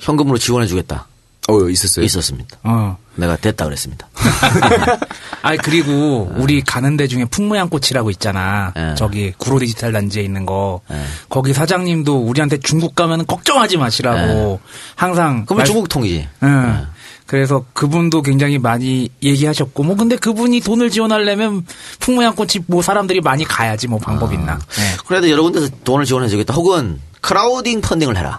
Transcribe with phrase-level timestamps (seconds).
[0.00, 1.06] 현금으로 지원해주겠다.
[1.48, 2.04] 어 있었어요.
[2.06, 2.56] 있었습니다.
[2.62, 2.96] 어.
[3.16, 4.08] 내가 됐다 그랬습니다.
[5.42, 8.72] 아 그리고 우리 가는 데 중에 풍무양꽃이라고 있잖아.
[8.74, 8.94] 네.
[8.96, 10.80] 저기 구로 디지털 단지에 있는 거.
[10.90, 11.02] 네.
[11.28, 14.60] 거기 사장님도 우리한테 중국 가면 걱정하지 마시라고
[14.96, 15.44] 항상.
[15.44, 16.28] 그러면 말- 중국 통이지.
[16.42, 16.86] 응.
[17.34, 21.66] 그래서 그분도 굉장히 많이 얘기하셨고 뭐 근데 그분이 돈을 지원하려면
[21.98, 24.56] 풍무양꽃이 뭐 사람들이 많이 가야지 뭐 방법 이 있나.
[24.56, 24.82] 네.
[25.04, 26.54] 그래도 여러 군데서 돈을 지원해 주겠다.
[26.54, 28.38] 혹은 크라우딩 펀딩을 해라.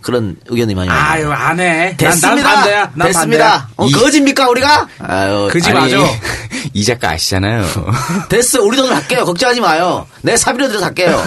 [0.00, 1.04] 그런 의견이 많이 나와요.
[1.10, 1.96] 아유 안 해.
[1.96, 2.28] 됐습니다.
[2.36, 2.92] 난, 난 반대야.
[2.94, 3.68] 난 됐습니다.
[3.76, 4.86] 어, 이- 거짓입니까 우리가?
[5.00, 5.96] 아유, 그지 맞아.
[6.72, 7.64] 이 작가 아시잖아요.
[8.30, 8.62] 됐어.
[8.62, 9.24] 우리 돈으로 할게요.
[9.24, 10.06] 걱정하지 마요.
[10.22, 11.20] 내 사비로 들여서 할게요.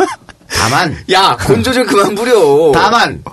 [0.52, 2.70] 다만, 야 건조절 그만 부려.
[2.74, 3.24] 다만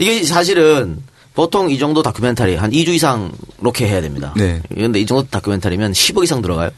[0.00, 1.06] 이게 사실은
[1.38, 4.34] 보통 이 정도 다큐멘터리 한 2주 이상 로케 해야 됩니다.
[4.36, 4.60] 네.
[4.74, 6.70] 그런데 이 정도 다큐멘터리면 10억 이상 들어가요.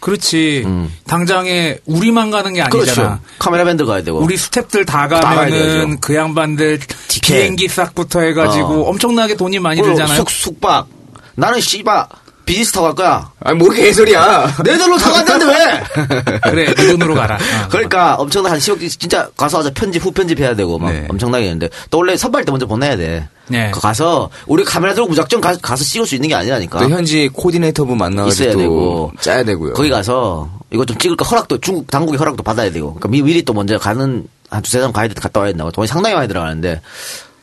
[0.00, 0.62] 그렇지.
[0.64, 0.90] 음.
[1.06, 2.94] 당장에 우리만 가는 게 아니잖아.
[2.94, 3.18] 그렇죠.
[3.38, 4.18] 카메라맨들 가야 되고.
[4.18, 6.00] 우리 스탭들 다 가면은.
[6.00, 6.78] 그 양반들
[7.08, 7.34] 티켓.
[7.34, 8.88] 비행기 싹부터 해가지고 어.
[8.88, 10.16] 엄청나게 돈이 많이 들잖아요.
[10.16, 10.88] 숙, 숙박.
[11.34, 12.08] 나는 씨바
[12.46, 13.30] 비즈니스 타고 갈 거야.
[13.40, 14.56] 아니 뭐 개소리야.
[14.64, 16.40] 내 돈으로 타고 왔는데 왜?
[16.50, 17.34] 그래, 네 돈으로 가라.
[17.34, 17.38] 어.
[17.68, 21.06] 그러니까 엄청나 한 10억 진짜 가서 와서 편집 후 편집 해야 되고 막 네.
[21.10, 23.28] 엄청나게 했는데 또 원래 선발 때 먼저 보내야 돼.
[23.48, 23.70] 네.
[23.72, 26.78] 그 가서 우리 카메라 들고 무작정 가, 서 찍을 수 있는 게 아니라니까.
[26.78, 29.74] 또 현지 코디네이터분 만나가지고 있어야 또 되고 짜야 되고요.
[29.74, 32.94] 거기 가서 이거 좀 찍을까 허락도 중국 당국의 허락도 받아야 되고.
[32.94, 35.88] 그러니까 미, 미리 또 먼저 가는 한 두세 장 가야 돼 갔다 와야 된다고 돈이
[35.88, 36.80] 상당히 많이 들어가는데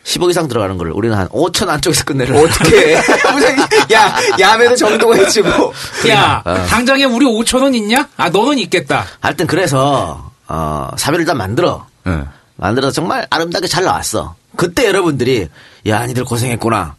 [0.03, 2.37] 10억 이상 들어가는 걸 우리는 한 5천 안쪽에서 끝내려.
[2.39, 2.97] 어떻게?
[3.31, 3.57] 무슨
[3.93, 5.71] 야 야매도 정도가 있지 뭐.
[6.09, 6.53] 야, 어.
[6.67, 8.07] 당장에 우리 5천 원 있냐?
[8.17, 9.05] 아, 너는 있겠다.
[9.21, 11.85] 하여튼 그래서 어, 사비를 일단 만들어.
[12.07, 12.27] 응.
[12.57, 14.35] 만들어서 정말 아름답게 잘 나왔어.
[14.55, 15.47] 그때 여러분들이
[15.87, 16.95] 야 니들 고생했구나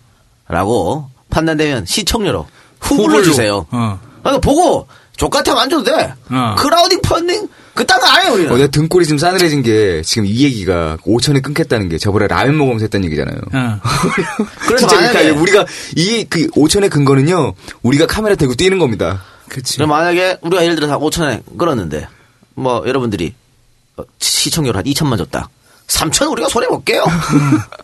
[0.48, 2.46] 라고 판단되면 시청료로
[2.80, 3.22] 후불로.
[3.22, 3.66] 주세요.
[3.70, 3.98] 어.
[4.22, 6.14] 그러니까 보고 족같으면 안 줘도 돼.
[6.30, 6.54] 어.
[6.58, 8.52] 크라우딩 펀딩 그딴 거 안 해요 우리는.
[8.52, 12.84] 어, 내 등골이 좀 싸늘해진 게 지금 이 얘기가 5천에 끊겠다는 게 저번에 라면 먹으면서
[12.84, 13.36] 했던 얘기잖아요.
[13.52, 13.80] 어.
[14.66, 15.66] 그래서 진짜 만약에 그러니까 우리가
[15.96, 17.54] 이 그 5천의 근거는요.
[17.82, 19.22] 우리가 카메라 대고 뛰는 겁니다.
[19.48, 19.76] 그치.
[19.76, 22.06] 그럼 만약에 우리가 예를 들어서 5천에 끌었는데
[22.54, 23.34] 뭐 여러분들이
[23.96, 25.48] 어, 시청료를 한 2천만 줬다.
[25.88, 27.04] 3천 우리가 손해 볼게요.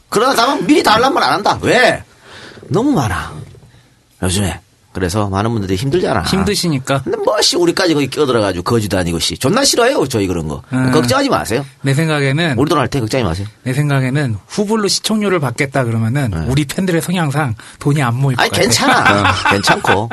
[0.08, 1.58] 그러다 가면 미리 달란 말 안 한다.
[1.62, 2.02] 왜?
[2.68, 3.32] 너무 많아.
[4.22, 4.60] 요즘에.
[4.92, 6.22] 그래서 많은 분들이 힘들잖아.
[6.22, 7.02] 힘드시니까.
[7.02, 10.62] 근데 뭐씨 우리까지 거기 끼어들어가지고 거지도 아니고 씨 존나 싫어해요 저희 그런 거.
[10.72, 10.90] 음.
[10.90, 11.64] 걱정하지 마세요.
[11.82, 13.46] 내 생각에는 우리 돈할 때 걱정하지 마세요.
[13.62, 18.48] 내 생각에는 후불로 시청료를 받겠다 그러면은 우리 팬들의 성향상 돈이 안 모일 것 네.
[18.50, 18.60] 아니.
[18.62, 19.32] 괜찮아.
[19.52, 20.08] 괜찮고.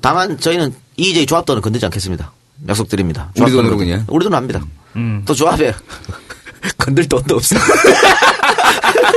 [0.00, 2.32] 다만 저희는 EJ 조합돈은 건들지 않겠습니다.
[2.68, 3.32] 약속드립니다.
[3.40, 4.04] 우리 돈으로 그냥?
[4.08, 4.60] 우리 돈 합니다.
[4.94, 5.22] 음.
[5.26, 5.74] 또 조합에
[6.78, 7.56] 건들 돈도 없어.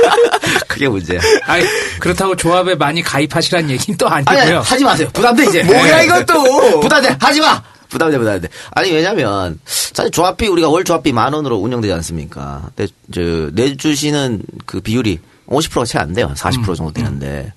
[0.68, 1.20] 그게 문제야.
[1.46, 1.64] 아니,
[2.00, 4.58] 그렇다고 조합에 많이 가입하시라는 얘기는 또 아니, 아니고요.
[4.58, 5.08] 아니 하지 마세요.
[5.12, 5.62] 부담돼 이제.
[5.64, 6.80] 뭐야, 이것도!
[6.80, 7.16] 부담돼.
[7.20, 7.62] 하지 마.
[7.88, 8.48] 부담돼 부담돼.
[8.72, 12.68] 아니 왜냐면 사실 조합비 우리가 월 조합비 만 원으로 운영되지 않습니까?
[12.76, 13.20] 근데 저
[13.54, 15.18] 내주시는 그 비율이
[15.48, 16.30] 50%가 채 안 돼요.
[16.36, 17.50] 40% 정도 되는데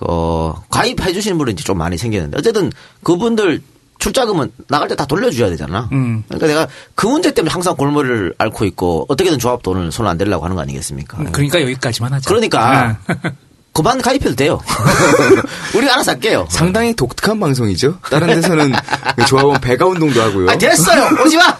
[0.00, 2.70] 어 가입해 주시는 분은 이제 좀 많이 생기는데 어쨌든
[3.02, 3.62] 그분들
[4.04, 5.88] 출자금은 나갈 때 다 돌려줘야 되잖아.
[5.92, 6.22] 음.
[6.28, 10.54] 그러니까 내가 그 문제 때문에 항상 골머리를 앓고 있고 어떻게든 조합 돈을 손안 대려고 하는
[10.56, 11.16] 거 아니겠습니까?
[11.32, 12.28] 그러니까 여기까지만 하자.
[12.28, 12.98] 그러니까.
[13.08, 13.16] 응.
[13.72, 14.60] 그만 가입해도 돼요.
[15.74, 16.46] 우리가 알아서 할게요.
[16.48, 17.98] 상당히 독특한 방송이죠.
[18.08, 18.72] 다른 데서는
[19.26, 20.48] 조합원 배가 운동도 하고요.
[20.50, 21.08] 아, 됐어요!
[21.24, 21.58] 오지 마!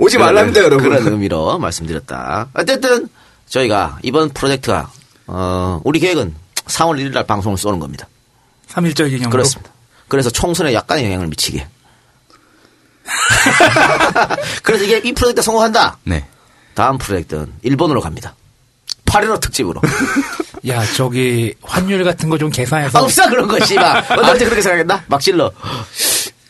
[0.00, 0.88] 오지 말랍니다, 여러분.
[0.88, 2.48] 그런 의미로 말씀드렸다.
[2.54, 3.08] 어쨌든,
[3.46, 4.90] 저희가 이번 프로젝트가,
[5.28, 6.34] 어, 우리 계획은
[6.66, 8.08] 3월 1일 날 방송을 쏘는 겁니다.
[8.72, 9.30] 3일절 기념으로.
[9.30, 9.70] 그렇습니다.
[10.10, 11.66] 그래서 총선에 약간의 영향을 미치게.
[14.62, 15.98] 그래서 이게 이 프로젝트 성공한다.
[16.04, 16.26] 네.
[16.74, 18.34] 다음 프로젝트는 일본으로 갑니다.
[19.06, 19.80] 8.15 특집으로.
[20.68, 24.04] 야, 저기 환율 같은 거좀 아, 계산해서 없어 그런 거 씨발.
[24.08, 25.04] 너한테 그렇게 생각했나?
[25.06, 25.50] 막 질러.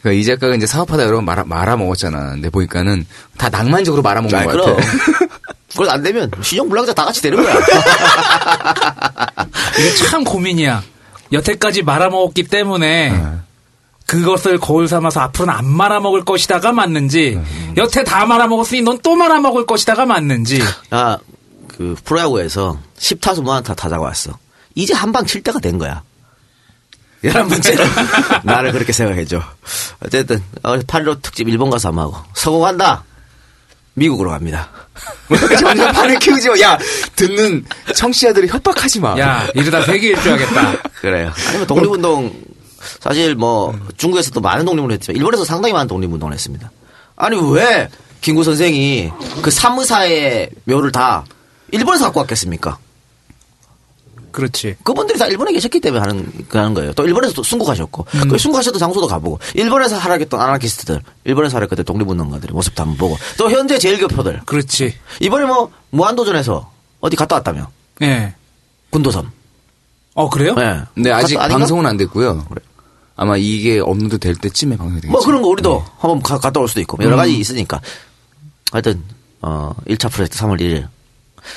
[0.03, 2.31] 그러니까 이 작가가 이제 사업하다 여러 번 말아, 말아 먹었잖아.
[2.31, 3.07] 근데 보니까는
[3.37, 4.77] 다 낭만적으로 말아먹는 아, 것 그럼.
[4.77, 4.89] 같아.
[5.73, 7.55] 그건 안 되면 신용 불량자 다 같이 되는 거야.
[9.79, 10.83] 이게 참 고민이야.
[11.33, 13.41] 여태까지 말아먹었기 때문에 네.
[14.11, 17.75] 그것을 거울 삼아서 앞으로는 안 말아먹을 것이다가 맞는지 네.
[17.77, 20.61] 여태 다 말아먹었으니 넌 또 말아먹을 것이다가 맞는지
[20.91, 21.17] 아,
[21.69, 24.37] 그 프로야구에서 10타수 무안타 타자가 왔어.
[24.75, 26.03] 이제 한 방 칠 때가 된 거야.
[27.23, 27.85] 열한 번째로
[28.43, 29.41] 나를 그렇게 생각해줘.
[30.05, 33.05] 어쨌든 8.15 특집 일본 가서 한번 하고 성공한다.
[33.95, 34.71] 미국으로 갑니다.
[35.61, 36.61] 점점 판을 키우지 마.
[36.61, 36.79] 야,
[37.15, 37.65] 듣는
[37.95, 39.17] 청취자들이 협박하지 마.
[39.21, 40.73] 야 이러다 세계 일주하겠다.
[41.01, 41.33] 그래요.
[41.49, 42.50] 아니면 독립운동
[43.01, 46.71] 사실 뭐 중국에서도 많은 독립운동 했지만 일본에서 상당히 많은 독립운동을 했습니다.
[47.17, 47.89] 아니 왜
[48.21, 49.11] 김구 선생이
[49.43, 51.25] 그 삼의사의 묘를 다
[51.73, 52.79] 일본에서 갖고 왔겠습니까?
[54.33, 54.77] 그렇지.
[54.85, 56.93] 그분들이 다 일본에 계셨기 때문에 하는, 하는 거예요.
[56.93, 62.83] 또 일본에서 또 순국하셨고, 그 순국하셨던 장소도 가보고, 일본에서 활약했던 아나키스트들, 일본에서 활약했던 독립운동가들의 모습도
[62.83, 64.43] 한번 보고, 또 현재 제일교표들.
[64.47, 64.95] 그렇지.
[65.21, 67.71] 이번에 뭐, 무한도전에서 어디 갔다 왔다며?
[68.03, 68.35] 예.
[68.91, 69.31] 군도섬.
[70.15, 70.55] 어 그래요?
[70.59, 70.83] 예.
[70.95, 71.57] 근데 아직 갔다-?
[71.57, 72.47] 방송은 안 됐고요.
[73.21, 75.13] 아마 이게 업로드 될 때쯤에 방송이 되겠죠.
[75.13, 77.79] 뭐 그런 거 우리도 한번 가- 갔다 올 수도 있고, 여러 가지 있으니까.
[78.73, 79.03] 하여튼,
[79.43, 80.89] 어, 1차 프로젝트 3월 1일.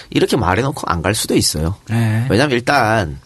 [0.09, 1.75] 이렇게 말해놓고 안 갈 수도 있어요.
[1.91, 2.25] 예.
[2.29, 3.17] 왜냐면 일단,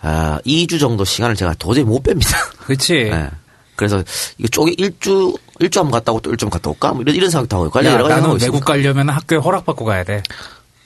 [0.00, 2.34] 아, 2주 정도 시간을 제가 도저히 못 뺍니다.
[2.66, 2.94] 그렇지.
[2.94, 3.30] 예.
[3.76, 4.02] 그래서
[4.38, 6.92] 이거 쪼개 일주 일주 한번 갔다 오고 또 일주 한번 갔다 올까?
[6.92, 8.64] 뭐 이런 이런 생각도 하고 야, 여러 가지 나는 외국 있으니까.
[8.66, 10.22] 가려면 학교에 허락받고 가야 돼.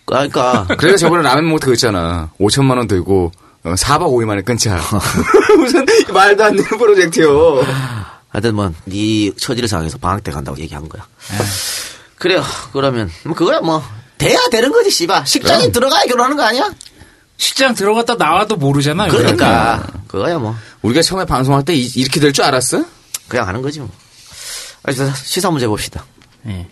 [0.07, 2.31] 그러니까 그래서 저번에 라면 때 그랬잖아.
[2.41, 3.33] 5천만 원 들고
[3.65, 4.81] 어, 4박 5일 만에 끊자.
[5.59, 7.63] 무슨 말도 안 되는 프로젝트요.
[8.29, 11.07] 하여튼 뭐 네 처지를 생각해서 방학 때 간다고 얘기한 거야.
[12.17, 12.43] 그래요.
[12.73, 13.83] 그러면 뭐 그거야 뭐
[14.17, 15.27] 돼야 되는 거지 씨발.
[15.27, 16.71] 식장에 들어가야 결혼하는 거 아니야?
[17.37, 19.07] 식장 들어갔다 나와도 모르잖아.
[19.09, 19.19] 요즘.
[19.19, 22.85] 그러니까 그거야 뭐 우리가 처음에 방송할 때 이- 이렇게 될 줄 알았어?
[23.29, 23.91] 그냥 하는 거지 뭐.
[25.25, 26.05] 시사 문제 봅시다.
[26.47, 26.67] 예.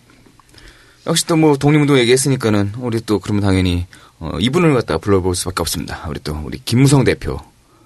[1.06, 3.86] 역시 또 뭐 독립운동 얘기했으니까는 우리 또 그러면 당연히
[4.18, 6.04] 어, 이분을 갖다가 불러볼 수밖에 없습니다.
[6.08, 7.38] 우리 또 우리 김무성 대표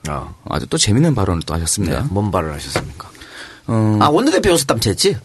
[0.09, 0.35] 어.
[0.49, 2.07] 아주 또 재밌는 발언을 또 하셨습니다.
[2.11, 3.11] 뭔 말을 하셨습니까?
[3.67, 5.17] 어, 아 원내대표 연습 땀치했지?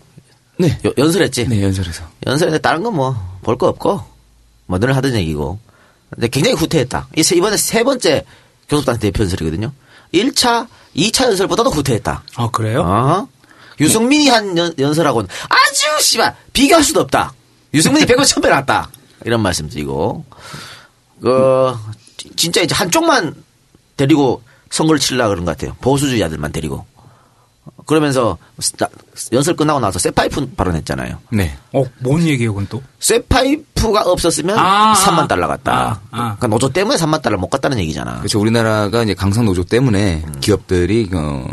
[0.57, 0.79] 네.
[0.85, 1.47] 여- 연설했지?
[1.47, 2.03] 네, 연설에서.
[2.25, 4.01] 연설에 다른 건 뭐 볼 거 없고
[4.67, 5.59] 뭐 늘 하던 얘기고
[6.09, 7.07] 근데 굉장히 후퇴했다.
[7.15, 8.25] 이번에 세 번째
[8.69, 9.71] 교섭단 대표 연설이거든요.
[10.13, 12.24] 1차, 2차 연설보다도 후퇴했다.
[12.35, 12.81] 아 그래요?
[12.81, 13.27] 어?
[13.79, 17.33] 유승민이 한 연, 연설하고는 아주 씨발 비교할 수도 없다.
[17.74, 18.89] 유승민이 100원 천배 났다.
[19.25, 20.24] 이런 말씀 드리고
[21.22, 21.74] 그
[22.17, 23.34] 지- 진짜 이제 한쪽만
[23.98, 25.75] 데리고 선거를 치려고 그런 것 같아요.
[25.81, 26.86] 보수주의자들만 데리고
[27.86, 28.38] 그러면서
[28.77, 28.89] 나-
[29.31, 31.17] 연설 끝나고 나서 세파이프 발언했잖아요.
[31.31, 31.57] 네.
[31.74, 32.81] 어, 뭔 얘기예요, 그건 또?
[33.00, 35.27] 쇠파이프가 없었으면 아, 3만 아.
[35.27, 35.74] 달러 갔다.
[35.74, 36.17] 아, 아.
[36.36, 38.17] 그러니까 노조 때문에 3만 달러 못 갔다는 얘기잖아.
[38.19, 38.39] 그렇죠.
[38.39, 40.39] 우리나라가 이제 강성 노조 때문에 음.
[40.41, 41.45] 기업들이 어,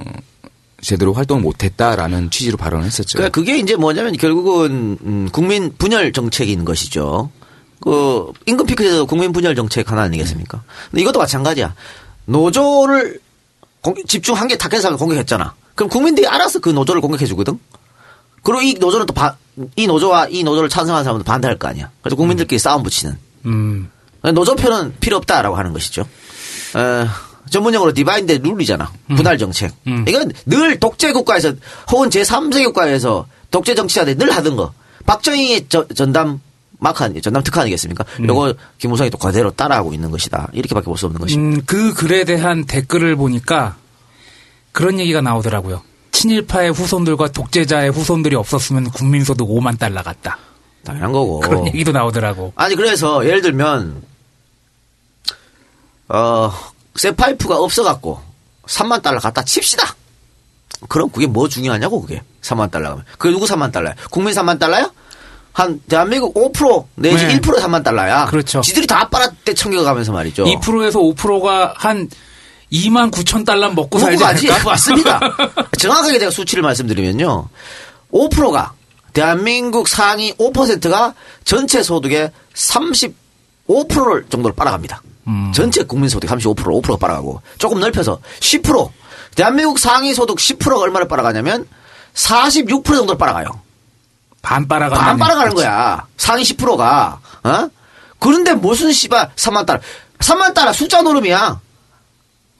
[0.80, 3.18] 제대로 활동을 못했다라는 취지로 발언을 했었죠.
[3.18, 7.30] 그러니까 그게 이제 뭐냐면 결국은 음, 국민 분열 정책인 것이죠.
[7.82, 10.62] 그 임금 피크제도 국민 분열 정책 하나 아니겠습니까?
[10.90, 11.74] 근데 이것도 마찬가지야.
[12.26, 13.20] 노조를
[13.80, 15.54] 공- 집중 한개 타겟을 공격했잖아.
[15.74, 17.58] 그럼 국민들이 알아서 그 노조를 공격해 주거든.
[18.42, 21.90] 그리고 이 노조는 또이 노조와 이 노조를 찬성하는 사람도 반대할 거 아니야.
[22.02, 23.16] 그래서 국민들끼리 싸움 붙이는.
[23.46, 23.90] 음.
[24.22, 26.02] 노조표는 필요 없다라고 하는 것이죠.
[26.74, 27.06] 어,
[27.50, 28.90] 전문용어로 divide and rule이잖아.
[29.16, 29.72] 분할 정책.
[30.06, 31.52] 이건 늘 독재 국가에서
[31.90, 34.72] 혹은 제3세 국가에서 독재 정치자들이 늘 하던 거.
[35.06, 36.40] 박정희의 저- 전담
[36.82, 38.04] 마크 아니, 전담 특허 아니겠습니까?
[38.26, 40.48] 요거 김무성이 또 그대로 따라하고 있는 것이다.
[40.52, 41.58] 이렇게밖에 볼 수 없는 것입니다.
[41.60, 43.76] 음, 그 글에 대한 댓글을 보니까
[44.72, 45.82] 그런 얘기가 나오더라고요.
[46.10, 50.38] 친일파의 후손들과 독재자의 후손들이 없었으면 국민소득 5만 달러 같다.
[50.84, 51.40] 당연한 거고.
[51.40, 52.52] 그런 얘기도 나오더라고.
[52.56, 54.02] 아니 그래서 예를 들면
[56.08, 56.52] 어
[56.96, 58.20] 쇠파이프가 없어갖고
[58.66, 59.94] 3만 달러 갖다 칩시다.
[60.88, 63.94] 그럼 그게 뭐 중요하냐고 그게 3만 달러면 그게 누구 3만 달러야?
[64.10, 64.90] 국민 3만 달러야?
[65.52, 67.40] 한 대한민국 5% 내지 네.
[67.40, 68.26] 1% 3만 달러야.
[68.26, 68.62] 그렇죠.
[68.62, 70.44] 지들이 다 빨아떼 챙겨가면서 말이죠.
[70.44, 72.08] 2%에서 5%가 한
[72.72, 74.64] 2만 9천 달러 먹고 살지 않을까?
[74.64, 75.20] 맞습니다.
[75.78, 77.48] 정확하게 제가 수치를 말씀드리면요.
[78.12, 78.72] 5%가
[79.12, 85.02] 대한민국 상위 5%가 전체 소득의 35%를 정도를 빨아갑니다.
[85.28, 85.52] 음.
[85.54, 88.90] 전체 국민 소득 35% 5%가 빨아가고 조금 넓혀서 10%
[89.34, 91.66] 대한민국 상위 소득 10%가 얼마를 빨아가냐면
[92.14, 93.48] 46% 정도를 빨아가요.
[94.42, 94.96] 반 빨아가.
[94.98, 96.06] 반 빨아가는 거야.
[96.16, 97.20] 상위 10%가.
[97.44, 97.68] 어?
[98.18, 99.80] 그런데 무슨 씨발 3만 달러.
[100.18, 101.60] 3만 달러 숫자 노름이야.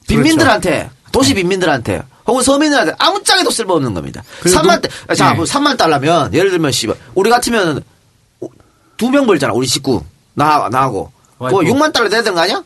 [0.09, 4.23] 빈민들한테 도시 빈민들한테 혹은 서민들한테 아무짝에도 쓸모없는 겁니다.
[4.41, 5.37] 그래도- 3만 달, 자, 네.
[5.37, 7.83] 뭐 3만 달러면 예를 들면 씨발 우리 같으면
[8.97, 9.53] 두 명 벌잖아.
[9.53, 11.11] 우리 식구 나 나하고.
[11.41, 11.63] 아이고.
[11.65, 12.63] 6만 달러 내야 되는 거 아니야?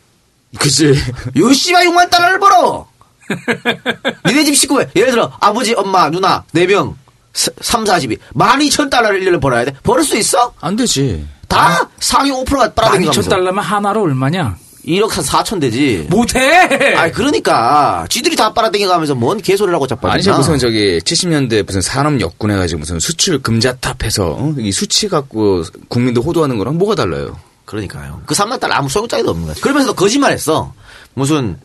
[0.58, 0.94] 그치.
[1.36, 2.86] 요 씨발 6만 달러를 벌어.
[4.26, 6.96] 니네 집 식구에 예를 들어 아버지, 엄마, 누나 네 명
[7.36, 9.74] 3, 40이 12,000달러를 1년을 벌어야 돼?
[9.82, 10.52] 벌을 수 있어?
[10.60, 11.26] 안 되지.
[11.48, 14.56] 다 상위 5%가 빨아들이면서 12,000달러면 하나로 얼마냐?
[14.86, 16.06] 1억 한 4천 되지.
[16.08, 16.94] 못해!
[16.96, 20.14] 아니 그러니까 지들이 다 빨아당겨 가면서 뭔 개소리를 하고 자빠졌나.
[20.32, 24.54] 아니, 무슨 저기 70년대 무슨 산업 역군 해가지고 무슨 수출 금자탑 해서 어?
[24.58, 27.36] 이 수치 갖고 국민들 호도하는 거랑 뭐가 달라요?
[27.64, 28.22] 그러니까요.
[28.26, 29.54] 그 3만 달러 아무 소용짜리도 없는 거야.
[29.60, 30.72] 그러면서도 거짓말 했어.
[31.14, 31.58] 무슨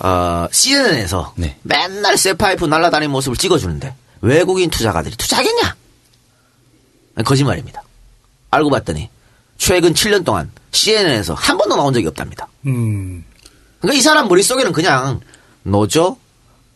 [0.00, 1.56] 어, CNN에서 네.
[1.62, 5.76] 맨날 쇠파이프 날아다니는 모습을 찍어주는데 외국인 투자가들이 투자하겠냐?
[7.24, 7.82] 거짓말입니다.
[8.50, 9.08] 알고 봤더니
[9.58, 12.48] 최근 7년 동안 CNN에서 한 번도 나온 적이 없답니다.
[12.66, 13.24] 음.
[13.80, 15.20] 그러니까 이 사람 머릿속에는 그냥
[15.62, 16.16] 노조,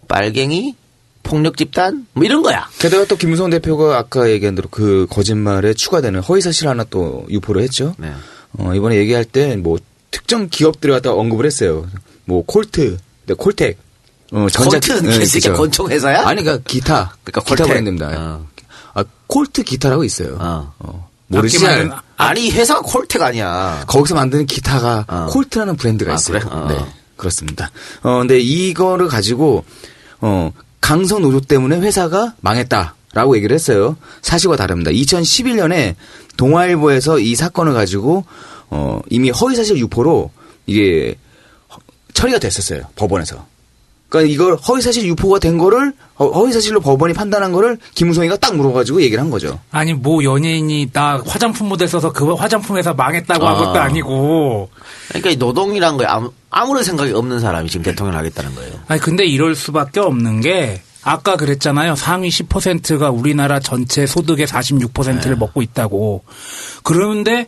[0.08, 0.76] 빨갱이,
[1.22, 2.68] 폭력 집단 뭐 이런 거야.
[2.78, 7.62] 게다가 또 김무성 대표가 아까 얘기한 대로 그 거짓말에 추가되는 허위 사실 하나 또 유포를
[7.62, 7.94] 했죠.
[7.98, 8.12] 네.
[8.58, 9.78] 어, 이번에 얘기할 때 뭐
[10.10, 11.86] 특정 기업들을 갖다 언급을 했어요.
[12.24, 13.76] 뭐 콜트, 네, 콜텍,
[14.32, 15.62] 어, 콜트는 네, 개새끼야, 그죠.
[15.62, 16.26] 권총 회사야?
[16.26, 17.64] 아니 그러니까 기타, 그러니까 기타.
[17.64, 18.10] 브랜드입니다.
[18.14, 18.46] 어.
[18.94, 20.36] 아, 콜트 기타라고 있어요.
[20.38, 20.72] 어.
[20.78, 21.08] 어?
[21.34, 23.84] 악기만 하는- 아니 회사가 콜텍 아니야.
[23.86, 25.26] 거기서 만드는 기타가 어.
[25.30, 26.38] 콜트라는 브랜드가 아, 있어요.
[26.40, 26.48] 그래?
[26.50, 26.66] 어.
[26.68, 26.78] 네,
[27.16, 27.70] 그렇습니다.
[28.02, 29.64] 어, 근데 이거를 가지고
[30.20, 33.96] 어, 강성 노조 때문에 회사가 망했다 라고 얘기를 했어요.
[34.22, 34.90] 사실과 다릅니다.
[34.90, 35.94] 2011년에
[36.36, 38.24] 동아일보에서 이 사건을 가지고
[38.70, 40.30] 어, 이미 허위사실 유포로
[40.66, 41.16] 이게
[41.72, 41.78] 허-
[42.14, 42.82] 처리가 됐었어요.
[42.96, 43.46] 법원에서.
[44.08, 49.22] 그러니까 이걸 허위사실 유포가 된 거를 어, 허위사실로 법원이 판단한 거를 김우성이가 딱 물어가지고 얘기를
[49.22, 49.60] 한 거죠.
[49.70, 53.58] 아니, 뭐 연예인이 나 화장품 모델 써서 그 화장품 회사 망했다고 한 아.
[53.58, 54.70] 것도 아니고.
[55.08, 58.72] 그러니까 이 노동이란 거에 아무, 아무런 생각이 없는 사람이 지금 대통령을 하겠다는 거예요.
[58.88, 61.94] 아니, 근데 이럴 수밖에 없는 게 아까 그랬잖아요.
[61.94, 66.24] 상위 10%가 우리나라 전체 소득의 46%를 먹고 있다고.
[66.82, 67.46] 그런데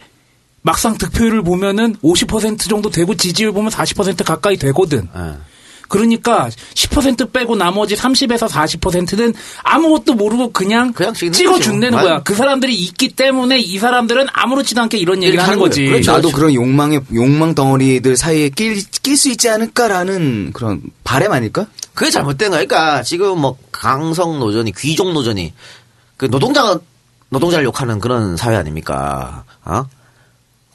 [0.62, 5.08] 막상 득표율을 보면은 50% 정도 되고 지지율 보면 40% 가까이 되거든.
[5.16, 5.50] 예.
[5.90, 12.04] 그러니까 10% 빼고 나머지 30에서 40%는 아무것도 모르고 그냥, 그냥 찍어준다는 거지.
[12.08, 12.22] 거야.
[12.22, 15.84] 그 사람들이 있기 때문에 이 사람들은 아무렇지도 않게 이런 얘기를 하는 거지.
[15.84, 16.12] 그렇죠.
[16.12, 21.66] 나도 그런 욕망의 욕망 덩어리들 사이에 낄수 있지 않을까라는 그런 바램 아닐까?
[21.92, 22.64] 그게 잘못된 거야.
[22.64, 25.52] 그러니까 지금 뭐 강성 노조니 귀족 노조니
[26.16, 26.78] 그 노동자가
[27.30, 29.44] 노동자를 욕하는 그런 사회 아닙니까?
[29.64, 29.84] 어?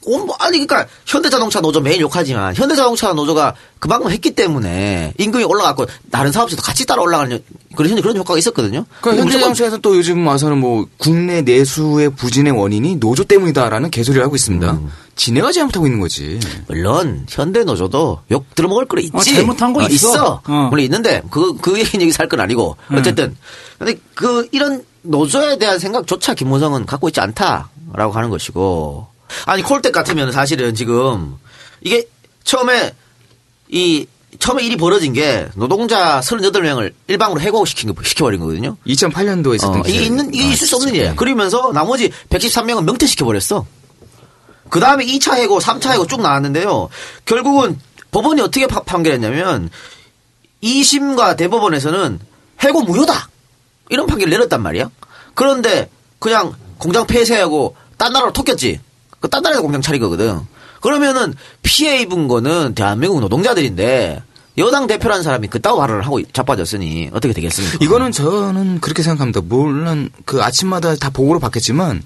[0.06, 5.86] 어, 뭐, 아니 그러니까 현대자동차 노조 매일 욕하지만 현대자동차 노조가 그만큼 했기 때문에 임금이 올라갔고
[6.10, 7.42] 다른 사업체도 같이 따라 올라가는
[7.74, 8.86] 그런 현재 그런 효과가 있었거든요.
[9.00, 14.36] 그러니까 무조건 현대자동차에서 또 요즘 와서는 뭐 국내 내수의 부진의 원인이 노조 때문이다라는 개소리를 하고
[14.36, 14.70] 있습니다.
[14.72, 14.90] 음.
[15.16, 16.38] 지네가 잘못하고 있는 거지.
[16.68, 19.16] 물론 현대 노조도 욕 들어먹을 거리 있지.
[19.16, 20.42] 어, 잘못한 거 있어.
[20.46, 20.68] 어.
[20.70, 23.36] 물론 있는데 그그 얘기 얘기 살건 아니고 어쨌든
[23.78, 29.15] 근데 그 이런 노조에 대한 생각조차 김무성은 갖고 있지 않다라고 하는 것이고
[29.46, 31.36] 아니 콜텍 같으면 사실은 지금
[31.80, 32.08] 이게
[32.44, 32.94] 처음에
[33.68, 34.06] 이
[34.38, 38.76] 처음에 일이 벌어진 게 노동자 38명을 일방으로 해고시킨 거 시켜버린 거거든요.
[38.86, 40.04] 2008년도에 있었던 어, 이게.
[40.04, 40.98] 있는 이게 아, 있을 수 없는 진짜.
[40.98, 41.16] 일이에요.
[41.16, 43.66] 그러면서 나머지 113명은 명퇴시켜 버렸어.
[44.68, 46.88] 그 다음에 2차 해고, 3차 해고 쭉 나왔는데요.
[47.24, 47.78] 결국은
[48.10, 49.70] 법원이 어떻게 파- 판결했냐면
[50.62, 52.18] 2심과 대법원에서는
[52.62, 53.28] 해고 무효다
[53.90, 54.90] 이런 판결을 내렸단 말이야.
[55.34, 58.80] 그런데 그냥 공장 폐쇄하고 딴 나라로 톡겼지.
[59.26, 60.40] 그딴 나라에서 공장 차린 거거든.
[60.80, 64.22] 그러면은 피해 입은 거는 대한민국 노동자들인데
[64.58, 67.78] 여당 대표라는 사람이 그따구 발언을 하고 자빠졌으니 어떻게 되겠습니까?
[67.82, 69.40] 이거는 저는 그렇게 생각합니다.
[69.44, 72.02] 물론 그 아침마다 다 보고를 받겠지만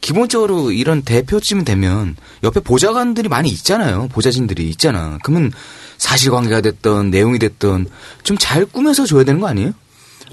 [0.00, 4.08] 기본적으로 이런 대표쯤이 되면 옆에 보좌관들이 많이 있잖아요.
[4.08, 5.18] 보좌진들이 있잖아.
[5.22, 5.52] 그러면
[5.98, 7.86] 사실관계가 됐던 내용이 됐던
[8.24, 9.70] 좀 잘 꾸며서 줘야 되는 거 아니에요?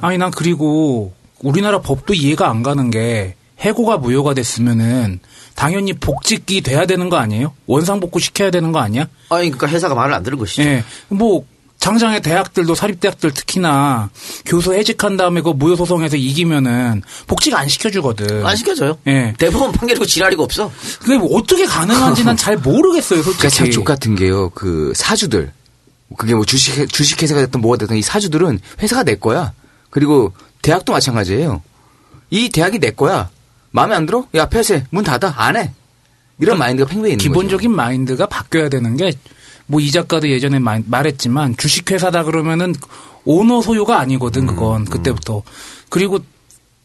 [0.01, 5.19] 아니 난 그리고 우리나라 법도 이해가 안 가는 게 해고가 무효가 됐으면은
[5.55, 7.53] 당연히 복직이 돼야 되는 거 아니에요?
[7.67, 9.07] 원상복구 시켜야 되는 거 아니야?
[9.29, 10.61] 아니 그러니까 회사가 말을 안 들은 것이죠.
[10.63, 10.83] 예.
[11.09, 11.43] 뭐
[11.79, 14.09] 장장의 대학들도 사립대학들 특히나
[14.45, 18.45] 교수 해직한 다음에 그 무효 소송에서 이기면은 복직 안 시켜주거든.
[18.45, 18.97] 안 시켜줘요.
[19.07, 19.33] 예.
[19.37, 20.71] 대법원 판결이고 지랄이고 없어.
[20.99, 23.37] 그게 뭐 어떻게 가능한지 난잘 모르겠어요, 솔직히.
[23.39, 24.49] 그러니까 참 족 같은 게요.
[24.49, 25.51] 그 사주들.
[26.17, 29.53] 그게 뭐 주식, 주식회사가 됐든 뭐가 됐든 이 사주들은 회사가 내 거야.
[29.89, 31.61] 그리고 대학도 마찬가지예요.
[32.29, 33.29] 이 대학이 내 거야.
[33.71, 34.25] 마음에 안 들어?
[34.35, 34.85] 야, 폐쇄.
[34.89, 35.33] 문 닫아.
[35.37, 35.71] 안 해.
[36.39, 39.11] 이런 마인드가 팽배해 있는 기본적인 마인드가 바뀌어야 되는 게
[39.71, 42.73] 뭐 이 작가도 예전에 마- 말했지만 주식회사다 그러면은
[43.25, 45.43] 오너 소유가 아니거든 그건 그때부터
[45.89, 46.17] 그리고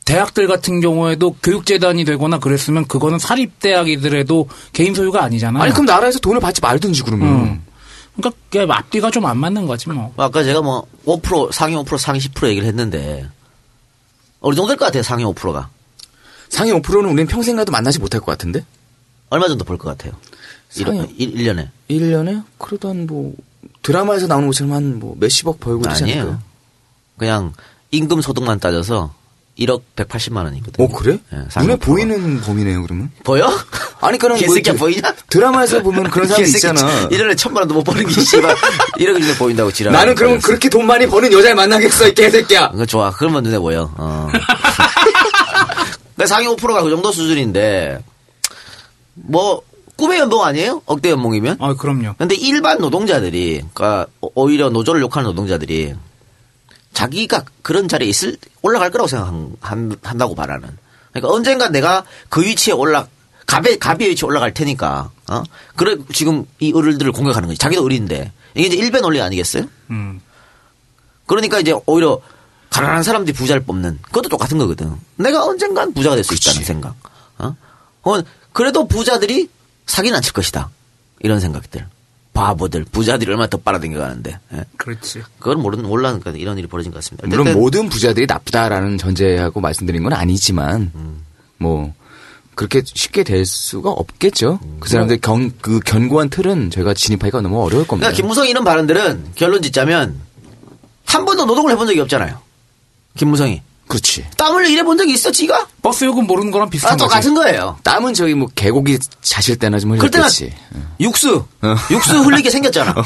[0.05, 5.63] 대학들 같은 경우에도 교육재단이 되거나 그랬으면 그거는 사립대학이더라도 개인 소유가 아니잖아요.
[5.63, 7.29] 아니 그럼 나라에서 돈을 받지 말든지 그러면.
[7.29, 7.63] 음.
[8.17, 10.13] 그러니까 그게 앞뒤가 좀 안 맞는 거지 뭐.
[10.19, 13.27] 아까 제가 뭐 5% 상위 5% 상위 10% 얘기를 했는데
[14.41, 15.71] 어느 정도 될것 같아요 상위 5%가
[16.55, 18.65] 상위 5%는 우리는 평생 가도 만나지 못할 것 같은데?
[19.31, 20.13] 얼마 정도 벌것 같아요?
[20.71, 22.45] 상위- 1, 1년에 1년에?
[22.59, 23.35] 그래도 한 뭐,
[23.83, 26.21] 드라마에서 나오는 것처럼 한 뭐 몇십억 벌고 그러지 아니에요.
[26.21, 26.43] 않을까요?
[27.19, 27.53] 그냥
[27.91, 29.13] 임금 소득만 따져서
[29.59, 30.85] 1억 180만 원이거든요.
[30.85, 31.19] 어, 그래?
[31.33, 31.87] 예, 상위 눈에 5%가.
[31.87, 33.11] 보이는 범위네요, 그러면.
[33.25, 33.49] 보여?
[34.01, 35.15] 아니, 그럼 뭐 개새끼야 이렇게 보이냐?
[35.31, 37.09] 드라마에서 보면 그런 사람 개새끼 있잖아.
[37.09, 38.55] 1년에 천만 원도 못 버는 게 씨발
[38.99, 39.93] 1억 눈에 보인다고 지랄.
[39.93, 42.71] 나는 그럼 그렇게 돈 많이 버는 여자를 만나겠어, 이 개새끼야.
[42.71, 43.11] 그거 좋아.
[43.13, 43.93] 그러면 눈에 보여.
[43.97, 44.29] 어.
[46.15, 48.03] 그러니까 상위 5%가 그 정도 수준인데
[49.15, 49.63] 뭐
[49.97, 50.83] 꿈의 연봉 아니에요?
[50.87, 51.59] 억대 연봉이면?
[51.61, 52.15] 아 그럼요.
[52.19, 55.95] 근데 일반 노동자들이, 그러니까 오히려 노조를 욕하는 노동자들이
[56.93, 60.69] 자기가 그런 자리에 있을 올라갈 거라고 생각한다고 바라는.
[61.13, 63.07] 그러니까 언젠가 내가 그 위치에 올라
[63.47, 65.11] 갑의 갑의 위치에 올라갈 테니까.
[65.31, 65.43] 어?
[65.77, 67.59] 그래 지금 이 을들을 공격하는 거지.
[67.59, 69.65] 자기도 을인데 이게 이제 일배 논리 아니겠어요?
[69.91, 70.21] 음.
[71.27, 72.21] 그러니까 이제 오히려
[72.75, 74.93] 가난한 사람들이 부자를 뽑는 그것도 똑같은 거거든.
[75.17, 76.95] 내가 언젠간 부자가 될 수 있다는 생각.
[77.39, 77.55] 어?
[78.03, 78.21] 어,
[78.53, 79.49] 그래도 부자들이
[79.87, 80.71] 사기는 안 칠 것이다.
[81.21, 81.87] 이런 생각들.
[82.33, 84.39] 바보들, 부자들이 얼마나 더 빨아당겨 가는데.
[84.55, 84.65] 예.
[84.77, 85.23] 그렇지.
[85.39, 87.29] 그걸 모르는, 몰라니까 이런 일이 벌어진 것 같습니다.
[87.29, 90.91] 물론 모든 부자들이 나쁘다라는 전제하고 말씀드린 건 아니지만,
[91.59, 91.95] 뭐,
[92.57, 94.59] 그렇게 쉽게 될 수가 없겠죠.
[94.81, 98.09] 그 사람들 경, 그 견고한 틀은 저희가 진입하기가 너무 어려울 겁니다.
[98.09, 100.21] 그러니까 김무성 이런 발언들은 결론 짓자면
[101.07, 102.39] 한 번도 노동을 해본 적이 없잖아요.
[103.17, 103.63] 김무성이.
[103.87, 104.25] 그렇지.
[104.39, 105.67] 땀 흘려 일해본 적이 있어, 지가?
[105.83, 106.97] 버스 요금 모르는 거랑 비슷한 아.
[106.97, 107.77] 똑같은 거예요.
[107.83, 110.55] 땀은 저기 뭐 개고기 자실 때나 좀 그때나 흘렸겠지.
[111.01, 111.75] 육수, 어.
[111.91, 112.95] 육수 흘리게 생겼잖아.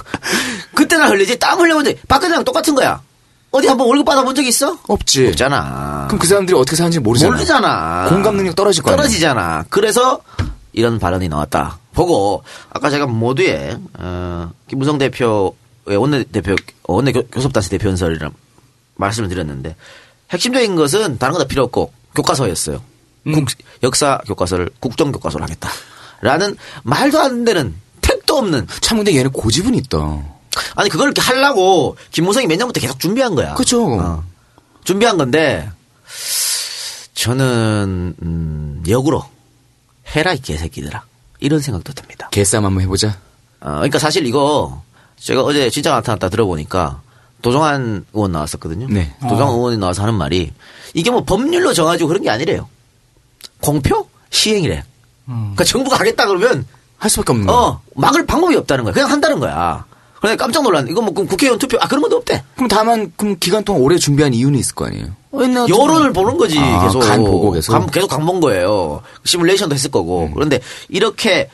[0.74, 3.00] 그때나 흘리지 땀 흘려본 적, 박 회장 똑같은 거야.
[3.50, 4.78] 어디 한번 월급 받아본 적 있어?
[4.86, 5.26] 없지.
[5.28, 6.04] 없잖아.
[6.06, 7.32] 그럼 그 사람들이 어떻게 사는지 모르잖아.
[7.32, 8.06] 모르잖아.
[8.08, 8.96] 공감 능력 떨어질 거 아니야.
[8.98, 9.64] 떨어지잖아.
[9.70, 10.20] 그래서
[10.72, 11.78] 이런 발언이 나왔다.
[11.92, 16.54] 보고 아까 제가 모두에 어, 김무성 대표의 원내 대표
[16.84, 18.30] 원내 교- 교섭단체 대표 연설이라
[19.00, 19.74] 말씀을 드렸는데
[20.30, 22.82] 핵심적인 것은 다른 거 다 필요 없고 교과서였어요.
[23.24, 23.48] 국-
[23.82, 29.98] 역사 교과서를 국정 교과서로 하겠다라는 말도 안 되는 택도 없는 참 근데 얘는 고집은 있다.
[30.74, 33.54] 아니 그걸 이렇게 하려고 김무성이 몇 년부터 계속 준비한 거야.
[33.54, 33.84] 그죠.
[34.00, 34.24] 어.
[34.84, 35.70] 준비한 건데
[37.14, 39.24] 저는 음, 역으로
[40.14, 41.04] 해라 이 개새끼들아
[41.40, 42.28] 이런 생각도 듭니다.
[42.30, 43.08] 개싸움 한번 해보자.
[43.60, 44.82] 어, 그러니까 사실 이거
[45.18, 47.02] 제가 어제 진짜 나타났다 들어보니까
[47.42, 48.86] 도정환 의원 나왔었거든요.
[48.90, 49.14] 네.
[49.22, 49.56] 도정환 어.
[49.56, 50.52] 의원이 나와서 하는 말이
[50.94, 52.68] 이게 뭐 법률로 정하지고 그런 게 아니래요.
[53.60, 54.84] 공표 시행이래.
[55.26, 56.66] 그러니까 정부가 하겠다 그러면
[56.98, 57.56] 할 수밖에 없는 거야.
[57.56, 58.92] 어 막을 방법이 없다는 거야.
[58.92, 59.84] 그냥 한다는 거야.
[60.20, 60.90] 그래 깜짝 놀랐네.
[60.90, 62.42] 이거 뭐 그럼 국회의원 투표 아 그런 것도 없대.
[62.56, 65.06] 그럼 다만 그럼 기간 동안 오래 준비한 이유는 있을 거 아니에요.
[65.32, 67.72] 어, 옛날 여론을 보는 거지 아, 계속 간 보고 계속.
[67.72, 70.34] 간- 계속 간 본 거예요 시뮬레이션도 했을 거고 음.
[70.34, 71.48] 그런데 이렇게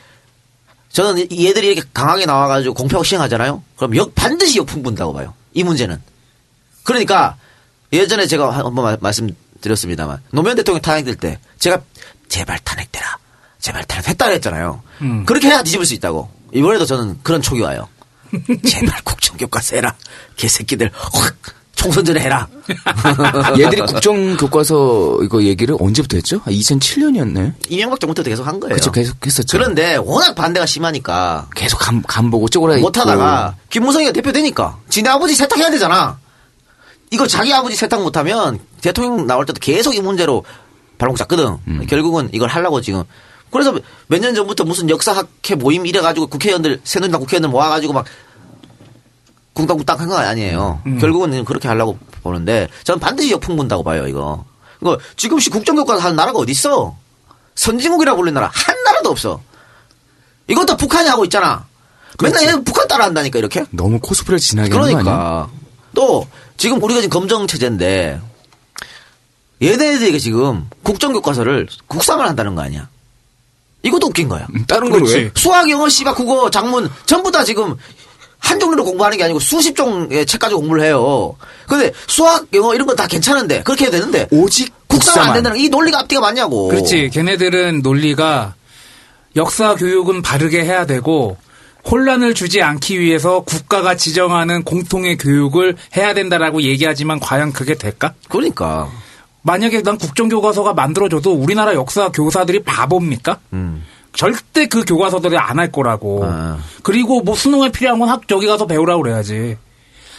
[0.89, 5.63] 저는 이- 얘들이 이렇게 강하게 나와가지고 공표하고 시행하잖아요 그럼 역 반드시 역풍 분다고 봐요 이
[5.63, 5.99] 문제는.
[6.83, 7.35] 그러니까
[7.91, 11.81] 예전에 제가 한번 말- 말씀드렸습니다만 노무현 대통령 탄핵될 때 제가
[12.29, 13.17] 제발 탄핵되라.
[13.59, 14.83] 제발 탄핵했다 그랬잖아요.
[15.01, 15.25] 음.
[15.25, 16.29] 그렇게 해야 뒤집을 수 있다고.
[16.53, 17.89] 이번에도 저는 그런 촉이 와요.
[18.67, 19.95] 제발 국정교과서 해라.
[20.35, 21.35] 개새끼들 확
[21.77, 22.47] 총선 전에 해라
[23.57, 26.41] 얘들이 국정 교과서 이거 얘기를 언제부터 했죠?
[26.45, 27.53] 아, 2007년이었나요?
[27.69, 28.75] 이명박 정부 때도 계속 한 거예요.
[28.75, 29.57] 그쵸, 계속 했었죠.
[29.57, 32.79] 그런데 워낙 반대가 심하니까 계속 간, 간 보고 쪼그라.
[32.79, 36.17] 못하다가 김무성이가 대표 되니까 지네 아버지 세탁해야 되잖아.
[37.11, 40.43] 이거 자기 아버지 세탁 못하면 대통령 나올 때도 계속 이 문제로
[40.97, 41.57] 발목 잡거든.
[41.67, 41.85] 음.
[41.87, 43.03] 결국은 이걸 하려고 지금.
[43.51, 43.71] 그래서
[44.07, 48.05] 몇 년 전부터 무슨 역사학회 모임 이래가지고 국회의원들 새누리당 국회의원들 모아가지고 막
[49.57, 50.81] 쿵땅쿵땅 한거 아니에요.
[50.85, 50.99] 음.
[50.99, 54.45] 결국은 그렇게 하려고 보는데 저는 반드시 역풍 분다고 봐요 이거.
[54.81, 56.95] 이거 지금씩 국정교과서 하는 나라가 어디 있어?
[57.55, 59.41] 선진국이라 불리는 나라 한 나라도 없어.
[60.47, 61.65] 이것도 북한이 하고 있잖아.
[62.21, 63.65] 맨날 얘는 북한 따라한다니까 이렇게.
[63.71, 64.37] 너무 코스프레
[64.69, 65.01] 거 아니야?
[65.01, 65.49] 그러니까
[65.95, 68.21] 또 지금 우리가 지금 검정 체제인데
[69.61, 72.87] 얘네들이 지금 국정교과서를 국상을 한다는 거 아니야?
[73.81, 74.45] 이것도 웃긴 거야.
[74.53, 75.07] 음, 다른 건 왜?
[75.07, 75.31] 그렇지.
[75.35, 77.75] 수학, 영어, 씨발, 국어, 장문 전부 다 지금
[78.39, 81.35] 한 종류로 공부하는 게 아니고 수십 종의 책 가지고 공부를 해요.
[81.67, 85.33] 근데 수학, 영어 이런 건 다 괜찮은데 그렇게 해야 되는데 오직 국사가 안 국사만.
[85.35, 86.67] 된다는 이 논리가 앞뒤가 맞냐고.
[86.69, 87.09] 그렇지.
[87.11, 88.55] 걔네들은 논리가
[89.35, 91.37] 역사 교육은 바르게 해야 되고
[91.89, 98.13] 혼란을 주지 않기 위해서 국가가 지정하는 공통의 교육을 해야 된다라고 얘기하지만 과연 그게 될까?
[98.29, 98.89] 그러니까
[99.43, 103.39] 만약에 난 국정교과서가 만들어져도 우리나라 역사 교사들이 바보입니까?
[103.53, 103.85] 음.
[104.17, 106.25] 절대 그 교과서들이 안 할 거라고.
[106.25, 106.57] 아.
[106.83, 109.57] 그리고 뭐 수능에 필요한 건 학 저기 가서 배우라고 그래야지.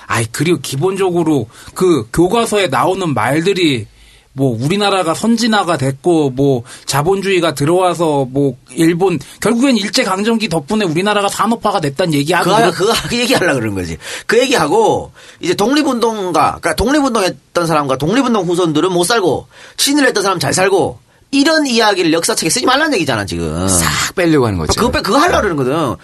[0.07, 3.87] 아이 그리고 기본적으로 그 교과서에 나오는 말들이
[4.33, 11.81] 뭐 우리나라가 선진화가 됐고 뭐 자본주의가 들어와서 뭐 일본 결국엔 일제 강점기 덕분에 우리나라가 산업화가
[11.81, 13.99] 됐다는 얘기하고 그거, 그거 그 얘기 하려고 그런 거지.
[14.27, 20.39] 그 얘기하고, 이제 독립운동가, 그러니까 독립운동 했던 사람과 독립운동 후손들은 못 살고, 친일 했던 사람
[20.39, 23.69] 잘 살고, 이런 이야기를 역사책에 쓰지 말라는 얘기잖아, 지금.
[23.69, 24.73] 싹 빼려고 하는 거죠.
[24.81, 25.97] 그거 빼, 그거 하려고 그러는 거거든.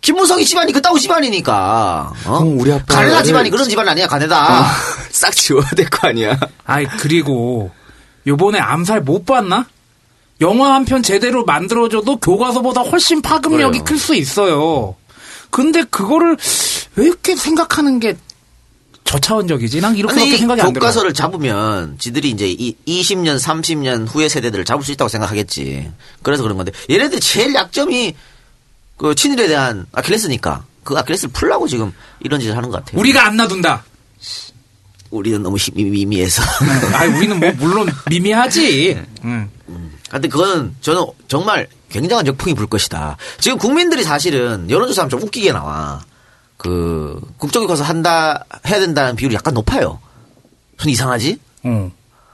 [0.00, 2.12] 김무성이 집안이 그따구 집안이니까.
[2.26, 2.38] 어?
[2.38, 4.60] 그럼 우리 아빠를- 가네다 집안이 그런 집안 아니야, 가네다.
[4.60, 4.64] 어,
[5.10, 6.38] 싹 지워야 될 거 아니야.
[6.64, 7.70] 아이 그리고
[8.26, 9.66] 요번에 암살 못 봤나?
[10.40, 13.80] 영화 한 편 제대로 만들어줘도 교과서보다 훨씬 파급력이.
[13.80, 14.94] 클 수 있어요.
[15.50, 16.36] 근데 그거를
[16.94, 18.16] 왜 이렇게 생각하는 게
[19.08, 19.80] 저차원적이지?
[19.80, 20.80] 난 이렇게밖에 근데 이 생각이 안 들어.
[20.82, 25.90] 교과서를 잡으면 지들이 이제 이 20년, 30년 후의 세대들을 잡을 수 있다고 생각하겠지.
[26.22, 28.14] 그래서 그런 건데 얘네들 제일 약점이
[28.98, 33.00] 그 친일에 대한 아킬레스니까 그 아킬레스를 풀라고 지금 이런 짓을 하는 것 같아요.
[33.00, 33.84] 우리가 안 놔둔다.
[35.10, 36.42] 우리는 너무 시- 미미해서.
[36.92, 39.00] 아, 우리는 뭐 물론 미미하지.
[39.24, 39.50] 응.
[40.10, 43.16] 근데 그거는 저는 정말 굉장한 역풍이 불 것이다.
[43.40, 46.02] 지금 국민들이 사실은 여론조사하면 좀 웃기게 나와.
[46.58, 49.98] 그 국정교과서 한다 해야 된다는 비율이 약간 높아요.
[50.78, 51.38] 전 이상하지?
[51.64, 51.90] 어.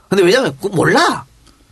[0.09, 1.23] 근데 왜냐면 그거 몰라.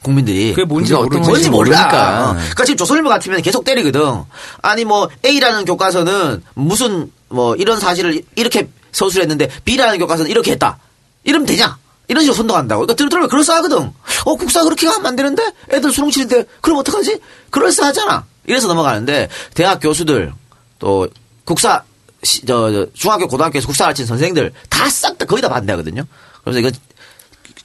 [0.01, 0.53] 국민들이.
[0.53, 1.81] 그게 뭔지 그게 어떤 모르는 뭔지 건지 몰라.
[1.87, 2.33] 모르니까.
[2.33, 4.23] 그러니까 지금 조선일보 같으면 계속 때리거든.
[4.61, 10.77] 아니 뭐 A라는 교과서는 무슨 뭐 이런 사실을 이렇게 서술했는데 B라는 교과서는 이렇게 했다.
[11.23, 11.77] 이러면 되냐?
[12.09, 12.81] 이런 식으로 선동한다고.
[12.81, 13.91] 그러니까 들- 들으면 그럴싸하거든.
[14.25, 17.19] 어 국사 그렇게 하면 안 되는데 애들 수능 치는데 그럼 어떡하지?
[17.49, 18.25] 그럴싸하잖아.
[18.45, 20.33] 이래서 넘어가는데 대학 교수들
[20.79, 21.07] 또
[21.45, 21.81] 국사
[22.23, 26.03] 시- 저, 저 중학교 고등학교에서 국사 가르치는 선생들 다 싹 다 거의 다 반대하거든요.
[26.43, 26.71] 그래서 이거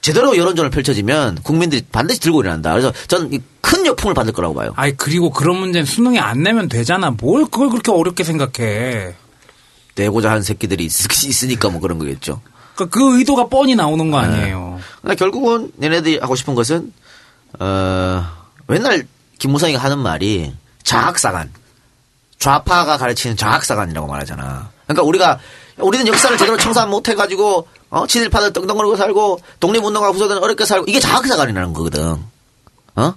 [0.01, 2.71] 제대로 여론전을 펼쳐지면 국민들이 반드시 들고 일어난다.
[2.71, 4.71] 그래서 저는 이큰 역풍을 받을 거라고 봐요.
[4.75, 7.11] 아이 그리고 그런 문제는 수능에 안 내면 되잖아.
[7.11, 9.15] 뭘 그걸 그렇게 어렵게 생각해.
[9.95, 10.91] 내고자 하는 새끼들이 있,
[11.25, 12.41] 있으니까 뭐 그런 거겠죠.
[12.75, 14.79] 그러니까 그 의도가 뻔히 나오는 거 아니에요.
[15.01, 16.93] 근데 결국은 얘네들이 하고 싶은 것은
[17.59, 18.25] 어
[18.67, 19.05] 맨날
[19.39, 21.51] 김무성이가 하는 말이 자학사관
[22.39, 24.69] 좌파가 가르치는 자학사관이라고 말하잖아.
[24.87, 25.39] 그러니까 우리가
[25.77, 30.99] 우리는 역사를 제대로 청산 못 해가지고 어 친일파들 떵떵거리고 살고 독립운동가 후손들은 어렵게 살고 이게
[30.99, 32.17] 자학사관이라는 거거든.
[32.95, 33.13] 어?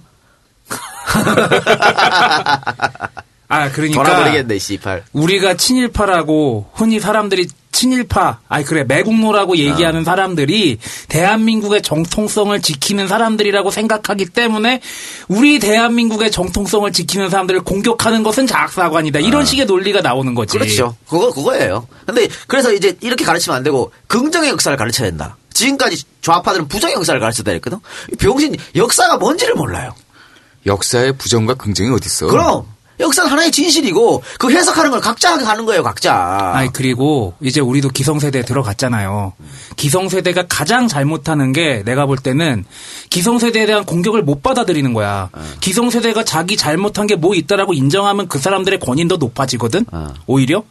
[3.53, 5.03] 아 그러니까 돌아버리겠네 씨발.
[5.13, 10.03] 우리가 친일파라고 흔히 사람들이 친일파, 아니 그래 매국노라고 얘기하는 아.
[10.03, 10.77] 사람들이
[11.09, 14.79] 대한민국의 정통성을 지키는 사람들이라고 생각하기 때문에
[15.27, 19.19] 우리 대한민국의 정통성을 지키는 사람들을 공격하는 것은 자학사관이다.
[19.19, 20.57] 이런 식의 논리가 나오는 거지.
[20.57, 20.61] 아.
[20.61, 20.95] 그렇죠.
[21.09, 21.87] 그거 그거예요.
[22.05, 25.37] 근데 그래서 이제 이렇게 가르치면 안 되고 긍정의 역사를 가르쳐야 된다.
[25.53, 27.79] 지금까지 좌파들은 부정의 역사를 가르쳤다 했거든.
[28.11, 29.93] 이 병신 역사가 뭔지를 몰라요.
[30.65, 32.27] 역사의 부정과 긍정이 어딨어?
[32.27, 32.65] 그럼
[32.99, 36.51] 역사는 하나의 진실이고 그 해석하는 걸 각자 하는 거예요, 각자.
[36.53, 39.33] 아니 그리고 이제 우리도 기성세대에 들어갔잖아요.
[39.75, 42.65] 기성세대가 가장 잘못하는 게 내가 볼 때는
[43.09, 45.29] 기성세대에 대한 공격을 못 받아들이는 거야.
[45.59, 49.85] 기성세대가 자기 잘못한 게 뭐 있다라고 인정하면 그 사람들의 권위도 높아지거든.
[49.91, 50.13] 어.
[50.25, 50.63] 오히려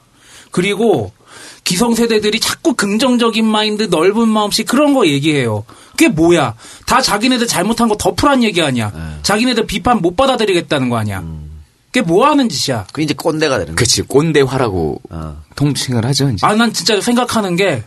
[0.51, 1.13] 그리고
[1.65, 5.65] 기성세대들이 자꾸 긍정적인 마인드, 넓은 마음씨 그런 거 얘기해요.
[5.93, 6.55] 그게 뭐야?
[6.87, 8.93] 다 자기네들 잘못한 거 덮으란 얘기 아니야.
[9.23, 11.23] 자기네들 비판 못 받아들이겠다는 거 아니야.
[11.93, 12.87] 그게 뭐 하는 짓이야?
[12.93, 13.77] 그 이제 꼰대가 되는 거예요.
[13.77, 15.43] 그치 꼰대화라고 어.
[15.55, 16.31] 통칭을 하죠.
[16.31, 16.47] 이제.
[16.47, 17.85] 아, 난 진짜 생각하는 게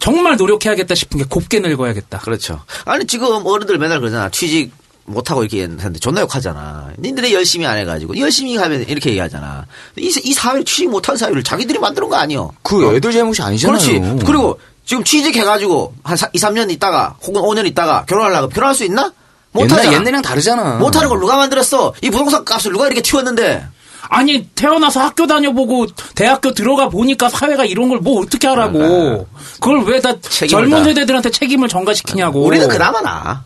[0.00, 2.20] 정말 노력해야겠다 싶은 게 곱게 늙어야겠다.
[2.20, 2.62] 그렇죠.
[2.86, 4.30] 아니 지금 어른들 맨날 그러잖아.
[4.30, 4.72] 취직
[5.04, 6.92] 못하고 이렇게 했는데 존나 욕하잖아.
[6.98, 9.66] 니들이 열심히 안 해가지고 열심히 하면 이렇게 얘기하잖아.
[9.98, 12.52] 이, 이 사회를 취직 못한 사회를 자기들이 만드는 거 아니요.
[12.62, 13.78] 그 애들 잘못이 아니잖아요.
[13.78, 14.24] 그렇지.
[14.24, 19.12] 그리고 지금 취직해가지고 한 2, 3년 있다가 혹은 5년 있다가 결혼하려고 결혼할 수 있나?
[19.56, 19.92] 옛날 못하잖아.
[19.94, 20.74] 옛날이랑 다르잖아.
[20.76, 21.94] 못하는 걸 누가 만들었어?
[22.02, 23.66] 이 부동산 값을 누가 이렇게 튀었는데?
[24.10, 29.26] 아니, 태어나서 학교 다녀보고 대학교 들어가 보니까 사회가 이런 걸 뭐 어떻게 하라고.
[29.60, 30.14] 그걸 왜 다
[30.48, 30.84] 젊은 다.
[30.84, 32.44] 세대들한테 책임을 전가시키냐고.
[32.44, 33.44] 우리는 그나마 나.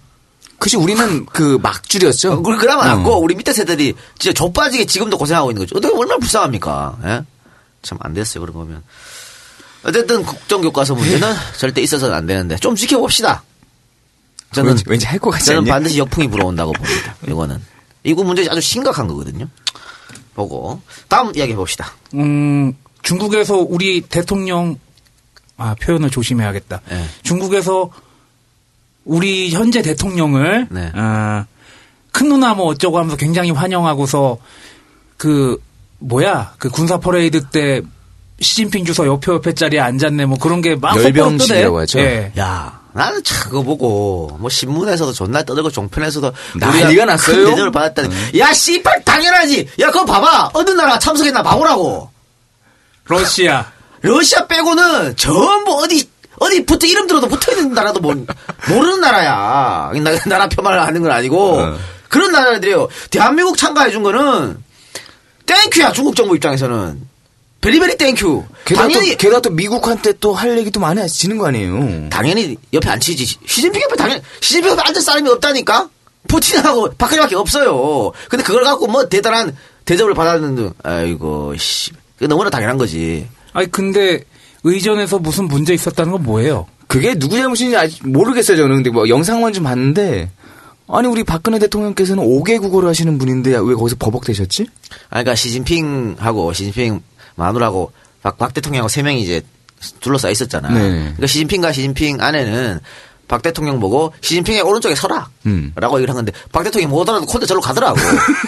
[0.58, 2.42] 그치 우리는 그 막줄이었죠.
[2.44, 2.96] 우리 그나마 어.
[2.96, 5.76] 낫고 우리 밑에 세대들이 진짜 좆빠지게 지금도 고생하고 있는 거죠.
[5.78, 6.96] 어떻게 얼마나 불쌍합니까?
[7.06, 7.22] 예?
[7.82, 8.82] 참 안 됐어요 그런 거면.
[9.84, 13.42] 어쨌든 국정교과서 문제는 절대 있어서는 안 되는데 좀 지켜봅시다.
[14.52, 15.72] 저는 왠지, 왠지 할 것 같지 저는 않냐?
[15.72, 17.14] 반드시 역풍이 불어온다고 봅니다.
[17.26, 17.60] 이거는
[18.04, 19.46] 이거 문제 아주 심각한 거거든요.
[20.34, 21.92] 보고 다음 이야기 해봅시다.
[22.14, 24.78] 음, 중국에서 우리 대통령,
[25.56, 26.80] 아, 표현을 조심해야겠다.
[26.88, 27.04] 네.
[27.22, 27.90] 중국에서
[29.04, 30.90] 우리 현재 대통령을, 네.
[30.94, 31.46] 아,
[32.12, 34.38] 큰 누나 뭐 어쩌고 하면서 굉장히 환영하고서
[35.16, 35.60] 그,
[35.98, 37.80] 뭐야, 그 군사 퍼레이드 때
[38.40, 42.00] 시진핑 주석 옆에 옆에 자리에 앉았네 뭐 그런 게 막 열병식이라고 하죠.
[42.00, 42.32] 예.
[42.38, 47.36] 야 나는 참 그거 보고 뭐 신문에서도 존나 떠들고 종편에서도 난리가 났어요?
[47.36, 48.38] 큰 대접을 받았다니.
[48.38, 49.68] 야 씨발 당연하지.
[49.80, 50.50] 야 그거 봐봐.
[50.54, 52.10] 어느 나라 참석했나 봐보라고.
[53.04, 53.70] 러시아.
[54.02, 56.08] 러시아 빼고는 전부 어디
[56.40, 58.14] 어디 붙어 이름 들어도 붙어 있는 나라도 뭐,
[58.68, 59.92] 모르는 나라야.
[59.94, 61.76] 나, 나라 폄하를 하는 건 아니고 어.
[62.08, 62.88] 그런 나라들이에요.
[63.10, 64.62] 대한민국 참가해 준 거는
[65.46, 67.00] thank you야 중국 정부 입장에서는
[67.62, 68.44] very very thank you.
[68.66, 72.08] 게다가 당연히 또, 게다가 또 미국한테 또 할 얘기도 많이 하시는 거 아니에요.
[72.10, 73.24] 당연히 옆에 안 치지.
[73.46, 75.88] 시진핑 옆에 당연히 시진핑 옆에 앉을 사람이 없다니까.
[76.28, 78.12] 푸틴하고 박근혜밖에 없어요.
[78.28, 81.90] 근데 그걸 갖고 뭐 대단한 대접을 받았는데 아이고 씨.
[82.18, 83.26] 그 너무나 당연한 거지.
[83.52, 84.24] 아니 근데
[84.64, 86.66] 의전에서 무슨 문제 있었다는 건 뭐예요?
[86.86, 88.76] 그게 누구 잘못인지 아직 모르겠어요, 저는.
[88.76, 90.30] 근데 뭐 영상만 좀 봤는데,
[90.88, 94.66] 아니, 우리 박근혜 대통령께서는 5개 국어를 하시는 분인데 왜 거기서 버벅대셨지?
[95.08, 97.00] 아, 그러니까 시진핑하고 시진핑
[97.34, 97.92] 마누라고
[98.22, 99.42] 박, 박 대통령하고 세 명이 이제
[100.00, 100.68] 둘러싸여 있었잖아.
[100.70, 100.90] 네.
[100.90, 102.80] 그러니까 시진핑과 시진핑 아내는
[103.28, 105.28] 박 대통령 보고 시진핑의 오른쪽에 서라.
[105.46, 105.72] 음.
[105.74, 107.98] 라고 얘기를 한 건데 박 대통령이 못 알아도 콘대 절로 가더라고.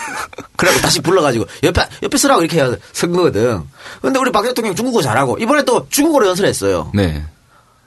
[0.56, 3.62] 그래갖고 다시 불러가지고 옆에, 옆에 서라고 이렇게 해서 선 거거든.
[4.00, 6.92] 근데 우리 박 대통령 중국어 잘하고 이번에 또 중국어로 연설했어요.
[6.94, 7.24] 네.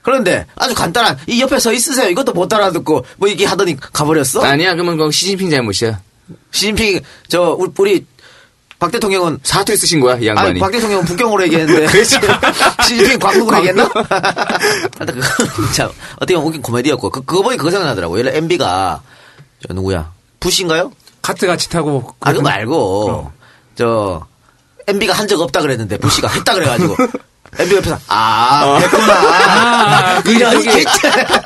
[0.02, 2.10] 그런데 아주 간단한 이 옆에 서 있으세요.
[2.10, 4.42] 이것도 못 알아듣고 뭐 이게 하더니 가버렸어.
[4.42, 6.00] 아니야, 그러면 시진핑 잘못이야.
[6.52, 8.06] 시진핑 저 우리, 우리
[8.80, 10.50] 박 대통령은 사투리 쓰신 거야, 이 양반이.
[10.50, 11.88] 아니, 박 대통령은 북경으로 얘기했는데.
[12.84, 13.90] 시진핑 광국으로 얘기했나?
[15.00, 18.20] 하여튼 그, 참, 어떻게 보면 웃긴 코미디였고, 그, 그거 보니 그거 생각나더라고.
[18.20, 19.02] 예를 MB가,
[19.68, 20.12] 저 누구야?
[20.40, 20.92] 부시인가요?
[21.24, 22.14] 카트 같이 타고.
[22.20, 23.32] 아, 그거 말고,
[23.76, 24.26] 저,
[24.88, 26.96] MB가 한 적 없다 그랬는데, 부시가 했다 그래가지고,
[27.60, 28.80] MB 옆에서, 아.
[29.10, 30.86] 아, 그 이런 저기 게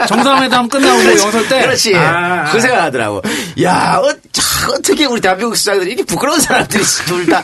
[0.08, 1.62] 정상회담 끝나고 연설 때.
[1.62, 1.95] 그렇지.
[1.95, 2.02] 아,
[2.47, 2.52] 아.
[2.52, 3.21] 그 생각하더라고.
[3.63, 7.41] 야, 어, 참, 어떻게 우리 대한민국 수장들이 이렇게 부끄러운 사람들이 둘 다.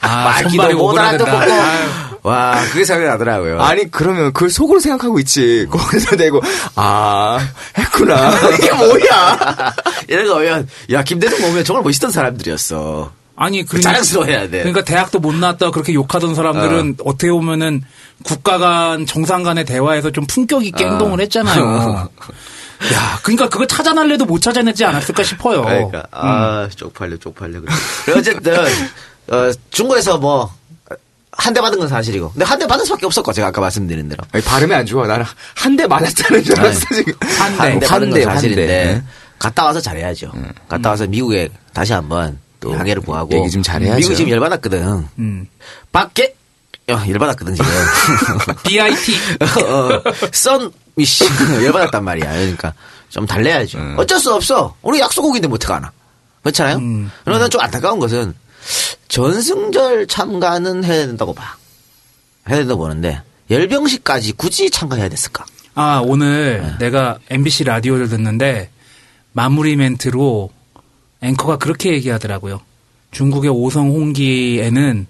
[0.00, 0.98] 아, 말기도 못.
[0.98, 1.30] 알아듣고.
[2.22, 3.60] 와, 그게 생각나더라고요.
[3.60, 5.66] 아니, 그러면 그걸 속으로 생각하고 있지.
[5.70, 6.42] 거기서 대고,
[6.76, 7.38] 아,
[7.78, 8.32] 했구나.
[8.58, 9.74] 이게 뭐야.
[10.06, 13.10] 이런 거 오면, 야, 김대중 보면 정말 멋있던 사람들이었어.
[13.42, 14.58] 아니, 그러니까, 자랑스러워해야 돼.
[14.58, 17.12] 그러니까 대학도 못 나왔다 그렇게 욕하던 사람들은 어.
[17.16, 17.82] 떻게 보면은
[18.22, 20.88] 국가 간 정상 간의 대화에서 좀 품격 있게 어.
[20.90, 22.10] 행동을 했잖아요.
[22.94, 25.62] 야, 그러니까 그걸 찾아날래도 못 찾아내지 않았을까 싶어요.
[25.62, 27.60] 그러니까, 아, 쪽팔려, 쪽팔려.
[27.60, 28.18] 그래.
[28.18, 28.54] 어쨌든,
[29.28, 30.52] 어, 중국에서 뭐,
[31.32, 32.32] 한대 받은 건 사실이고.
[32.32, 34.22] 근데 한 대 받을 수밖에 없었고, 제가 아까 말씀드린 대로.
[34.32, 35.06] 아니, 발음이 안 좋아.
[35.06, 35.24] 나는
[35.54, 37.14] 한 대 맞았다는 줄 알았어, 지금.
[37.38, 37.58] 한 대.
[37.58, 39.02] 한 대 받은 건 사실인데, 대.
[39.38, 40.30] 갔다 와서 잘해야죠.
[40.68, 43.34] 갔다 와서 미국에 다시 한번 또 항해를 구하고.
[43.36, 43.96] 얘기 좀 잘해야죠.
[43.96, 45.08] 미국이 지금 열받았거든.
[45.18, 45.46] 음.
[45.92, 46.34] 밖에,
[46.90, 47.70] 야, 열받았거든, 지금.
[48.64, 49.14] BIT.
[49.64, 51.24] 어, 썬, 이씨,
[51.64, 52.30] 열받았단 말이야.
[52.32, 52.74] 그러니까
[53.08, 53.78] 좀 달래야죠.
[53.96, 54.74] 어쩔 수 없어.
[54.82, 55.90] 우리 약소국인데 뭐 어떡하나.
[56.42, 56.76] 그렇잖아요?
[56.76, 57.10] 음.
[57.24, 58.34] 그러나 좀 안타까운 것은
[59.08, 61.56] 전승절 참가는 해야 된다고 봐.
[62.48, 63.20] 해야 된다고 보는데
[63.50, 65.44] 열병식까지 굳이 참가해야 됐을까?
[65.74, 68.70] 아, 오늘 내가 MBC 라디오를 듣는데
[69.32, 70.50] 마무리 멘트로
[71.22, 72.60] 앵커가 그렇게 얘기하더라고요.
[73.10, 75.06] 중국의 오성 홍기에는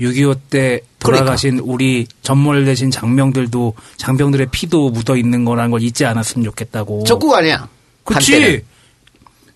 [0.00, 7.04] 6.25 때 돌아가신 우리 전몰되신 장병들도 장병들의 피도 묻어 있는 거라는 걸 잊지 않았으면 좋겠다고.
[7.04, 7.68] 적국 아니야.
[8.04, 8.64] 그치.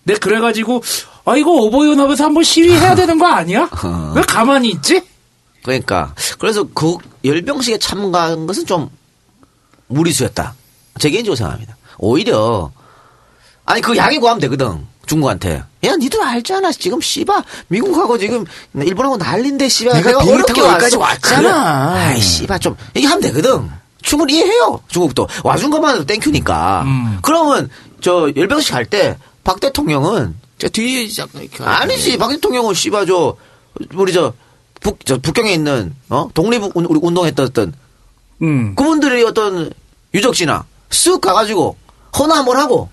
[0.03, 0.81] 내 그래가지고
[1.25, 3.69] 아 이거 오버연합에서 한번 시위해야 되는 거 아니야?
[3.83, 4.13] 어.
[4.15, 5.01] 왜 가만히 있지?
[5.63, 8.89] 그러니까 그래서 그 열병식에 참가한 것은 좀
[9.87, 10.55] 무리수였다.
[10.99, 11.75] 제 개인적으로 생각합니다.
[11.97, 12.71] 오히려
[13.65, 14.87] 아니 그 양해 구하면 되거든.
[15.09, 15.63] 중국한테.
[15.85, 16.71] 야, 니들 알잖아.
[16.71, 18.45] 지금 씨바 미국하고 지금
[18.75, 20.97] 일본하고 난린데 씨바 내가 비행기 타고 여기까지.
[20.97, 21.41] 왔잖아.
[21.41, 21.49] 그래.
[22.05, 23.69] 아이 씨바 좀 이게 하면 되거든.
[24.03, 24.79] 충분히 이해해요.
[24.87, 26.83] 중국도 와준 것만 해도 땡큐니까.
[26.83, 27.19] 음.
[27.23, 27.69] 그러면
[28.01, 31.09] 저 열병식 할 때 박 대통령은 저 뒤에.
[31.59, 33.35] 아니지 박 대통령은 씨바 저
[33.95, 34.33] 우리 저
[34.81, 37.73] 북 저 북경에 있는 어 독립 운- 우리 운동했던
[38.43, 38.75] 음.
[38.75, 39.71] 그분들이 어떤
[40.13, 41.75] 유적지나 쓱 가가지고
[42.17, 42.89] 허나 한번 하고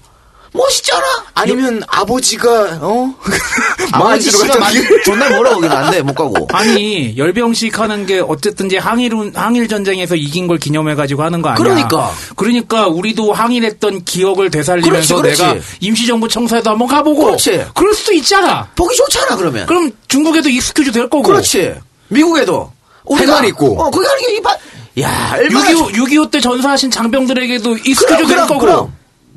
[0.57, 1.05] 멋있잖아.
[1.35, 3.15] 아니면 아버지가, 어?
[3.93, 6.49] 아버지 씨가 많이 존나 멀어 거긴 안돼 못 가고.
[6.53, 11.63] 아니 열병식 하는 게 어쨌든지 항일 항일 전쟁에서 이긴 걸 기념해 가지고 하는 거 아니야?
[11.63, 12.11] 그러니까.
[12.37, 15.55] 그러니까 우리도 항일했던 기억을 되살리면서 그렇지, 그렇지.
[15.55, 17.25] 내가 임시정부 청사에도 한번 가보고.
[17.27, 17.65] 그렇지.
[17.75, 18.69] 럴 수도 있잖아.
[18.75, 19.67] 보기 좋잖아 그러면.
[19.67, 21.23] 그럼 중국에도 excuse 될 거고.
[21.23, 21.75] 그렇지.
[22.09, 22.73] 미국에도
[23.09, 23.81] 할말 있고.
[23.81, 24.57] 어 거기 하는 게 이봐.
[25.03, 28.59] 야 얼마나 6.25, 6.25 때 전사하신 장병들에게도 excuse 될 거고.
[28.59, 28.96] 그럼.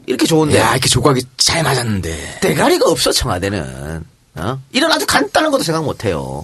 [0.10, 2.40] 이렇게 좋은데 야, 이렇게 조각이 잘 맞았는데.
[2.42, 4.04] 대가리가 없어 청와대는.
[4.36, 4.60] 어?
[4.72, 6.44] 이런 아주 간단한 것도 생각 못 해요.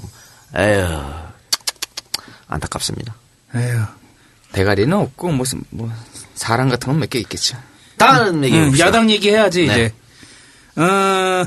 [0.56, 0.86] 에휴
[2.48, 3.16] 안타깝습니다.
[3.56, 3.82] 에휴.
[4.52, 5.92] 대가리는 없고, 무슨, 뭐,
[6.36, 7.58] 사람 같은 건 몇 개 있겠죠.
[7.98, 8.78] 다른 얘기 음.
[8.80, 9.74] 야당 얘기해야지 네.
[9.74, 9.94] 이제.
[10.82, 11.46] 어,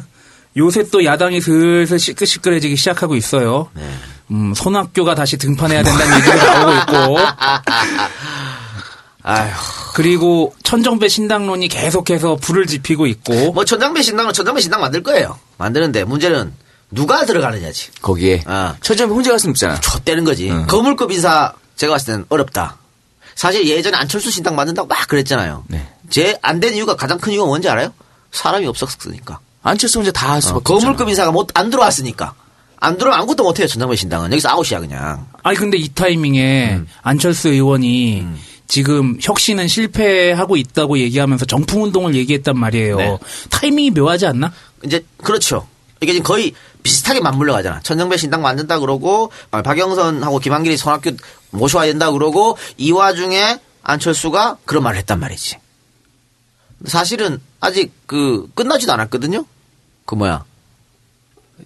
[0.57, 3.71] 요새 또 야당이 슬슬 시끌시끌해지기 시작하고 있어요.
[4.33, 6.73] 음, 손학규가 다시 등판해야 된다는 얘기가 나오고
[7.13, 7.19] 있고.
[9.29, 9.51] 아휴.
[9.95, 15.39] 그리고 천정배 신당론이 계속해서 불을 지피고 있고 뭐 천장배 신당은 천장배 신당 만들 거예요.
[15.59, 16.53] 만드는데 문제는
[16.91, 17.91] 누가 들어가느냐지.
[18.01, 18.77] 거기에 아.
[18.81, 19.81] 천점에 혼자 갈 수는 없잖아.
[19.81, 20.49] 좆되는 거지.
[20.69, 22.77] 거물급 인사 제가 봤을 때는 어렵다.
[23.35, 25.65] 사실 예전에 안철수 신당 만든다고 막 그랬잖아요.
[25.69, 25.87] 네.
[26.11, 27.93] 제 안 된 이유가 가장 큰 이유가 뭔지 알아요?
[28.33, 29.39] 사람이 없었으니까.
[29.63, 31.11] 안철수 혼자 다할 어, 수밖에 거물급 없잖아.
[31.11, 32.35] 인사가 못 안 들어왔으니까.
[32.81, 33.67] 안 들어오면 아무것도 못해요.
[33.67, 35.27] 전당배 신당은 여기서 아웃이야 그냥.
[35.43, 36.89] 아니 근데 이 타이밍에 음.
[37.03, 38.27] 안철수 의원이
[38.69, 42.97] 지금 혁신은 실패하고 있다고 얘기하면서 정풍 운동을 얘기했단 말이에요.
[42.97, 43.19] 네.
[43.49, 44.53] 타이밍이 묘하지 않나?
[44.85, 45.67] 이제 그렇죠.
[46.01, 46.53] 이게 지금 거의
[46.83, 47.81] 비슷하게 맞물려 가잖아.
[47.81, 51.17] 천정배 신당 만든다 그러고 아, 박영선하고 김한길이 손학규
[51.51, 55.57] 모셔야 된다 그러고 이 와중에 안철수가 그런 말을 했단 말이지.
[56.87, 59.45] 사실은 아직 그 끝나지도 않았거든요.
[60.05, 60.45] 그 뭐야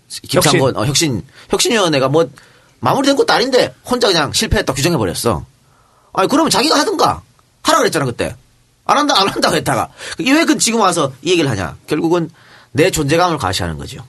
[0.08, 2.30] 김창건 어, 혁신 혁신위원회가 뭐
[2.80, 5.44] 마무리된 것도 아닌데 혼자 그냥 실패했다 규정해 버렸어.
[6.12, 7.22] 아니 그러면 자기가 하든가
[7.62, 8.34] 하라 그랬잖아 그때
[8.84, 11.76] 안 한다 안 한다고 했다가 왜 그 지금 와서 이 얘기를 하냐?
[11.86, 12.30] 결국은
[12.72, 14.02] 내 존재감을 과시하는 거죠.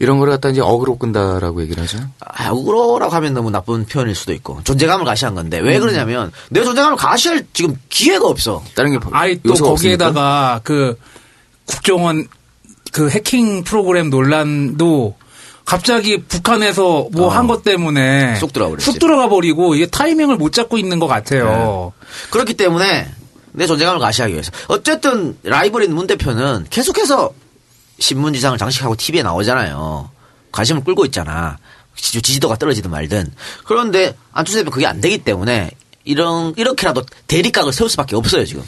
[0.00, 1.98] 이런 거를 갖다 이제 어그로 끈다라고 얘기를 하죠.
[2.20, 6.96] 아, 우로라고 하면 너무 나쁜 표현일 수도 있고 존재감을 과시한 건데 왜 그러냐면 내 존재감을
[6.96, 8.62] 과시할 지금 기회가 없어.
[8.74, 10.04] 다른 게 아이 또 요소가 없으니까.
[10.06, 10.98] 거기에다가 그
[11.66, 12.26] 국정원
[12.92, 15.16] 그 해킹 프로그램 논란도
[15.64, 17.28] 갑자기 북한에서 뭐 어.
[17.30, 18.84] 한것 때문에 쑥 들어가 버렸지.
[18.84, 21.92] 쑥 들어가 버리고 이게 타이밍을 못 잡고 있는 것 같아요.
[22.30, 23.08] 그렇기 때문에
[23.52, 27.32] 내 존재감을 과시하기 위해서 어쨌든 라이벌인 문 대표는 계속해서
[27.98, 30.10] 신문지상을 장식하고 TV에 나오잖아요.
[30.52, 31.56] 관심을 끌고 있잖아.
[31.96, 33.32] 지- 지지도가 떨어지든 말든.
[33.64, 35.70] 그런데 안철수 대표 그게 안 되기 때문에
[36.04, 38.62] 이런 이렇게라도 대립각을 세울 수밖에 없어요 지금.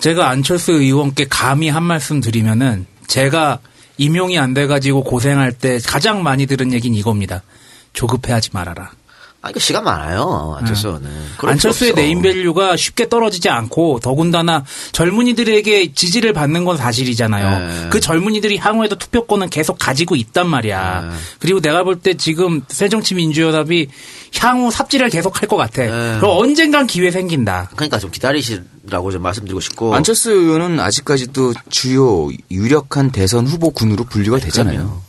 [0.00, 3.60] 제가 안철수 의원께 감히 한 말씀 드리면은 제가
[3.98, 7.42] 임용이 안 돼가지고 고생할 때 가장 많이 들은 얘기는 이겁니다.
[7.92, 8.90] 조급해하지 말아라.
[9.42, 11.02] 아 이거 시간 많아요 안철수는.
[11.38, 12.02] 그럴 안철수의 필요 없어.
[12.02, 17.58] 네임밸류가 쉽게 떨어지지 않고 더군다나 젊은이들에게 지지를 받는 건 사실이잖아요.
[17.84, 17.88] 네.
[17.90, 21.00] 그 젊은이들이 향후에도 투표권은 계속 가지고 있단 말이야.
[21.02, 21.16] 네.
[21.38, 23.88] 그리고 내가 볼 때 지금 새정치민주연합이
[24.38, 25.82] 향후 삽질을 계속 할 것 같아.
[25.82, 26.18] 네.
[26.18, 27.70] 그럼 언젠간 기회 생긴다.
[27.76, 29.94] 그러니까 좀 기다리시라고 좀 말씀드리고 싶고.
[29.94, 35.02] 안철수 의원은 아직까지도 주요 유력한 대선 후보 군으로 분류가 되잖아요.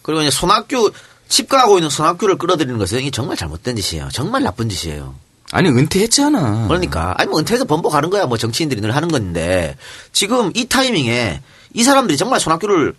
[0.00, 0.92] 그리고 이제 손학규
[1.32, 4.10] 집가하고 있는 손학규를 끌어들이는 것은 이게 정말 잘못된 짓이에요.
[4.12, 5.14] 정말 나쁜 짓이에요.
[5.50, 6.66] 아니 은퇴했잖아.
[6.68, 9.76] 그러니까 아니 뭐 은퇴해서 번복하는 거야 뭐 정치인들이 늘 하는 건데
[10.12, 11.40] 지금 이 타이밍에
[11.72, 12.94] 이 사람들이 정말 손학규를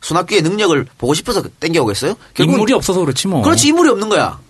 [0.00, 2.16] 손학규의 능력을 보고 싶어서 땡겨오겠어요?
[2.34, 3.42] 결국은 인물이 없어서 그렇지 뭐.
[3.42, 4.40] 그렇지 인물이 없는 거야.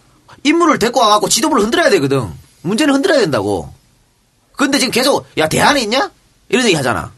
[0.43, 2.31] 인물을 데리고 와갖고 지도부를 흔들어야 되거든.
[2.63, 3.73] 문제는 흔들어야 된다고.
[4.53, 6.11] 근데 지금 계속 야 대안이 있냐?
[6.49, 7.13] 이런 얘기 하잖아.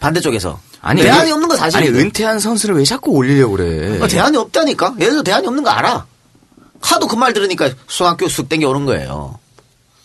[0.00, 0.60] 반대쪽에서.
[0.82, 2.00] 대안이 은- 없는 거 아니 사실이거든.
[2.00, 3.98] 은퇴한 선수를 왜 자꾸 올리려고 그래?
[4.00, 4.94] 어, 대안이 없다니까.
[4.98, 6.06] 예를 들어 대안이 없는 거 알아.
[6.80, 9.38] 하도 그 말 들으니까 손학규 쑥 땡겨 오는 거예요.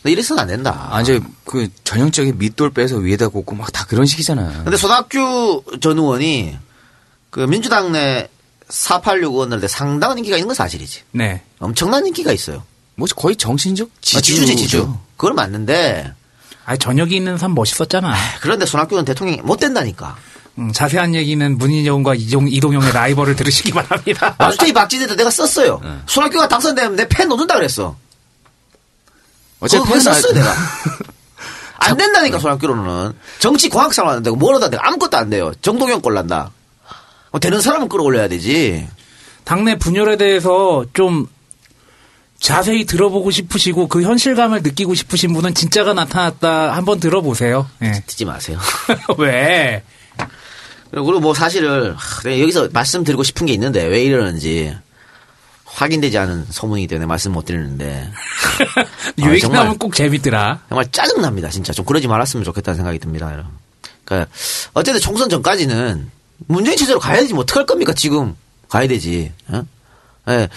[0.03, 0.88] 이래서는 안 된다.
[0.91, 4.63] 아 이제 그 전형적인 밑돌 빼서 위에다 꽂고 막 다 그런 식이잖아.
[4.63, 6.58] 근데 손학규 전 의원이
[7.31, 8.29] 그 민주당 내
[8.69, 11.02] 486 의원들한테 상당한 인기가 있는 건 사실이지.
[11.12, 11.41] 네.
[11.60, 12.63] 엄청난 인기가 있어요.
[12.95, 14.93] 뭐 거의 정신적 아, 지주 지주지 지주.
[15.17, 16.13] 그건 맞는데
[16.65, 18.13] 아 저녁이 있는 삶 멋있었잖아.
[18.41, 20.17] 그런데 손학규는 대통령이 못 된다니까.
[20.58, 24.35] 음, 자세한 얘기는 문희정과 이종, 이동영의 라이벌을 들으시기 바랍니다.
[24.39, 25.81] 마주테이 박지대도 내가 썼어요.
[25.83, 25.89] 네.
[26.06, 27.95] 손학규가 당선되면 내팬 놓는다 그랬어.
[29.60, 30.56] 그거 썼어요 나- 내가.
[31.77, 35.51] 안 된다니까 손학규로는 정치 공학상 하는데 뭘 하다 내가 아무것도 안 돼요.
[35.62, 36.51] 정동영 꼴난다.
[37.31, 38.87] 뭐 되는 사람은 끌어올려야 되지.
[39.43, 41.27] 당내 분열에 대해서 좀
[42.39, 47.67] 자세히 들어보고 싶으시고 그 현실감을 느끼고 싶으신 분은 진짜가 나타났다 한번 들어보세요.
[47.83, 47.91] 예.
[48.08, 48.58] 듣지 마세요.
[49.17, 49.83] 왜?
[50.92, 54.75] 그리고 뭐 사실을 여기서 말씀드리고 싶은 게 있는데 왜 이러는지
[55.65, 58.10] 확인되지 않은 소문이기 때문에 말씀 못 드리는데
[59.25, 59.60] 요 얘기 정말.
[59.62, 60.62] 나오면 꼭 재밌더라.
[60.69, 61.50] 정말 짜증 납니다.
[61.50, 63.31] 진짜 좀 그러지 말았으면 좋겠다는 생각이 듭니다.
[63.33, 63.52] 여러분.
[64.06, 64.31] 그러니까
[64.73, 66.10] 어쨌든 총선 전까지는
[66.48, 68.36] 문재인 체제로 가야 되지 뭐 어떡할 겁니까 지금
[68.69, 69.31] 가야 되지.
[69.50, 69.63] 어?
[70.29, 70.48] 예.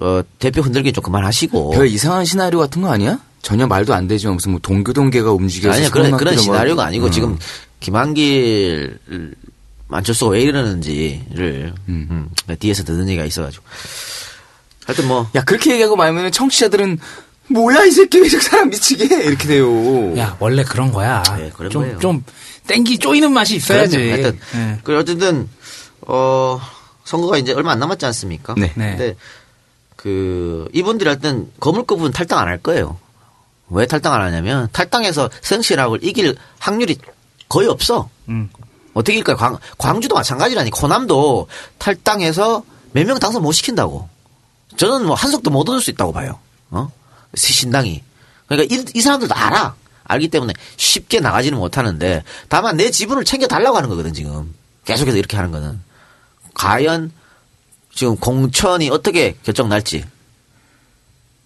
[0.00, 1.70] 어, 대표 흔들기 좀 그만하시고.
[1.70, 3.18] 별 이상한 시나리오 같은 거 아니야?
[3.42, 6.84] 전혀 말도 안 되지만 무슨 뭐 동교동계가 움직여서 아니야 그런 그런 시나리오가.
[6.84, 7.10] 아니고 음.
[7.10, 7.38] 지금
[7.80, 8.98] 김한길
[9.88, 13.64] 안철수가 왜 이러는지를 음, 뒤에서 듣는 얘기가 있어가지고
[14.86, 16.98] 하여튼 뭐 야 그렇게 얘기하고 말면 청취자들은
[17.48, 19.24] 뭐야 이 새끼 왜 사람 미치게 해?
[19.24, 20.16] 이렇게 돼요.
[20.18, 21.22] 야 원래 그런 거야.
[21.38, 21.98] 예, 그런 좀, 거예요.
[22.00, 22.24] 좀
[22.66, 24.10] 땡기 쪼이는 맛이 있어야지.
[24.10, 24.78] 하여튼 예.
[24.82, 25.48] 그 어쨌든
[26.00, 26.60] 어
[27.04, 28.54] 선거가 이제 얼마 안 남았지 않습니까?
[28.56, 28.72] 네.
[28.74, 28.90] 네.
[28.96, 29.16] 근데
[29.94, 32.98] 그 이분들이 할땐 거물급은 탈당 안 할 거예요.
[33.68, 36.98] 왜 탈당 안 하냐면 탈당해서 성실학을 이길 확률이
[37.48, 38.08] 거의 없어.
[38.28, 38.50] 음.
[38.94, 39.36] 어떻게 일까요?
[39.36, 40.70] 광, 광주도 마찬가지라니.
[40.70, 44.08] 호남도 탈당해서 몇 명 당선 못 시킨다고.
[44.76, 46.38] 저는 뭐 한석도 못 얻을 수 있다고 봐요.
[46.70, 46.90] 어?
[47.34, 48.02] 신당이.
[48.48, 49.74] 그러니까 이, 이 사람들도 알아.
[50.04, 55.36] 알기 때문에 쉽게 나가지는 못하는데 다만 내 지분을 챙겨 달라고 하는 거거든 지금 계속해서 이렇게
[55.36, 55.80] 하는 거는
[56.54, 57.10] 과연
[57.92, 60.04] 지금 공천이 어떻게 결정 날지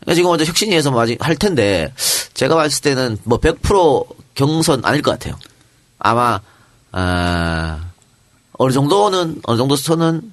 [0.01, 1.91] 그러니까 지금 어제 혁신위에서 뭐 아직 할 텐데
[2.35, 5.39] 제가 봤을 때는 뭐 100% 경선 아닐 것 같아요.
[6.01, 6.41] 아마
[6.93, 7.81] 아
[8.59, 10.33] 어느 정도는 어느 정도 선은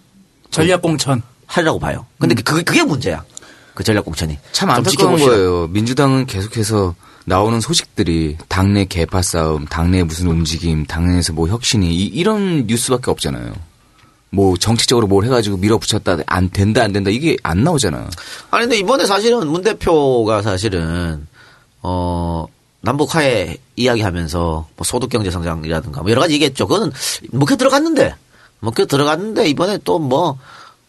[0.49, 1.21] 전략 공천.
[1.45, 2.05] 하리라고 봐요.
[2.19, 3.23] 근데 그게 그게 문제야.
[3.73, 5.17] 그 전략 공천이 참좀 안타까운.
[5.19, 5.67] 거예요.
[5.67, 6.93] 민주당은 계속해서
[7.25, 13.11] 나오는 소식들이 당내 개파 싸움, 당내 무슨 움직임, 당내에서 뭐 혁신이 이, 이 런 뉴스밖에
[13.11, 13.53] 없잖아요.
[14.29, 18.09] 뭐 정치적으로 뭘 해가지고 밀어붙였다 안 된다 안 된다 이게 안 나오잖아.
[18.51, 21.25] 아니 근데 이번에 사실은 문 대표가 사실은
[21.81, 22.45] 어
[22.87, 26.67] 남북 화해 이야기하면서 뭐 소득 경제 성장이라든가 뭐 여러 가지 얘기했죠.
[26.67, 26.93] 그거는
[27.31, 28.15] 먹혀 들어갔는데
[28.61, 30.37] 먹혀 들어갔는데 이번에 또 뭐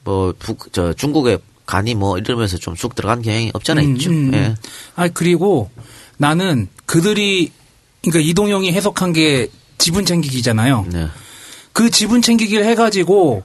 [0.04, 4.10] 뭐북저 중국의 간이 뭐 이러면서 좀 쑥 들어간 경향이 없잖아 음, 있죠.
[4.10, 4.34] 음, 음.
[4.34, 4.54] 예.
[4.94, 5.70] 아 그리고
[6.18, 7.50] 나는 그들이
[8.02, 10.86] 그러니까 이동영이 해석한 게 지분 챙기기잖아요.
[10.92, 11.08] 네.
[11.72, 13.42] 그 지분 챙기기를 해가지고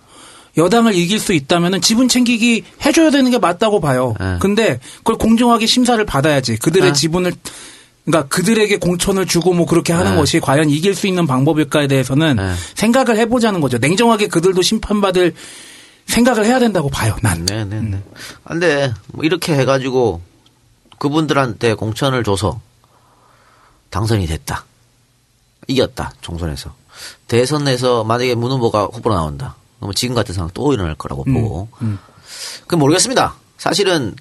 [0.58, 4.14] 여당을 이길 수 있다면은 지분 챙기기 해줘야 되는 게 맞다고 봐요.
[4.20, 4.38] 네.
[4.39, 6.58] 근데 그걸 공정하게 심사를 받아야지.
[6.58, 6.93] 그들의 네.
[6.93, 7.34] 지분을
[8.06, 10.18] 그러니까 그들에게 공천을 주고 뭐 그렇게 하는 네.
[10.18, 12.54] 것이 과연 이길 수 있는 방법일까에 대해서는 네.
[12.76, 13.78] 생각을 해보자는 거죠.
[13.78, 15.34] 냉정하게 그들도 심판받을
[16.06, 17.16] 생각을 해야 된다고 봐요.
[17.22, 17.45] 난.
[17.45, 18.04] 네, 네, 네.
[18.43, 20.22] 근데 뭐 이렇게 해가지고
[20.97, 22.60] 그분들한테 공천을 줘서
[23.89, 24.66] 당선이 됐다.
[25.68, 26.12] 이겼다.
[26.20, 26.74] 총선에서.
[27.28, 29.56] 대선에서 만약에 문 후보가 후보로 나온다.
[29.80, 31.70] 그러면 지금 같은 상황 또 일어날 거라고 보고.
[32.68, 33.36] 그 모르겠습니다.
[33.58, 34.14] 사실은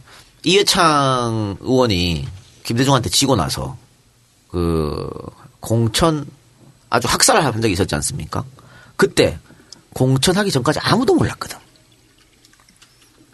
[0.45, 2.29] 이해창 의원이
[2.65, 3.77] 김대중한테 지고 나서
[4.51, 5.09] 그
[5.61, 6.27] 공천
[6.91, 8.45] 아주 학살을 한 적이 있었지 않습니까?
[8.97, 9.39] 그때
[9.95, 11.59] 공천하기 전까지 아무도 몰랐거든.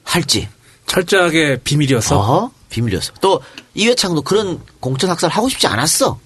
[0.04, 0.48] 할지.
[0.86, 2.18] 철저하게 비밀이었어.
[2.18, 2.50] 어?
[2.70, 3.12] 비밀이었어.
[3.20, 3.42] 또
[3.74, 6.18] 이회창도 그런 공천 학살 하고 싶지 않았어.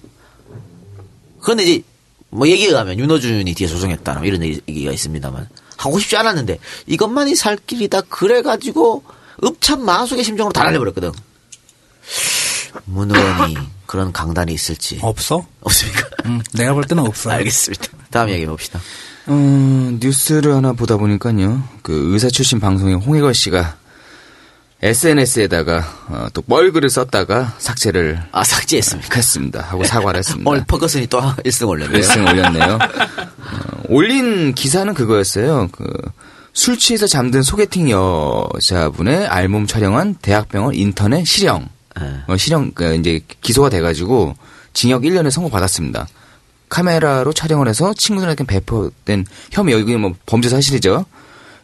[1.41, 1.83] 그런데 이제
[2.29, 5.47] 뭐 얘기에 가면 윤호준이 뒤에 조정했다 뭐 이런 얘기가 있습니다만
[5.77, 9.03] 하고 싶지 않았는데 이것만이 살 길이다 그래가지고
[9.43, 11.11] 읍참 마속의 심정으로 다 날려버렸거든.
[12.85, 15.45] 문 의원이 그런 강단이 있을지 없어?
[15.61, 16.07] 없습니까?
[16.25, 17.31] 음, 내가 볼 때는 없어.
[17.31, 17.85] 알겠습니다.
[18.09, 18.79] 다음 이야기 봅시다.
[19.29, 21.63] 음, 뉴스를 하나 보다 보니까요.
[21.81, 23.77] 그 의사 출신 방송인 홍해걸 씨가
[24.81, 29.15] SNS에다가 어, 또 뻘글을 썼다가 삭제를 아 삭제했습니까?
[29.15, 29.61] 했습니다.
[29.61, 30.49] 하고 사과를 했습니다.
[30.49, 32.01] 오늘 퍼거슨이 또 1승 올렸네요.
[32.01, 32.73] 1승 올렸네요.
[32.75, 35.69] 어, 올린 기사는 그거였어요.
[35.71, 35.85] 그,
[36.51, 41.69] 술 취해서 잠든 소개팅 여자분의 알몸 촬영한 대학병원 인터넷 실형.
[41.99, 42.21] 네.
[42.27, 44.35] 어, 실형, 그, 이제 기소가 돼가지고
[44.73, 46.07] 징역 1년을 선고받았습니다.
[46.69, 51.05] 카메라로 촬영을 해서 친구들에게 배포된 혐의, 여기 뭐 범죄 사실이죠.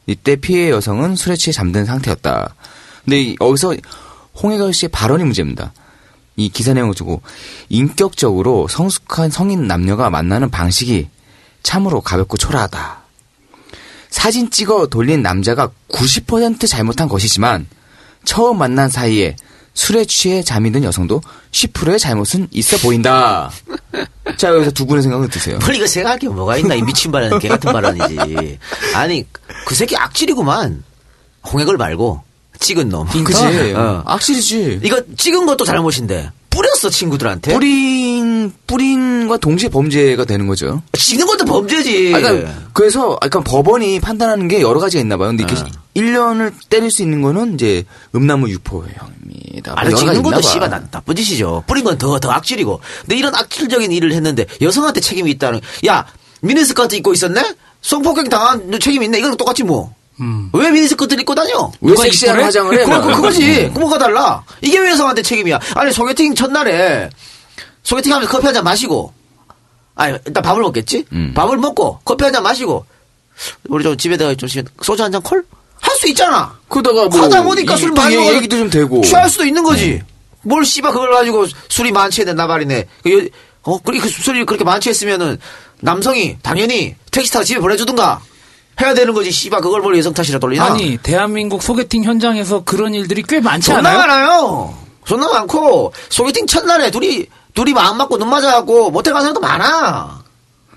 [0.05, 2.53] 이때 피해 여성은 술에 취해 잠든 상태였다.
[3.05, 3.75] 근데 이- 여기서
[4.41, 5.73] 홍해걸 씨의 발언이 문제입니다.
[6.35, 7.21] 이 기사 내용을 두고
[7.69, 11.09] 인격적으로 성숙한 성인 남녀가 만나는 방식이
[11.63, 12.99] 참으로 가볍고 초라하다.
[14.09, 17.67] 사진 찍어 돌린 남자가 90% 잘못한 것이지만
[18.23, 19.35] 처음 만난 사이에
[19.73, 23.51] 술에 취해 잠이 든 여성도 10%의 잘못은 있어 보인다.
[24.37, 25.57] 자 여기서 두 분의 생각은 어떠세요?
[25.59, 28.59] 뭘 이거 생각할 게 뭐가 있나 이 미친 발언 개 같은 발언이지
[28.95, 29.25] 아니
[29.65, 30.83] 그 새끼 악질이구만
[31.51, 32.21] 홍액을 말고
[32.59, 33.43] 찍은 놈 그지?
[33.75, 34.03] 어.
[34.05, 34.81] 악질이지.
[34.83, 37.59] 이거 찍은 것도 잘못인데 뿌렸어 친구들한테 뿌
[38.39, 40.81] 린 뿌린과 동시에 범죄가 되는 거죠.
[40.93, 45.29] 찍는 것도 범죄지 아, 그러니까 그래서 약간 법원이 판단하는 게 여러 가지가 있나 봐요.
[45.29, 45.65] 근데 이렇게 어.
[45.95, 47.83] 1년을 때릴 수 있는 거는 이제
[48.15, 49.73] 음란물 유포형입니다.
[49.75, 50.41] 아니 가지 것도.
[50.41, 55.01] 씨발 나- 나쁜 짓이죠 뿌린 건 더 더 악질이고 근데 이런 악질적인 일을 했는데 여성한테
[55.01, 56.05] 책임이 있다는 야
[56.41, 57.41] 미니스커트 입고 있었네
[57.81, 60.49] 성폭행 당한 책임이 있네 이거랑 똑같지 뭐 음.
[60.53, 61.71] 왜 미니스커트를 입고 다녀?
[61.81, 62.41] 왜 섹시한?
[62.41, 62.83] 화장을 해?
[62.83, 63.15] 그, 그, 막.
[63.15, 63.71] 그거지.
[63.73, 64.43] 그 뭐가 달라?
[64.61, 65.57] 이게 왜 여성한테 책임이야?
[65.75, 67.09] 아니, 소개팅 첫날에,
[67.83, 69.13] 소개팅 하면서 커피 한 잔 마시고,
[69.95, 71.05] 아니, 일단 밥을 먹겠지?
[71.11, 71.33] 음.
[71.35, 72.85] 밥을 먹고, 커피 한 잔 마시고,
[73.69, 74.49] 우리 좀 집에다가 좀
[74.81, 75.43] 소주 한 잔 콜?
[75.81, 76.57] 할 수 있잖아.
[76.67, 78.33] 그러다가 뭐 하다 보니까 이- 술또 많이 먹어.
[78.35, 79.01] 얘기도 좀 되고.
[79.01, 80.01] 취할 수도 있는 거지.
[80.43, 82.85] 뭘 씨발 그걸 가지고 술이 만취했네, 나발이네.
[83.03, 83.29] 그 여-
[83.63, 85.37] 어, 그렇게 그 술이 그렇게 만취했으면은
[85.81, 88.21] 남성이 당연히 택시 타고 집에 보내주든가
[88.81, 89.31] 해야 되는 거지.
[89.31, 90.65] 씨발 그걸 뭘 여성 탓이라 돌리나?
[90.65, 93.97] 아니 대한민국 소개팅 현장에서 그런 일들이 꽤 많지 존나 않아요?
[93.99, 94.77] 많아요.
[95.05, 100.23] 존나 많고 소개팅 첫날에 둘이 둘이 마음 맞고 눈 맞아갖고 모텔 간 사람도 많아.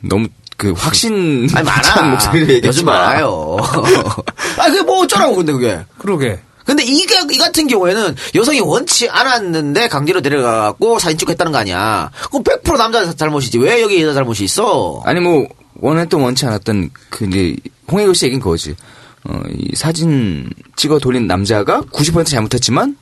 [0.01, 2.33] 너무 그 확신 아니 찬 많아.
[2.65, 2.93] 요즘 마.
[2.93, 3.57] 많아요.
[4.59, 5.81] 아 그게 뭐 어쩌라고 근데 그게.
[5.99, 6.41] 그러게.
[6.65, 12.11] 근데 이게 이 같은 경우에는 여성이 원치 않았는데 강제로 데려가갖고 사진 찍고 했다는 거 아니야.
[12.31, 13.59] 그럼 100% 남자 잘못이지.
[13.59, 15.03] 왜 여기 여자 잘못이 있어?
[15.05, 15.47] 아니 뭐
[15.81, 17.57] 원했던 원치 않았던 그 이제
[17.91, 18.77] 홍해교 씨 얘기는 그거지.
[19.25, 22.97] 어, 이 사진 찍어 돌린 남자가 90% 잘못했지만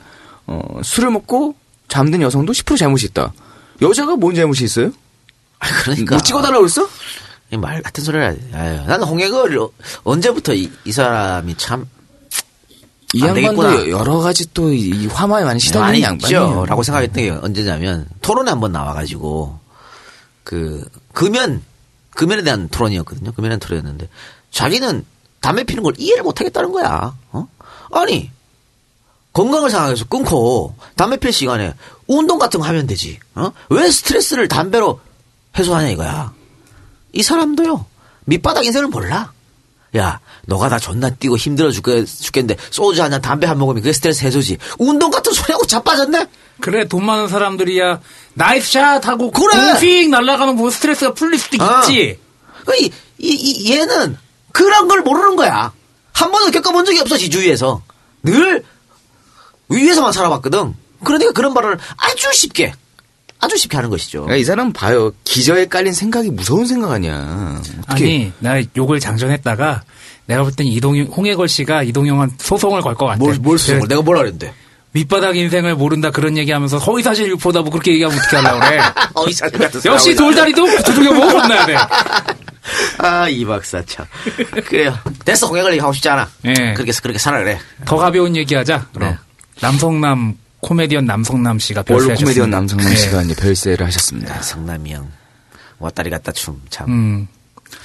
[0.47, 1.55] 어, 술을 먹고
[1.89, 3.33] 잠든 여성도 10% 잘못이 있다.
[3.83, 4.91] 여자가 뭔 잘못이 있어요?
[5.59, 6.14] 아, 그러니까.
[6.16, 6.89] 뭐 찍어달라고 그랬어?
[7.53, 8.41] 이말 같은 소리를.
[8.55, 9.59] 아유, 나는 홍해걸
[10.05, 11.87] 언제부터 이, 이 사람이 참이안
[13.18, 13.91] 양반도.
[13.91, 16.14] 여러 가지 또 이 화마에 많이 시달리는.
[16.14, 16.64] 있죠.
[16.68, 19.59] 라고 생각했던 게 언제냐면 토론에 한번 나와가지고
[20.45, 21.62] 그 금연
[22.11, 23.33] 금연에 대한 토론이었거든요.
[23.33, 24.09] 금연에 대한 토론이었는데
[24.53, 25.05] 자기는
[25.41, 27.16] 담배 피는 걸 이해를 못 하겠다는 거야.
[27.33, 27.49] 어?
[27.93, 28.31] 아니
[29.33, 31.74] 건강을 생각해서 끊고 담배 필 시간에
[32.19, 33.19] 운동 같은 거 하면 되지.
[33.37, 33.53] 어?
[33.69, 35.01] 왜 스트레스를 담배로
[35.57, 36.33] 해소하냐 이거야.
[37.13, 37.87] 이 사람도요
[38.25, 39.33] 밑바닥 인생을 몰라.
[39.97, 43.93] 야, 너가 다 존나 뛰고 힘들어 죽겠, 죽겠는데 소주 한 잔 담배 한 모금이 그게
[43.93, 44.59] 스트레스 해소지.
[44.79, 46.27] 운동 같은 소리하고 자빠졌네.
[46.61, 48.01] 그래 돈 많은 사람들이야
[48.35, 49.73] nice shot 하고 그래!
[49.72, 51.81] 공 핑 날아가면 뭐 스트레스가 풀릴 수도 아.
[51.81, 52.19] 있지.
[52.67, 54.17] 그 이, 이, 이 얘는
[54.53, 55.73] 그런 걸 모르는 거야.
[56.13, 57.83] 한 번도 겪어본 적이 없어, 지 주위에서.
[58.23, 58.65] 늘
[59.69, 60.75] 위에서만 살아봤거든.
[61.05, 62.72] 그러니까 그런 발언을 아주 쉽게,
[63.40, 64.22] 아주 쉽게 하는 것이죠.
[64.22, 65.12] 그러니까 이 사람 봐요.
[65.24, 67.61] 기저에 깔린 생각이 무서운 생각 아니야.
[67.88, 69.82] 어떻게 아니 나 욕을 장전했다가
[70.26, 73.18] 내가 볼 땐 이동용 홍해걸 씨가 이동용한 소송을 걸 것 같아.
[73.18, 74.53] 뭘, 뭘걸 내가 뭐라 그랬는데.
[74.92, 78.80] 밑바닥 인생을 모른다 그런 얘기하면서 허위사실 유포다 뭐 그렇게 얘기하면 어떻게 하려고 그래.
[79.14, 80.16] 어, 이 사람 같은 역시.
[80.16, 81.76] 돌다리도 두들겨보고 건너야 돼.
[82.98, 84.05] 아, 이 박사 참.
[84.66, 84.96] 그래요.
[85.24, 86.28] 됐어, 공약을 얘기하고 싶지 않아.
[86.44, 86.53] 예.
[86.74, 87.59] 그렇게, 그렇게 살아, 그래.
[87.84, 88.88] 더 가벼운 얘기하자.
[88.92, 89.18] 그럼 네.
[89.61, 92.25] 남성남 코미디언 남성남 씨가 원로 별세하셨습니다.
[92.25, 92.97] 코미디언 남성남 예.
[92.97, 94.37] 씨가 이제 별세를 하셨습니다.
[94.37, 95.09] 아, 성남이 형.
[95.79, 96.89] 왔다리 갔다 춤, 참.
[96.89, 97.29] 음.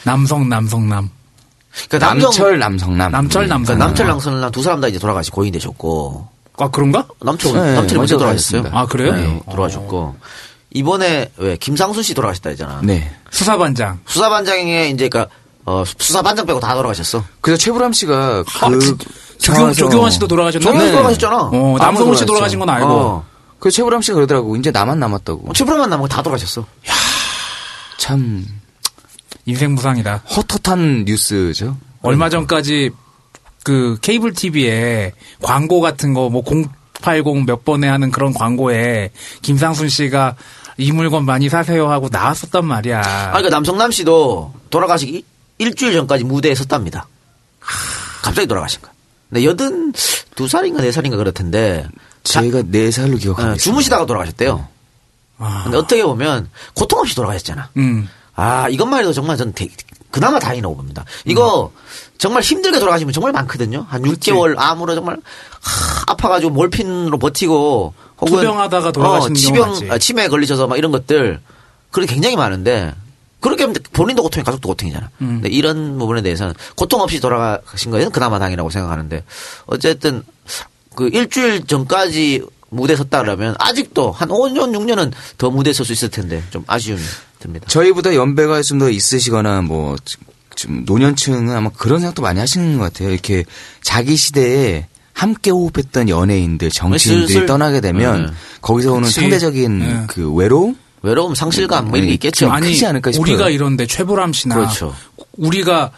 [0.04, 1.10] 남성 남성남.
[1.90, 3.12] 그 남성, 남철 남성남.
[3.12, 3.50] 남철 음.
[3.50, 3.76] 남성.
[3.76, 6.28] 그 남철 랑선랑 두 사람 다 이제 돌아가시 고인 되셨고.
[6.58, 7.06] 아 그런가?
[7.22, 8.70] 남철, 네, 남철이 먼저 돌아가셨어요.
[8.72, 9.14] 아, 그래요?
[9.14, 10.16] 네, 돌아가셨고.
[10.72, 12.82] 이번에 왜 김상순 씨 돌아가셨다 했잖아.
[12.84, 13.12] 네.
[13.30, 14.00] 수사반장.
[14.06, 15.26] 수사반장에 이제 그
[15.66, 17.24] 어, 수사반장 빼고 다 돌아가셨어.
[17.41, 18.97] 그래서 최불암 씨가 아, 그 그,
[19.39, 20.63] 조경, 조경환 씨도 돌아가셨나?
[20.63, 21.38] 조경환 씨 돌아가셨잖아.
[21.53, 22.26] 어, 남성훈 씨.
[22.26, 22.88] 돌아가신 건 알고.
[22.88, 23.26] 어.
[23.59, 24.55] 그 최불암 씨가 그러더라고.
[24.57, 25.53] 이제 나만 남았다고.
[25.53, 26.66] 최불암만 남은 거다 돌아가셨어.
[27.97, 28.45] 참
[29.45, 30.22] 인생 무상이다.
[30.26, 31.78] 헛헛한 뉴스죠.
[32.01, 32.91] 얼마 전까지
[33.63, 36.43] 그 케이블 TV에 광고 같은 거 뭐
[37.01, 39.09] 080 몇 번에 하는 그런 광고에
[39.41, 40.36] 김상순 씨가
[40.78, 42.99] 이 물건 많이 사세요 하고 나왔었단 말이야.
[43.01, 45.24] 아, 그러니까 남성남 씨도 돌아가시기
[45.58, 47.08] 일주일 전까지 무대에 섰답니다.
[48.22, 48.91] 갑자기 돌아가신 거야.
[49.30, 49.93] 근데 여든
[50.36, 51.88] 두 살인가 네 살인가 그렇던데.
[52.24, 53.56] 자- 제가 네 살로 기억하고 어.
[53.56, 54.68] 주무시다가 돌아가셨대요.
[55.38, 57.70] 아, 근데 어떻게 보면 고통 없이 돌아가셨잖아.
[57.78, 58.10] 음.
[58.36, 59.70] 아, 이것만 해도 정말 전 되-
[60.12, 61.03] 그나마 다행이라고 봅니다.
[61.26, 61.72] 이거
[62.18, 63.86] 정말 힘들게 돌아가시면 정말 많거든요.
[63.89, 65.18] 한 6개월 암으로 정말
[65.62, 69.88] 하, 아파가지고 몰핀으로 버티고 혹은 투병하다가 돌아가시는 경우 치병, 많지.
[69.91, 71.41] 아, 치매에 걸리셔서 막 이런 것들
[71.91, 72.93] 그렇게 굉장히 많은데
[73.46, 75.10] 그렇게 하면 본인도 고통이 가족도 고통이잖아.
[75.22, 75.28] 음.
[75.41, 79.24] 근데 이런 부분에 대해서는 고통 없이 돌아가신 거에는 그나마 다행이라고 생각하는데
[79.68, 80.24] 어쨌든
[80.96, 86.10] 그 일주일 전까지 무대 섰다 그러면 아직도 한 5년 6년은 더 무대 설 수 있을
[86.10, 87.02] 텐데 좀 아쉬움이
[87.39, 87.68] 듭니다.
[87.70, 93.12] 저희보다 연배가 좀 더 있으시거나 뭐좀 노년층은 아마 그런 생각도 많이 하시는 것 같아요.
[93.12, 93.46] 이렇게
[93.82, 98.32] 자기 시대에 함께 호흡했던 연예인들, 정치인들이 슬슬- 떠나게 되면 네.
[98.62, 99.22] 거기서 오는 그치.
[99.22, 100.04] 상대적인 네.
[100.08, 100.76] 그 외로움?
[101.06, 102.45] 외로움, 상실감 뭐 이런 게 있겠죠.
[102.45, 103.22] 좀 아니 크지 않을까 싶어요.
[103.22, 104.93] 우리가 이런데 최보람 씨나 그렇죠.
[105.38, 105.91] 우리가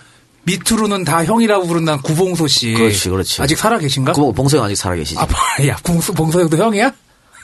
[0.44, 2.74] 밑으로는 다 형이라고 부른다는 구봉소 씨.
[2.74, 3.42] 그렇지, 그렇지.
[3.42, 4.14] 아직 살아 계신가?
[4.14, 5.20] 그 봉서 형 아직 살아 계시지.
[5.20, 5.28] 아,
[5.68, 6.88] 야, 봉소, 봉소 형도 형이야?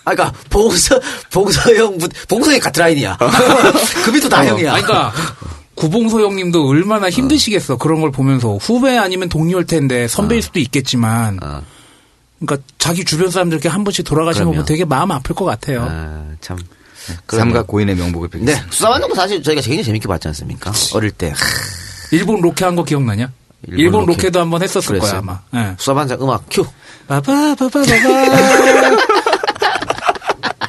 [0.06, 1.00] 아, 그니까, 봉서,
[1.32, 1.98] 봉서 형,
[2.30, 3.18] 봉서 형이 같은 라인이야.
[4.06, 4.74] 그 밑도 다 형이야.
[4.74, 5.14] 아니, 그러니까
[5.76, 7.78] 구봉서 형님도 얼마나 힘드시겠어.
[7.78, 11.40] 그런 걸 보면서 후배 아니면 동료일 텐데 선배일 수도 있겠지만.
[11.42, 11.62] 어.
[12.40, 14.66] 그러니까 자기 주변 사람들께 한 번씩 돌아가시는 거.
[14.66, 15.88] 되게 마음 아플 것 같아요.
[15.90, 16.58] 아, 참.
[17.30, 18.72] 삼가 고인의 명복을 네, 빌겠습니다.
[18.72, 20.72] 수사반장도 사실 저희가 굉장히 재밌게 봤지 않습니까?
[20.94, 21.30] 어릴 때.
[21.30, 21.36] 하,
[22.12, 23.32] 일본 로케 한거 기억나냐?
[23.68, 24.14] 일본 일본, 로케.
[24.24, 24.30] 로케.
[24.32, 25.22] 도 한 번 했었을 그랬어요?
[25.22, 25.40] 거야 아마.
[25.70, 25.76] 예.
[25.78, 26.66] 수사반장 음악 큐.
[27.08, 27.56] 빠바.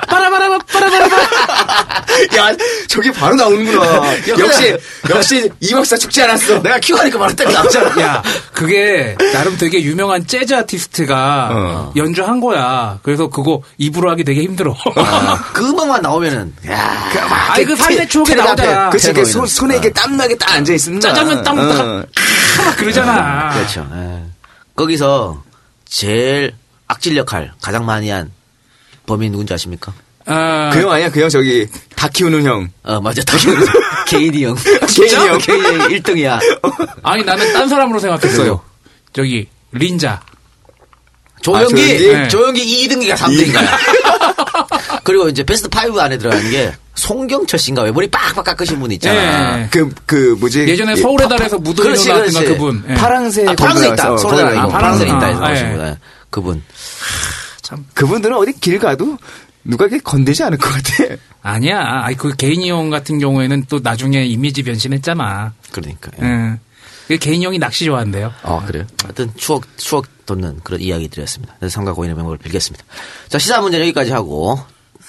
[0.09, 1.94] 빠라바라바 빠라바라바.
[2.37, 2.55] 야,
[2.89, 4.13] 저게 바로 나오는구나.
[4.39, 4.77] 역시,
[5.11, 6.63] 역시 이 박사 죽지 않았어.
[6.63, 8.01] 내가 큐 하니까 바로 딱 나오잖아.
[8.03, 11.93] 야, 그게 나름 되게 유명한 재즈 아티스트가 어.
[11.97, 12.99] 연주한 거야.
[13.03, 14.75] 그래서 그거 입으로 하기 되게 힘들어.
[15.53, 17.11] 그 음악만 나오면은, 야.
[17.51, 18.91] 아이 그 삶의 추억에 나오잖아.
[18.91, 19.47] 그치, 그 손.
[19.47, 21.09] 손에 이렇게 땀나게 딱 앉아있습니다.
[21.09, 23.51] 짜장면 딱 먹다가 막 그러잖아.
[23.55, 23.87] 그렇죠.
[23.95, 24.23] 예.
[24.77, 25.43] 거기서
[25.89, 26.53] 제일
[26.89, 28.33] 악질 역할 가장 많이 한
[29.07, 29.93] 범인 누군지 아십니까?
[30.27, 31.11] 아, 그형 아니야?
[31.11, 31.69] 그 형 저기,
[32.05, 32.69] 다 키우는 형.
[32.83, 33.23] 어, 맞아.
[33.23, 33.39] 다
[34.07, 34.55] 개인이 형.
[34.95, 35.39] 개인이 형.
[35.39, 36.39] 개인이 형 1등이야.
[37.03, 38.61] 아니 나는 딴 사람으로 생각했어요.
[39.15, 40.21] 저기 린자.
[41.41, 42.07] 조영기, 조영기?
[42.07, 42.29] 네.
[42.29, 43.59] 조영기 2등이가 3등이야.
[45.05, 49.63] 그리고 이제 베스트 5 안에 들어가는 게 송경철 씨인가 왜 머리 빡빡 깎으신 분 있잖아.
[49.63, 49.69] 예.
[49.71, 50.61] 그, 그, 뭐지?
[50.61, 52.41] 예전에 예, 서울의 달에서 그렇지, 나왔던가.
[52.45, 52.85] 그분.
[52.89, 52.95] 예.
[52.95, 53.47] 파랑새.
[53.49, 54.09] 아, 파랑새 있다.
[54.09, 54.69] 아니고 나왔어.
[54.69, 55.27] 파랑새 아, 있다.
[55.27, 55.71] 아, 나오신 예.
[55.73, 55.87] 분.
[55.87, 55.99] 예.
[56.29, 56.63] 그분.
[57.95, 59.19] 그분들은 어디 길 가도
[59.65, 61.17] 누가 이렇게 건들지 않을 것 같아.
[61.43, 61.81] 아니야.
[62.05, 65.53] 아니, 그 개인이용 같은 경우에는 또 나중에 이미지 변신했잖아.
[65.73, 66.11] 그러니까.
[66.23, 66.59] 응.
[67.09, 68.33] 그 개인용이 낚시 좋아한대요.
[68.43, 68.87] 아, 그래요?
[69.03, 71.55] 하여튼 추억, 추억 돋는 그런 이야기들이었습니다.
[71.59, 72.85] 그래서 삼가 고인의 명복을 빌겠습니다.
[73.29, 74.59] 자, 시사 문제는 여기까지 하고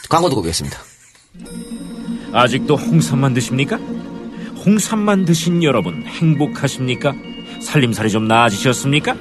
[0.10, 0.78] 광고 듣고 오겠습니다.
[2.34, 3.78] 아직도 홍삼만 드십니까?
[4.66, 7.14] 홍삼만 드신 여러분 행복하십니까?
[7.62, 9.16] 살림살이 좀 나아지셨습니까?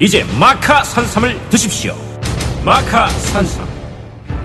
[0.00, 1.96] 이제 마카 산삼을 드십시오.
[2.64, 3.69] 마카 산삼.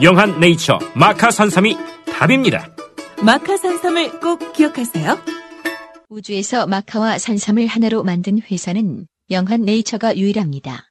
[0.00, 1.76] 영한 네이처 마카 산삼이
[2.06, 2.68] 답입니다.
[3.24, 5.18] 마카 산삼을 꼭 기억하세요.
[6.08, 10.90] 우주에서 마카와 산삼을 하나로 만든 회사는 영한 네이처가 유일합니다.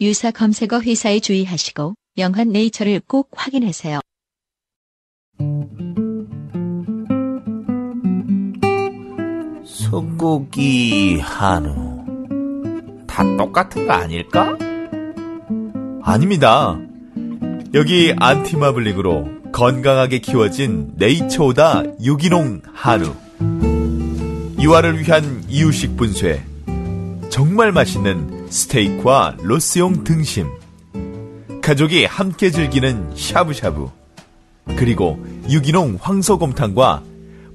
[0.00, 3.98] 유사 검색어 회사에 주의하시고 영한 네이처를 꼭 확인하세요.
[9.64, 12.04] 소고기 한우
[13.08, 14.56] 다 똑같은 거 아닐까?
[16.02, 16.78] 아닙니다.
[17.74, 23.14] 여기 안티마블링으로 건강하게 키워진 네이처오다 유기농 한우
[24.58, 26.42] 이화를 위한 이유식 분쇄.
[27.28, 30.48] 정말 맛있는 스테이크와 로스용 등심.
[31.62, 33.88] 가족이 함께 즐기는 샤브샤브.
[34.76, 37.02] 그리고 유기농 황소곰탕과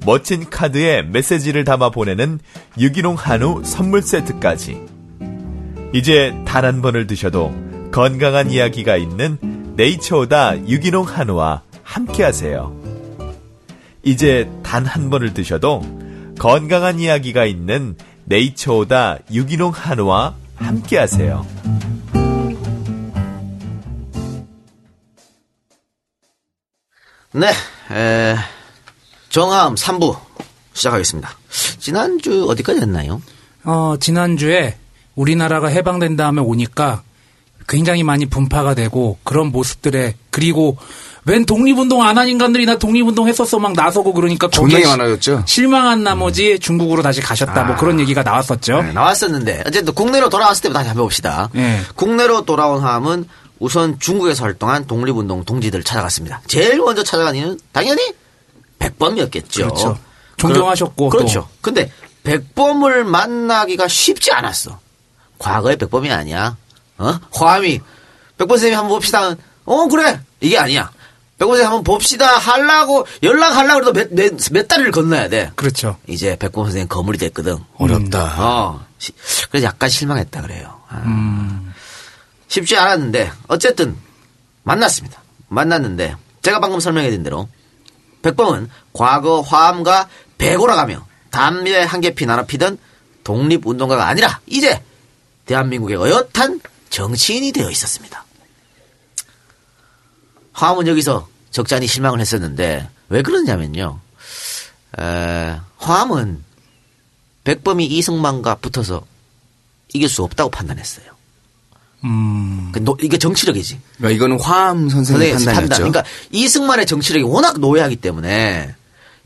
[0.06, 2.40] 멋진 카드에 메시지를 담아 보내는
[2.80, 4.80] 유기농 한우 선물 세트까지.
[5.94, 7.54] 이제 단 한 번을 드셔도
[7.92, 9.38] 건강한 이야기가 있는
[9.76, 12.74] 네이처오다 유기농 한우와 함께 하세요.
[14.04, 15.82] 이제 단 한 번을 드셔도
[16.40, 17.96] 건강한 이야기가 있는
[18.26, 21.46] 네이처오다 유기농 한우와 함께 하세요.
[27.34, 27.48] 네,
[27.92, 28.36] 에,
[29.30, 30.18] 정함 3부
[30.74, 31.30] 시작하겠습니다.
[31.80, 33.22] 지난주 어디까지 했나요?
[33.64, 34.78] 어, 지난주에
[35.16, 37.04] 우리나라가 해방된 다음에 오니까
[37.68, 40.78] 굉장히 많이 분파가 되고 그런 모습들에 그리고
[41.26, 45.44] 웬 독립운동 안 한 인간들이 나 독립운동 했었어 막 나서고 그러니까 존나게 많아졌죠?
[45.46, 48.82] 실망한 나머지 중국으로 다시 가셨다 뭐 그런 얘기가 나왔었죠.
[48.82, 51.50] 네, 나왔었는데 어쨌든 국내로 돌아왔을 때부터 다시 한번 봅시다.
[51.54, 51.80] 네.
[51.96, 53.26] 국내로 돌아온 함은
[53.60, 56.42] 우선 중국에서 활동한 독립운동 동지들을 찾아갔습니다.
[56.48, 58.14] 제일 먼저 찾아간 이는 당연히
[58.80, 59.64] 백범이었겠죠.
[59.68, 59.98] 그렇죠.
[60.38, 61.40] 존경하셨고 그렇, 그렇죠.
[61.42, 61.48] 또.
[61.62, 61.90] 근데
[62.24, 64.80] 백범을 만나기가 쉽지 않았어.
[65.40, 66.58] 과거의 백범이 아니야.
[67.04, 67.20] 어?
[68.38, 69.36] 백범 선생님 한번 봅시다.
[69.66, 70.92] 어 그래 이게 아니야.
[71.38, 75.52] 백범 선생님 한번 봅시다 하려고 연락하려고 해도 몇, 몇, 몇 달을 건너야 돼.
[75.56, 75.98] 그렇죠.
[76.08, 77.58] 이제 백범 선생님 거물이 됐거든.
[77.78, 78.36] 어렵다.
[78.40, 78.86] 어.
[78.98, 79.12] 시-
[79.52, 80.80] 그래서 약간 실망했다 그래요.
[80.90, 81.62] 아.
[82.48, 83.96] 쉽지 않았는데 어쨌든
[84.64, 85.22] 만났습니다.
[85.50, 87.48] 만났는데 제가 방금 설명해드린 대로
[88.22, 92.78] 백범은 과거 화암과 배고라가며 담배 한 개 피 나눠 피던
[93.24, 94.82] 독립운동가가 아니라 이제
[95.46, 96.62] 대한민국의 어엿한
[96.94, 98.24] 정치인이 되어 있었습니다.
[100.54, 104.00] 화암은 여기서 적잖이 실망을 했었는데 왜 그러냐면요.
[105.00, 106.44] 에, 화암은
[107.46, 109.04] 백범이 이승만과 붙어서
[109.96, 111.06] 이길 수 없다고 판단했어요.
[112.04, 112.70] 음.
[112.72, 113.82] 그 노- 이게 정치력이지.
[113.98, 115.52] 그러니까 이거는 화암 선생의 판단이었죠.
[115.62, 115.78] 판단.
[115.80, 118.76] 그러니까 이승만의 정치력이 워낙 노회하기 때문에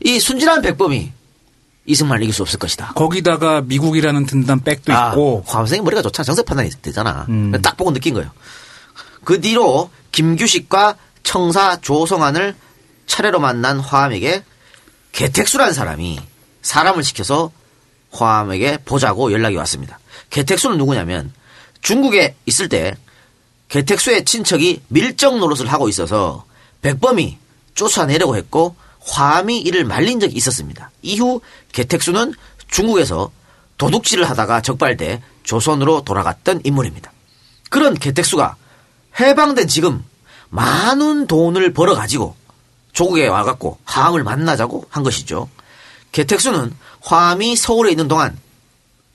[0.04, 1.12] 이 순진한 백범이
[1.88, 2.92] 이승만을 이길 수 없을 것이다.
[2.94, 6.24] 거기다가 미국이라는 든든한 백도 아, 있고 화암 선생님 머리가 좋잖아.
[6.24, 7.26] 정책 판단이 되잖아.
[7.28, 7.52] 음.
[7.62, 8.30] 딱 보고 느낀 거예요.
[9.24, 12.54] 그 뒤로 김규식과 청사 조성안을
[13.06, 14.44] 차례로 만난 화암에게
[15.12, 16.20] 개택수라는 사람이
[16.62, 17.50] 사람을 시켜서
[18.12, 19.98] 화암에게 보자고 연락이 왔습니다.
[20.30, 21.32] 개택수는 누구냐면
[21.80, 22.94] 중국에 있을 때
[23.68, 26.44] 개택수의 친척이 밀정 노릇을 하고 있어서
[26.82, 27.38] 백범이
[27.74, 28.76] 쫓아내려고 했고
[29.08, 30.90] 화암이 이를 말린 적이 있었습니다.
[31.02, 31.40] 이후
[31.72, 32.34] 개택수는
[32.68, 33.30] 중국에서
[33.78, 37.12] 도둑질을 하다가 적발돼 조선으로 돌아갔던 인물입니다.
[37.70, 38.56] 그런 개택수가
[39.18, 40.04] 해방된 지금
[40.50, 42.34] 많은 돈을 벌어가지고
[42.92, 45.48] 조국에 와갖고 하암을 만나자고 한 것이죠.
[46.12, 48.38] 개택수는 화암이 서울에 있는 동안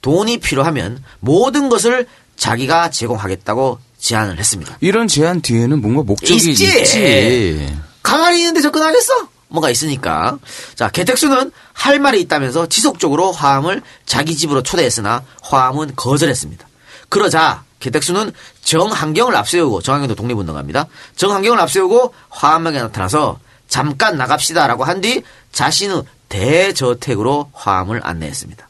[0.02, 4.78] 돈이 필요하면 모든 것을 자기가 제공하겠다고 제안을 했습니다.
[4.82, 6.66] 이런 제안 뒤에는 뭔가 목적이 있지.
[6.66, 7.78] 있지.
[8.02, 9.33] 가만히 있는데 접근하겠어?
[9.54, 10.38] 뭐가 있으니까.
[10.76, 16.68] 자, 개택수는 할 말이 있다면서 지속적으로 화암을 자기 집으로 초대했으나 화암은 거절했습니다.
[17.10, 18.32] 그러자 개택수는
[18.64, 20.88] 정한경을 앞세우고 정한경도 독립운동가입니다.
[21.16, 28.68] 정한경을 앞세우고 화암에게 나타나서 잠깐 나갑시다라고 한 뒤 자신의 대저택으로 화암을 안내했습니다.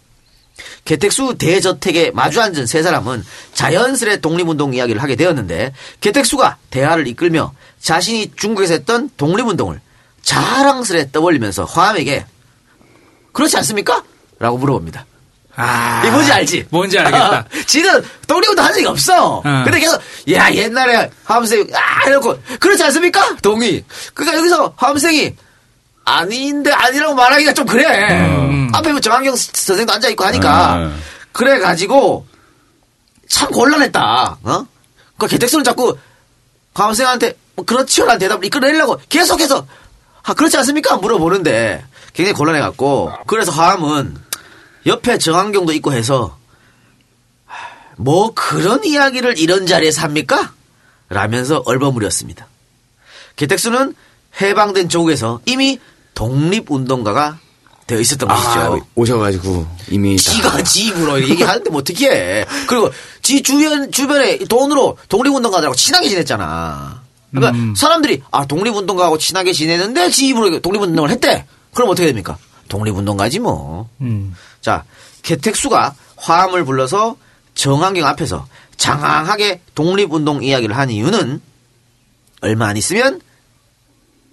[0.85, 3.23] 개택수 대저택에 마주 앉은 세 사람은
[3.53, 9.79] 자연스레 독립운동 이야기를 하게 되었는데 개택수가 대화를 이끌며 자신이 중국에서 했던 독립운동을
[10.23, 12.25] 자랑스레 떠벌리면서 화암에게
[13.31, 14.03] 그렇지 않습니까?
[14.39, 15.05] 라고 물어봅니다.
[15.55, 16.03] 아.
[16.05, 16.65] 이 뭔지 알지?
[16.69, 17.45] 뭔지 알겠다.
[17.67, 19.41] 지는 독립운동 한 적이 없어.
[19.45, 19.63] 응.
[19.63, 20.01] 근데 계속
[20.31, 23.35] 야 옛날에 화암생이 아 이러고 그렇지 않습니까?
[23.41, 23.83] 동의.
[24.13, 25.35] 그러니까 여기서 화암생이
[26.05, 27.85] 아닌데 아니라고 말하기가 좀 그래.
[28.73, 31.03] 앞에 뭐 정한경 선생도 앉아 있고 하니까 음.
[31.31, 32.25] 그래 가지고
[33.29, 34.37] 참 곤란했다.
[34.43, 34.65] 어?
[35.17, 35.95] 그 개택수는 자꾸
[36.73, 39.67] 화암생한테 뭐 그렇지요라는 대답을 이끌어내려고 계속해서
[40.23, 40.97] 아 그렇지 않습니까?
[40.97, 44.17] 물어보는데 굉장히 곤란해갖고 그래서 화암은
[44.85, 46.37] 옆에 정한경도 있고 해서
[47.97, 50.53] 뭐 그런 이야기를 이런 자리에서 합니까?
[51.09, 52.47] 라면서 얼버무렸습니다.
[53.35, 53.95] 개택수는
[54.41, 55.79] 해방된 조국에서 이미
[56.15, 57.39] 독립운동가가
[57.85, 58.87] 되어 있었던 아, 것이죠.
[58.95, 62.45] 오셔가지고 이미 다 지가 지 입으로 얘기하는데 뭐 어떻게 해.
[62.67, 62.89] 그리고
[63.21, 67.02] 지 주변, 주변에 돈으로 독립운동가들하고 친하게 지냈잖아.
[67.33, 71.45] 그러니까 사람들이 아, 독립운동가하고 친하게 지내는데 지 입으로 독립운동을 했대.
[71.73, 72.37] 그럼 어떻게 됩니까?
[72.67, 73.89] 독립운동가지 뭐.
[74.01, 74.35] 음.
[74.61, 74.83] 자,
[75.23, 77.17] 개택수가 화음을 불러서
[77.55, 81.41] 정한경 앞에서 장황하게 독립운동 이야기를 한 이유는
[82.41, 83.21] 얼마 안 있으면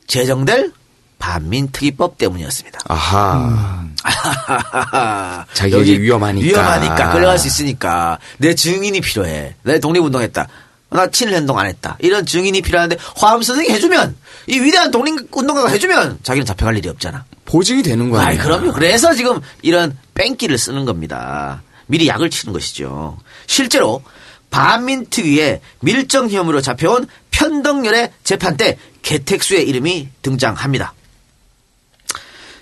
[0.07, 0.73] 제정될
[1.19, 2.81] 반민특위법 때문이었습니다.
[2.89, 3.85] 아하.
[5.53, 6.45] 자기에게 여기 위험하니까.
[6.45, 9.55] 위험하니까 끌려갈 수 있으니까 내 증인이 필요해.
[9.63, 10.49] 내 독립운동했다.
[10.91, 11.97] 나 친일 행동 안 했다.
[12.01, 14.17] 이런 증인이 필요한데 화암 선생이 해주면
[14.49, 17.25] 이 위대한 독립운동가가 해주면 자기는 잡혀갈 일이 없잖아.
[17.45, 18.27] 보증이 되는 거야.
[18.27, 18.73] 아이, 그럼요.
[18.73, 21.63] 그래서 지금 이런 뺑기를 쓰는 겁니다.
[21.87, 23.19] 미리 약을 치는 것이죠.
[23.47, 24.03] 실제로
[24.51, 30.95] 반민특위에 밀정 혐의로 잡혀온 편덕열의 재판 때 개택수의 이름이 등장합니다.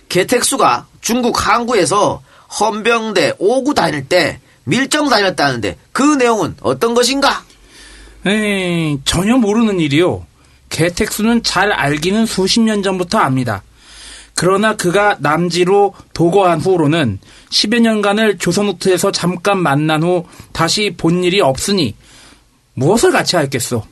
[0.09, 2.23] 개택수가 중국 항구에서
[2.61, 7.45] 헌병대 5구 다닐 때 밀정 다녔다는데 그 내용은 어떤 것인가?
[8.29, 10.27] 에이, 전혀 모르는 일이요.
[10.69, 13.63] 개택수는 잘 알기는 수십 년 전부터 압니다.
[14.35, 17.19] 그러나 그가 남지로 도거한 후로는
[17.51, 21.97] 10여 년간을 조선노트에서 잠깐 만난 후 다시 본 일이 없으니
[22.75, 23.83] 무엇을 같이 하였겠소.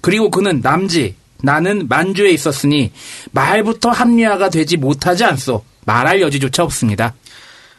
[0.00, 2.92] 그리고 그는 남지, 나는 만주에 있었으니
[3.32, 5.62] 말부터 합리화가 되지 못하지 않소.
[5.84, 7.14] 말할 여지조차 없습니다.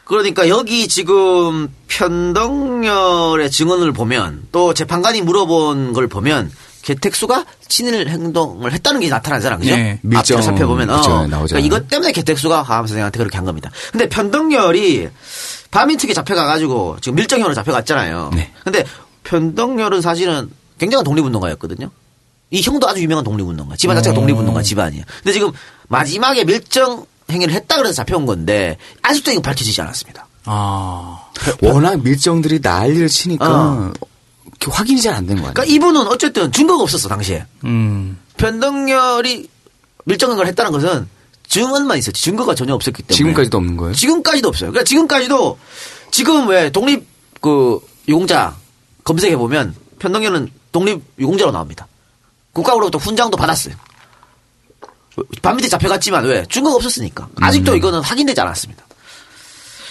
[0.04, 6.50] 그러니까 여기 지금 편덕열의 증언을 보면 또 재판관이 물어본 걸 보면
[6.82, 9.74] 개택수가 친일 행동을 했다는 게 나타나잖아, 그죠?
[9.74, 9.98] 네.
[10.14, 11.00] 앞뒤로 밀정, 살펴보면 어.
[11.00, 13.70] 그러니까 이것 때문에 개택수가 하암 선생한테 그렇게 한 겁니다.
[13.90, 15.08] 근데 편덕열이
[15.70, 18.30] 반민특위 잡혀가가지고 지금 밀정형으로 잡혀갔잖아요.
[18.34, 18.52] 네.
[18.62, 18.84] 근데
[19.24, 21.90] 편덕열은 사실은 굉장한 독립운동가였거든요.
[22.50, 23.76] 이 형도 아주 유명한 독립운동가.
[23.76, 25.04] 집안 자체가 독립운동가 집안이에요.
[25.22, 25.50] 근데 지금
[25.88, 30.26] 마지막에 밀정 행위를 했다 그래서 잡혀온 건데 아직도 이거 밝혀지지 않았습니다.
[30.44, 31.20] 아.
[31.62, 33.92] 워낙 밀정들이 난리를 치니까 어.
[34.68, 35.52] 확인이 잘 안 된 거야.
[35.52, 37.44] 그러니까 이분은 어쨌든 증거가 없었어 당시에.
[37.64, 38.18] 음.
[38.38, 39.48] 편덕열이
[40.06, 41.08] 밀정한 걸 했다는 것은
[41.48, 43.94] 증언만 있었지 증거가 전혀 없었기 때문에 지금까지도 없는 거예요?
[43.94, 44.70] 지금까지도 없어요.
[44.70, 45.58] 그러니까 지금까지도
[46.10, 47.06] 지금 왜 독립
[47.40, 47.78] 그
[48.08, 48.56] 유공자
[49.04, 51.86] 검색해 보면 편덕열은 독립 유공자로 나옵니다.
[52.52, 53.74] 국가로부터 훈장도 받았어요.
[55.42, 58.84] 반밑에 잡혀갔지만 왜 증거가 없었으니까 아직도 이거는 확인되지 않았습니다.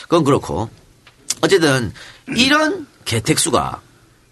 [0.03, 0.69] 그건 그렇고
[1.41, 1.93] 어쨌든
[2.35, 3.81] 이런 개택수가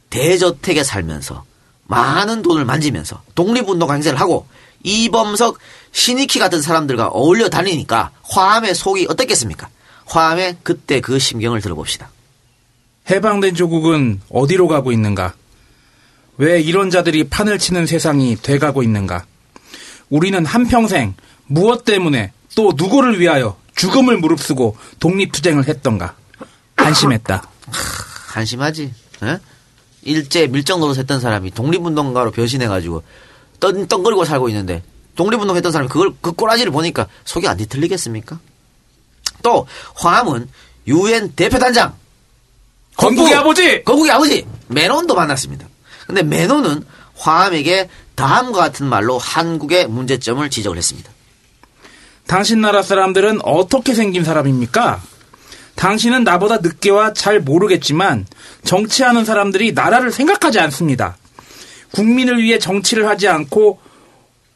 [0.10, 1.46] 대저택에 살면서
[1.86, 4.48] 많은 돈을 만지면서 독립운동 행세를 하고
[4.84, 5.60] 이범석,
[5.92, 9.70] 신익희 같은 사람들과 어울려 다니니까 화암의 속이 어땠겠습니까?
[10.06, 12.10] 화암의 그때 그 심경을 들어봅시다.
[13.10, 15.34] 해방된 조국은 어디로 가고 있는가?
[16.38, 19.26] 왜 이런 자들이 판을 치는 세상이 돼가고 있는가?
[20.12, 21.16] 우리는 한평생
[21.48, 26.16] 무엇 때문에 또 누구를 위하여 죽음을 무릅쓰고 독립투쟁을 했던가?
[26.76, 27.44] 한심했다.
[28.28, 28.94] 한심하지.
[29.24, 29.40] 에?
[30.04, 33.04] 일제 밀정 노릇 했던 사람이 독립운동가로 변신해가지고
[33.60, 34.84] 떵, 떵거리고 살고 있는데
[35.16, 38.40] 독립운동 했던 사람이 그걸 그 꼬라지를 보니까 속이 안 뒤틀리겠습니까?
[39.44, 40.50] 또 화암은
[40.88, 41.96] 유엔 대표단장
[42.98, 43.84] 건국의 아버지!
[43.84, 45.68] 건국의 아버지 메논도 만났습니다.
[46.06, 46.84] 근데 메논은
[47.22, 51.10] 화암에게 다음과 같은 말로 한국의 문제점을 지적을 했습니다.
[52.28, 55.02] 당신 나라 사람들은 어떻게 생긴 사람입니까?
[55.76, 58.26] 당신은 나보다 늦게와 잘 모르겠지만
[58.64, 61.18] 정치하는 사람들이 나라를 생각하지 않습니다.
[61.92, 63.80] 국민을 위해 정치를 하지 않고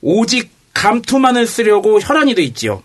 [0.02, 2.84] 오직 감투만을 쓰려고 혈안이 돼 있지요.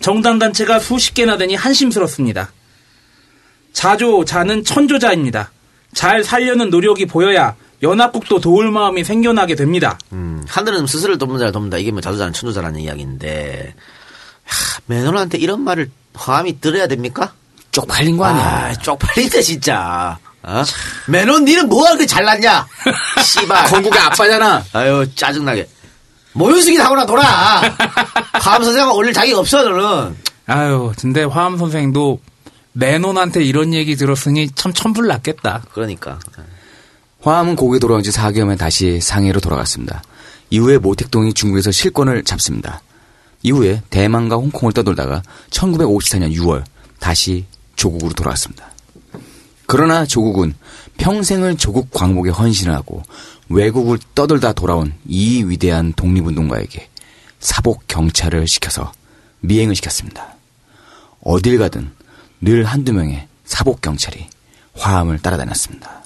[0.00, 2.52] 정당 단체가 수십 개나 되니 한심스럽습니다.
[3.72, 5.52] 자조자는 천조자입니다.
[5.94, 9.98] 잘 살려는 노력이 보여야 연합국도 도울 마음이 생겨나게 됩니다.
[10.12, 11.78] 음, 하늘은 스스로를 돕는 자를 돕는다.
[11.78, 13.74] 이게 뭐 자주자는 천조자라는 이야기인데,
[14.44, 17.32] 하, 매너한테 이런 말을 화함이 들어야 됩니까?
[17.72, 18.44] 쪽팔린 거 아니야.
[18.44, 20.18] 아, 쪽팔린다, 진짜.
[20.42, 20.62] 어?
[21.06, 22.66] 매너 니는 뭐가 그렇게 잘났냐?
[23.24, 23.66] 씨발.
[23.68, 24.64] 건국의 아빠잖아.
[24.72, 25.68] 아유, 짜증나게.
[26.32, 27.22] 모유수기 하거나 돌아.
[28.32, 30.16] 화함 선생은 올릴 자격 없어, 너는.
[30.46, 32.20] 아유, 근데 화암 선생도
[32.72, 35.62] 매논한테 이런 얘기 들었으니 참 천불 났겠다.
[35.72, 36.18] 그러니까.
[37.22, 40.02] 화암은 고국에 돌아온 지 4개월 만에 다시 상해로 돌아갔습니다.
[40.48, 42.80] 이후에 모택동이 중국에서 실권을 잡습니다.
[43.42, 46.64] 이후에 대만과 홍콩을 떠돌다가 1954년 6월
[46.98, 47.44] 다시
[47.76, 48.70] 조국으로 돌아왔습니다.
[49.66, 50.54] 그러나 조국은
[50.96, 53.02] 평생을 조국 광복에 헌신을 하고
[53.48, 56.88] 외국을 떠돌다 돌아온 이 위대한 독립운동가에게
[57.38, 58.92] 사복 경찰을 시켜서
[59.40, 60.36] 미행을 시켰습니다.
[61.22, 61.90] 어딜 가든
[62.40, 64.26] 늘 한두 명의 사복 경찰이
[64.74, 66.00] 화암을 따라다녔습니다.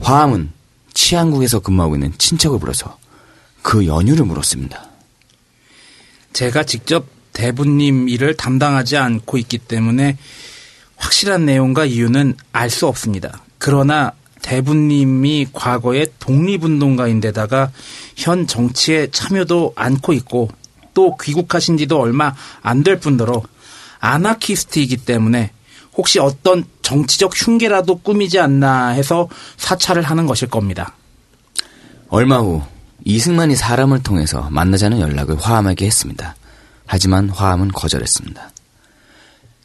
[0.00, 0.52] 화암은
[0.94, 2.98] 치안국에서 근무하고 있는 친척을 불러서
[3.62, 4.88] 그 연유를 물었습니다.
[6.32, 10.16] 제가 직접 대부님 일을 담당하지 않고 있기 때문에
[10.96, 13.42] 확실한 내용과 이유는 알 수 없습니다.
[13.58, 14.12] 그러나
[14.42, 17.72] 대부님이 과거에 독립운동가인데다가
[18.16, 20.48] 현 정치에 참여도 않고 있고
[20.94, 23.42] 또 귀국하신 지도 얼마 안 될 뿐더러
[23.98, 25.50] 아나키스트이기 때문에
[25.94, 30.94] 혹시 어떤 정치적 흉계라도 꾸미지 않나 해서 사찰을 하는 것일 겁니다.
[32.08, 32.62] 얼마 후
[33.04, 36.36] 이승만이 사람을 통해서 만나자는 연락을 화암에게 했습니다.
[36.86, 38.52] 하지만 화암은 거절했습니다.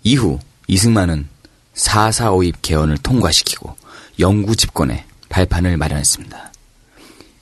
[0.01, 1.27] 이후 이승만은
[1.75, 3.75] 4.4.5입 개헌을 통과시키고
[4.17, 6.51] 영구 집권에 발판을 마련했습니다.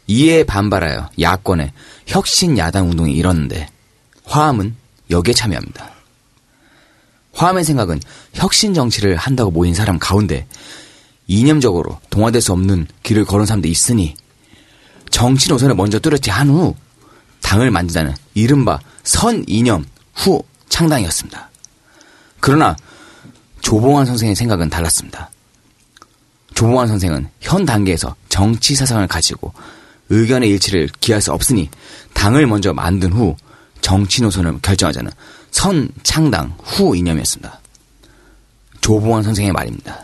[0.07, 1.71] 이에 반발하여 야권의
[2.05, 3.69] 혁신 야당 운동이 일었는데
[4.25, 4.75] 화암은
[5.09, 5.98] 여기에 참여합니다.
[7.33, 7.99] 화암의 생각은
[8.33, 10.47] 혁신 정치를 한다고 모인 사람 가운데
[11.27, 14.15] 이념적으로 동화될 수 없는 길을 걸은 사람도 있으니
[15.09, 16.75] 정치 노선을 먼저 뚜렷이 한 후
[17.41, 21.49] 당을 만들자는 이른바 선 이념 후 창당이었습니다.
[22.39, 22.75] 그러나
[23.61, 25.31] 조봉환 선생의 생각은 달랐습니다.
[26.53, 29.53] 조봉환 선생은 현 단계에서 정치 사상을 가지고
[30.09, 31.69] 의견의 일치를 기할 수 없으니
[32.13, 33.35] 당을 먼저 만든 후
[33.81, 35.11] 정치 노선을 결정하자는
[35.51, 37.59] 선 창당 후 이념이었습니다.
[38.81, 40.03] 조봉환 선생의 말입니다.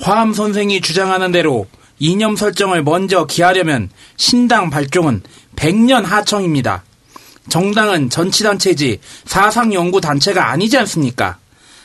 [0.00, 1.66] 화암 선생이 주장하는 대로
[1.98, 5.22] 이념 설정을 먼저 기하려면 신당 발종은
[5.56, 6.84] 100년 하청입니다.
[7.48, 11.38] 정당은 전치단체지 사상연구단체가 아니지 않습니까?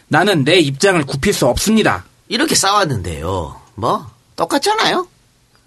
[0.07, 2.03] 나는 내 입장을 굽힐 수 없습니다.
[2.27, 3.61] 이렇게 싸웠는데요.
[3.75, 5.07] 뭐, 똑같잖아요?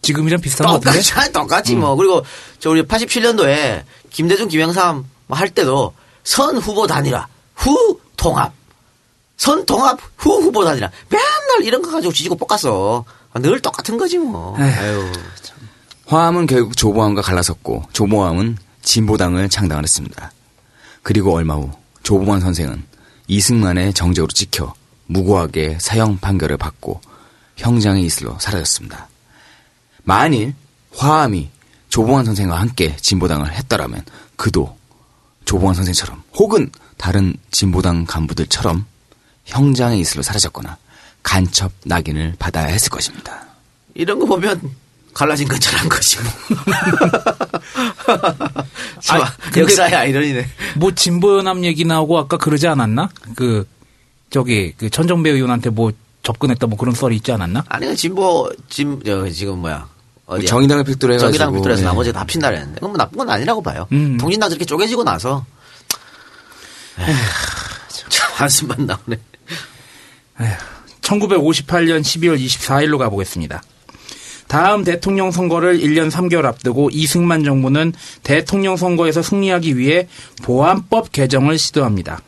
[0.03, 1.01] 지금이랑 비슷한 것 같은데?
[1.01, 1.97] 똑같이, 똑같지 뭐.
[1.97, 2.25] 그리고
[2.59, 5.95] 저 우리 87년도에 김대중, 김영삼 뭐 할 때도
[6.25, 8.53] 선 후보 단일화, 후 통합,
[9.37, 10.91] 선 통합, 후 후보 단일화.
[11.09, 13.05] 맨날 이런 거 가지고 지지고 볶았어.
[13.35, 14.57] 늘 똑같은 거지 뭐.
[14.59, 15.13] 아유.
[15.43, 15.57] 참.
[16.07, 20.33] 화암은 결국 조보암과 갈라섰고 조보암은 진보당을 창당을 했습니다.
[21.03, 21.71] 그리고 얼마 후
[22.03, 22.85] 조보암 선생은
[23.27, 24.75] 이승만의 정적으로 찍혀
[25.07, 27.01] 무고하게 사형 판결을 받고
[27.57, 29.09] 형장의 이슬로 사라졌습니다.
[30.05, 30.55] 만일
[30.97, 31.51] 화암이
[31.89, 34.05] 조봉환 선생과 함께 진보당을 했더라면
[34.37, 34.77] 그도
[35.45, 38.87] 조봉환 선생처럼 혹은 다른 진보당 간부들처럼
[39.47, 40.79] 형장의 이슬로 사라졌거나
[41.23, 43.47] 간첩 낙인을 받아야 했을 것입니다.
[43.95, 44.61] 이런 거 보면
[45.15, 46.33] 갈라진 것처럼 것이 뭐.
[49.11, 50.47] 아, 역사의 아이러니네.
[50.77, 53.09] 뭐 진보연합 얘기 나오고 아까 그러지 않았나?
[53.37, 53.67] 그
[54.31, 55.93] 저기 그 천정배 의원한테 뭐
[56.25, 57.65] 접근했다 뭐 그런 썰이 있지 않았나?
[57.69, 59.89] 아니, 그 진보, 진, 저, 지금 뭐야.
[60.27, 60.47] 어디야?
[60.47, 61.87] 정의당을 픽두로 해가지고 정의당 빅토리에서 예.
[61.87, 62.77] 나머지 다 합친다 그랬는데.
[62.77, 63.87] 그건 뭐 나쁜 건 아니라고 봐요.
[63.93, 64.17] 음.
[64.19, 65.45] 통진당 저렇게 쪼개지고 나서.
[66.99, 67.17] 에휴,
[68.09, 69.19] 참, 한숨만 나오네.
[71.03, 73.63] 1958년 12월 24일로 가보겠습니다.
[74.47, 80.09] 다음 대통령 선거를 1년 3개월 앞두고 이승만 정부는 대통령 선거에서 승리하기 위해
[80.43, 82.21] 보안법 개정을 시도합니다.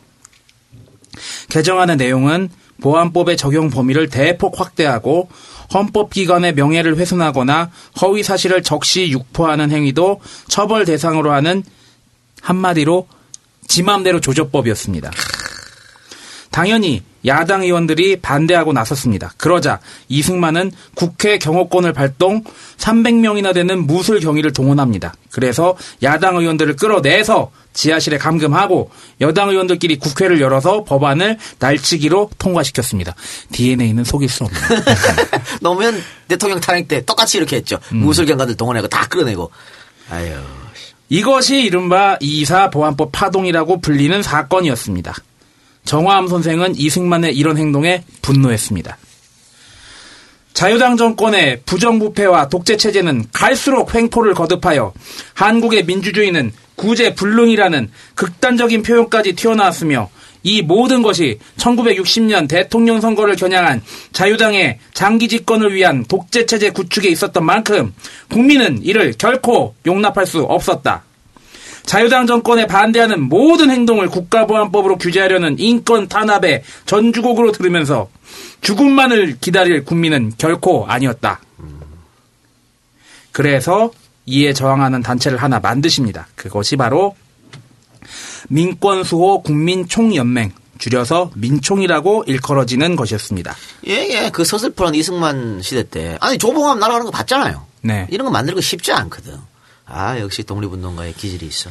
[1.49, 2.49] 개정안의 내용은
[2.81, 5.29] 보안법의 적용 범위를 대폭 확대하고
[5.73, 11.63] 헌법기관의 명예를 훼손하거나 허위 사실을 적시 유포하는 행위도 처벌 대상으로 하는
[12.41, 13.07] 한마디로
[13.67, 15.11] 지맘대로 조져법이었습니다.
[16.57, 19.31] 당연히 야당 의원들이 반대하고 나섰습니다.
[19.37, 19.79] 그러자
[20.09, 22.43] 이승만은 국회 경호권을 발동
[22.77, 25.13] 300명이나 되는 무술 경위를 동원합니다.
[25.29, 28.89] 그래서 야당 의원들을 끌어내서 지하실에 감금하고
[29.21, 33.13] 여당 의원들끼리 국회를 열어서 법안을 날치기로 통과시켰습니다.
[33.51, 34.63] DNA는 속일 수 없네요.
[35.61, 37.77] 노무현 대통령 탄핵 때 똑같이 이렇게 했죠.
[37.91, 39.51] 무술 경관들 동원하고 다 끌어내고.
[40.09, 40.33] 아유.
[41.09, 45.13] 이것이 이른바 이사 보안법 파동이라고 불리는 사건이었습니다.
[45.87, 48.97] 정화암 선생은 이승만의 이런 행동에 분노했습니다.
[50.53, 54.93] 자유당 정권의 부정부패와 독재체제는 갈수록 횡포를 거듭하여
[55.33, 60.09] 한국의 민주주의는 구제불능이라는 극단적인 표현까지 튀어나왔으며
[60.43, 63.81] 이 모든 것이 1960년 대통령 선거를 겨냥한
[64.11, 67.93] 자유당의 장기 집권을 위한 독재체제 구축에 있었던 만큼
[68.29, 71.06] 국민은 이를 결코 용납할 수 없었다.
[71.87, 78.09] 자유당 정권에 반대하는 모든 행동을 국가보안법으로 규제하려는 인권 탄압의 전주곡으로 들으면서
[78.59, 81.39] 죽음만을 기다릴 국민은 결코 아니었다.
[83.31, 83.91] 그래서
[84.25, 86.27] 이에 저항하는 단체를 하나 만드십니다.
[86.35, 87.15] 그것이 바로
[88.49, 93.55] 민권수호 국민총연맹, 줄여서 민총이라고 일컬어지는 것이었습니다.
[93.87, 94.29] 예, 예.
[94.29, 96.17] 그 서슬프런 이승만 시대 때.
[96.19, 97.65] 아니, 조봉암 날아가는 거 봤잖아요.
[97.81, 98.07] 네.
[98.09, 99.37] 이런 거 만들고 쉽지 않거든.
[99.87, 101.69] 아, 역시 독립운동가의 기질이 있어.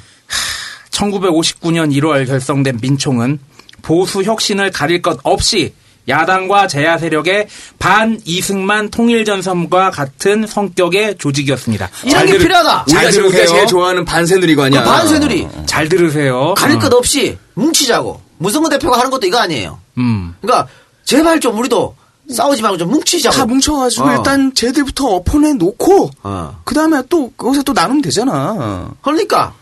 [0.90, 3.38] 1959년 1월 결성된 민총은
[3.82, 5.74] 보수 혁신을 가릴 것 없이
[6.08, 7.48] 야당과 제야 세력의
[7.80, 11.90] 반 이승만 통일 전선과 같은 성격의 조직이었습니다.
[12.04, 12.84] 이런 게 들- 필요하다.
[12.88, 13.46] 잘 우리가, 우리가 들으세요.
[13.46, 14.82] 제일 좋아하는 반새누리가 아니야.
[14.84, 15.48] 그 반새누리.
[15.66, 16.54] 잘 들으세요.
[16.56, 16.78] 가릴 어.
[16.78, 18.22] 것 없이 뭉치자고.
[18.38, 19.80] 무성근 대표가 하는 것도 이거 아니에요.
[19.98, 20.34] 음.
[20.40, 20.68] 그러니까
[21.04, 21.96] 제발 좀 우리도
[22.30, 23.36] 싸우지 말고 좀 뭉치자고.
[23.36, 24.12] 다 뭉쳐가지고 어.
[24.16, 26.60] 일단 쟤들부터 엎어내 놓고 어.
[26.64, 28.90] 그 다음에 또 거기서 또 나누면 되잖아.
[29.02, 29.54] 그러니까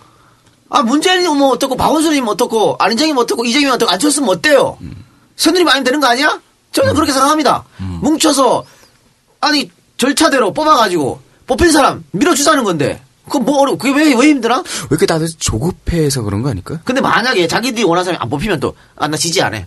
[0.71, 4.79] 아 문재인이 뭐 어떻고 박원순이면 어떻고 안희정이면 어떻고 이재명이면 어떻고 안철수면 어때요?
[5.37, 6.41] 새누리 많이 되는 거 아니야?
[6.73, 7.65] 저는 그렇게 생각합니다.
[7.79, 8.65] 뭉쳐서
[9.41, 14.57] 아니 절차대로 뽑아가지고 뽑힌 사람 밀어주자는 건데 그거 뭐 어려 그게 왜 왜 힘드나?
[14.59, 16.81] 왜 이렇게 다들 조급해서 그런 거 아닐까?
[16.85, 19.67] 근데 만약에 자기들이 원하는 사람이 안 뽑히면 또 아 나 지지 안 해.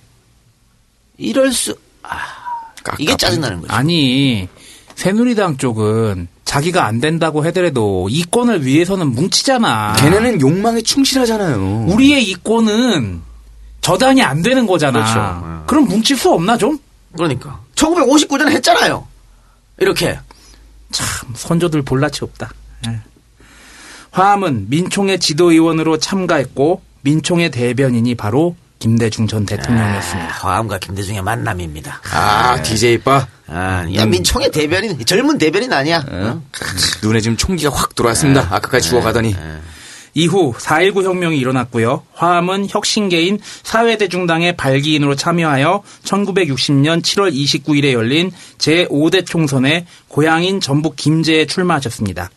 [1.17, 2.17] 이럴 수 아,
[2.99, 3.73] 이게 짜증나는 거죠.
[3.73, 4.47] 아니
[4.95, 9.93] 새누리당 쪽은 자기가 안 된다고 하더라도 이권을 위해서는 뭉치잖아.
[9.97, 11.85] 걔네는 욕망에 충실하잖아요.
[11.89, 13.21] 우리의 이권은
[13.81, 14.99] 저당이 안 되는 거잖아.
[14.99, 15.63] 그렇죠.
[15.67, 16.79] 그럼 뭉칠 수 없나 좀?
[17.15, 19.07] 그러니까 1959년에 했잖아요.
[19.79, 20.17] 이렇게
[20.91, 22.51] 참 선조들 볼라치 없다.
[22.87, 22.99] 예.
[24.11, 28.55] 화암은 민총의 지도의원으로 참가했고 민총의 대변인이 바로
[28.87, 30.29] 김대중 전 대통령이었습니다.
[30.29, 32.01] 화암과 김대중의 만남입니다.
[32.13, 33.27] 아, DJ 빠.
[33.47, 36.03] 아, 야 민총의 대변인 젊은 대변인 아니야?
[36.09, 36.41] 어?
[37.03, 38.47] 눈에 지금 총기가 확 들어왔습니다.
[38.49, 39.35] 아 까까지 죽어가더니.
[40.13, 42.03] 이후 4.19 혁명이 일어났고요.
[42.13, 52.31] 화암은 혁신계인 사회대중당의 발기인으로 참여하여 1960년 7월 29일에 열린 제5대 총선에 고향인 전북 김제에 출마하셨습니다.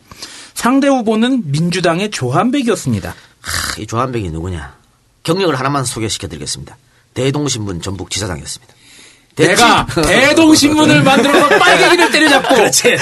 [0.52, 3.14] 상대 후보는 민주당의 조한백이었습니다.
[3.40, 4.79] 하, 이 조한백이 누구냐?
[5.34, 6.76] 경력을 하나만 소개시켜드리겠습니다.
[7.14, 8.74] 대동신문 전북 지사장이었습니다.
[9.36, 12.96] 내가 대동신문을 만들어서 빨갱이를 때려잡고 그렇지.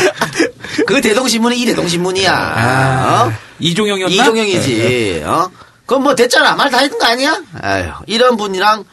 [0.86, 3.24] 그 대동신문이 이 대동신문이야.
[3.28, 3.32] 어?
[3.58, 4.14] 이종영이었나?
[4.14, 5.22] 이종영이지.
[5.24, 5.50] 어?
[5.86, 6.54] 그럼 뭐 됐잖아.
[6.54, 7.42] 말 다 했던 거 아니야?
[7.62, 8.84] 아유, 이런 분이랑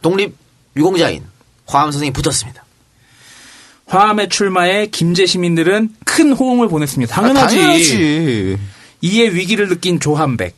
[0.00, 0.36] 독립
[0.76, 1.24] 유공자인
[1.66, 2.64] 화암 선생이 붙었습니다.
[3.88, 7.12] 화암의 출마에 김제 시민들은 큰 호응을 보냈습니다.
[7.14, 7.56] 아, 당연하지.
[7.56, 8.58] 당연하지.
[9.02, 10.54] 이에 위기를 느낀 조한백,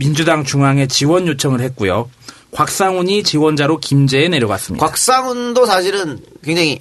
[0.00, 2.08] 민주당 중앙에 지원 요청을 했고요.
[2.52, 4.84] 곽상훈이 지원자로 김제에 내려갔습니다.
[4.84, 6.80] 곽상훈도 사실은 굉장히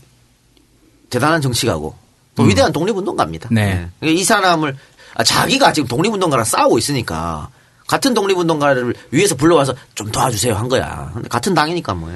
[1.09, 1.95] 대단한 정치가고
[2.36, 3.49] 또 위대한 독립운동가입니다.
[3.51, 3.55] 음.
[3.55, 3.89] 네.
[3.99, 4.78] 그러니까 이 사람을
[5.15, 7.49] 아, 자기가 지금 독립운동가랑 싸우고 있으니까
[7.88, 11.11] 같은 독립운동가를 위해서 불러와서 좀 도와주세요 한 거야.
[11.30, 12.09] 같은 당이니까 뭐.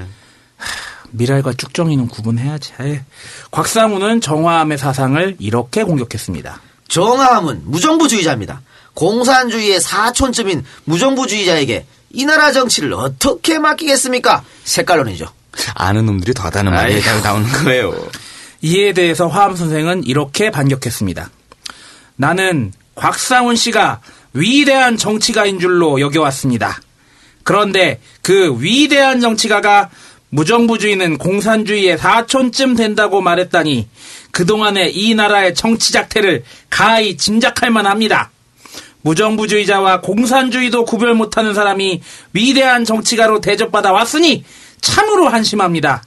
[1.10, 2.72] 미랄과 쭉정이는 구분해야지.
[2.80, 3.00] 에이.
[3.50, 6.60] 곽상훈은 정화암의 사상을 이렇게 공격했습니다.
[6.88, 8.62] 정함은 무정부주의자입니다.
[8.94, 14.44] 공산주의의 사촌쯤인 무정부주의자에게 이 나라 정치를 어떻게 맡기겠습니까?
[14.64, 15.26] 색깔론이죠.
[15.74, 17.00] 아는 놈들이 더 하다는 말이.
[17.22, 17.94] 나오는 거예요.
[18.62, 21.30] 이에 대해서 화암 선생은 이렇게 반격했습니다.
[22.16, 24.00] 나는 곽상훈 씨가
[24.32, 26.80] 위대한 정치가인 줄로 여겨왔습니다.
[27.42, 29.90] 그런데 그 위대한 정치가가
[30.30, 33.88] 무정부주의는 공산주의의 사촌쯤 된다고 말했다니
[34.32, 38.30] 그동안의 이 나라의 정치 작태를 가히 짐작할 만합니다.
[39.04, 42.02] 무정부주의자와 공산주의도 구별 못하는 사람이
[42.32, 44.44] 위대한 정치가로 대접받아 왔으니
[44.80, 46.02] 참으로 한심합니다.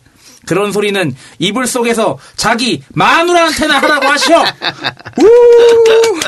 [0.46, 4.38] 그런 소리는 이불 속에서 자기 마누라한테나 하라고 하시오.
[5.20, 6.20] 우!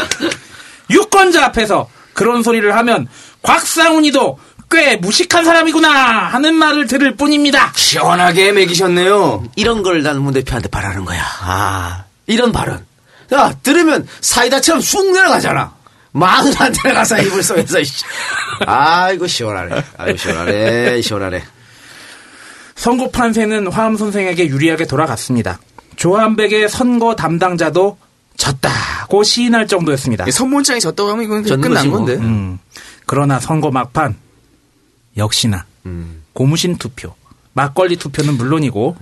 [0.89, 3.07] 유권자 앞에서 그런 소리를 하면
[3.41, 4.39] 곽상훈이도
[4.71, 7.73] 꽤 무식한 사람이구나 하는 말을 들을 뿐입니다.
[7.75, 9.45] 시원하게 먹이셨네요.
[9.55, 11.23] 이런 걸 나는 문 대표한테 바라는 거야.
[11.41, 12.85] 아, 이런 발언.
[13.33, 15.78] 야, 들으면 사이다처럼 쑥 내려가잖아.
[16.11, 17.83] 마누라한테 내려가서 이불 속에서.
[17.83, 18.03] 씨.
[18.65, 19.83] 아이고, 시원하네.
[19.97, 21.01] 아이고, 시원하네.
[21.01, 21.43] 시원하네.
[22.75, 25.59] 선거 판세는 화암 선생에게 유리하게 돌아갔습니다.
[25.97, 27.97] 조한백의 선거 담당자도
[28.37, 30.29] 졌다고 시인할 정도였습니다.
[30.31, 31.97] 선문장이 졌다고 하면 이건 끝난 뭐.
[31.97, 32.13] 건데.
[32.15, 32.57] 음,
[33.05, 34.15] 그러나 선거 막판
[35.17, 35.65] 역시나
[36.31, 37.13] 고무신 투표,
[37.51, 38.95] 막걸리 투표는 물론이고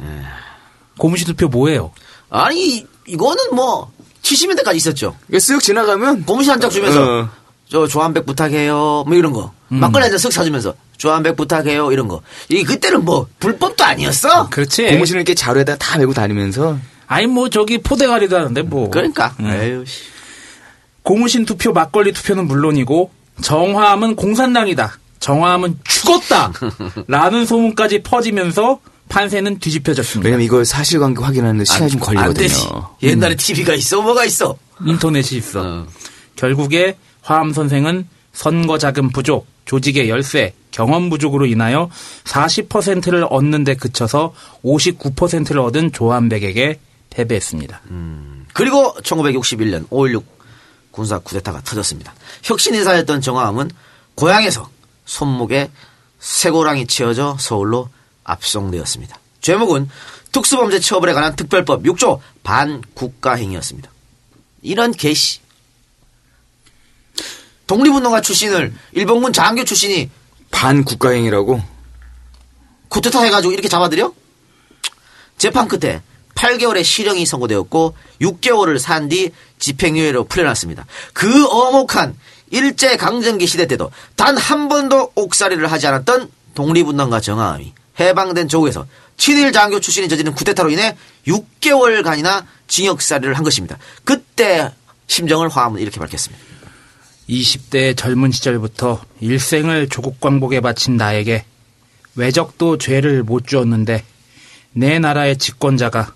[0.98, 1.92] 고무신 투표 뭐예요?
[2.32, 3.92] 아니, 이거는 뭐,
[4.28, 5.16] 70년대까지 있었죠.
[5.30, 7.30] 이게 쓱 지나가면 고무신 한 장 주면서, 어.
[7.70, 9.04] 저 조한백 부탁해요.
[9.08, 9.52] 뭐 이런 거.
[9.70, 11.92] 막걸리 한 잔 쓱 사주면서, 조한백 부탁해요.
[11.92, 12.22] 이런 거.
[12.50, 14.50] 이, 그때는 뭐, 불법도 아니었어.
[14.50, 14.88] 그렇지.
[14.88, 16.78] 고무신을 이렇게 자루에다 다 메고 다니면서
[17.10, 18.90] 아니 뭐 저기 포대가리도 하는데 뭐.
[18.90, 19.34] 그러니까.
[19.42, 20.02] 에휴, 씨.
[21.04, 23.12] 고무신 투표, 막걸리 투표는 물론이고
[23.42, 24.98] 정화함은 공산당이다.
[25.20, 26.52] 정화함은 죽었다.
[27.08, 30.28] 라는 소문까지 퍼지면서 판세는 뒤집혀졌습니다.
[30.28, 32.56] 왜냐면 이걸 사실관계 확인하는데 시간이 좀안 되지.
[32.56, 32.90] 걸리거든요.
[33.04, 34.58] 옛날에 TV가 있어, 뭐가 있어.
[34.86, 35.62] 인터넷이 있어.
[35.62, 35.88] 어.
[36.36, 41.90] 결국에 화암 선생은 선거 자금 부족, 조직의 열세, 경험 부족으로 인하여
[42.26, 44.34] 40%를 얻는 데 그쳐서
[44.64, 46.80] 59%를 얻은 조한백에게
[47.10, 47.82] 패배했습니다.
[48.54, 50.24] 그리고 1961년 5.16
[50.92, 52.14] 군사 쿠데타가 터졌습니다.
[52.44, 53.72] 혁신 인사였던 정화함은
[54.16, 54.70] 고향에서
[55.06, 55.72] 손목에
[56.20, 57.90] 쇠고랑이 치어져 서울로
[58.28, 59.18] 압송되었습니다.
[59.42, 59.90] 제목은
[60.32, 63.90] 특수범죄 처벌에 관한 특별법 6조 반국가행위였습니다.
[64.62, 65.40] 이런 개시.
[67.66, 70.10] 독립운동가 출신을 일본군 장교 출신이
[70.52, 71.62] 반국가행이라고
[72.90, 74.14] 쿠데타 해가지고 이렇게 잡아들여?
[75.38, 76.02] 재판 끝에
[76.36, 80.86] 8개월의 실형이 선고되었고 6개월을 산 뒤 집행유예로 풀려났습니다.
[81.14, 82.18] 그 어목한
[82.52, 88.86] 일제 강점기 시대 때도 단 한 번도 옥살이를 하지 않았던 독립운동가 정하함이 해방된 조국에서
[89.18, 90.96] 친일 장교 출신이 저지른 쿠데타로 인해
[91.28, 93.78] 6개월간이나 징역살이를 한 것입니다.
[94.04, 94.72] 그때
[95.08, 96.44] 심정을 화함은 이렇게 밝혔습니다.
[97.30, 101.46] 20대 젊은 시절부터 일생을 조국 광복에 바친 나에게
[102.16, 104.04] 외적도 죄를 못 주었는데
[104.74, 106.14] 내 나라의 집권자가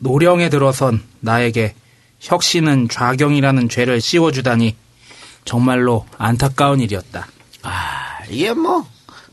[0.00, 1.74] 노령에 들어선 나에게
[2.20, 4.76] 혁신은 좌경이라는 죄를 씌워주다니
[5.44, 7.28] 정말로 안타까운 일이었다.
[7.62, 8.86] 아, 이게 뭐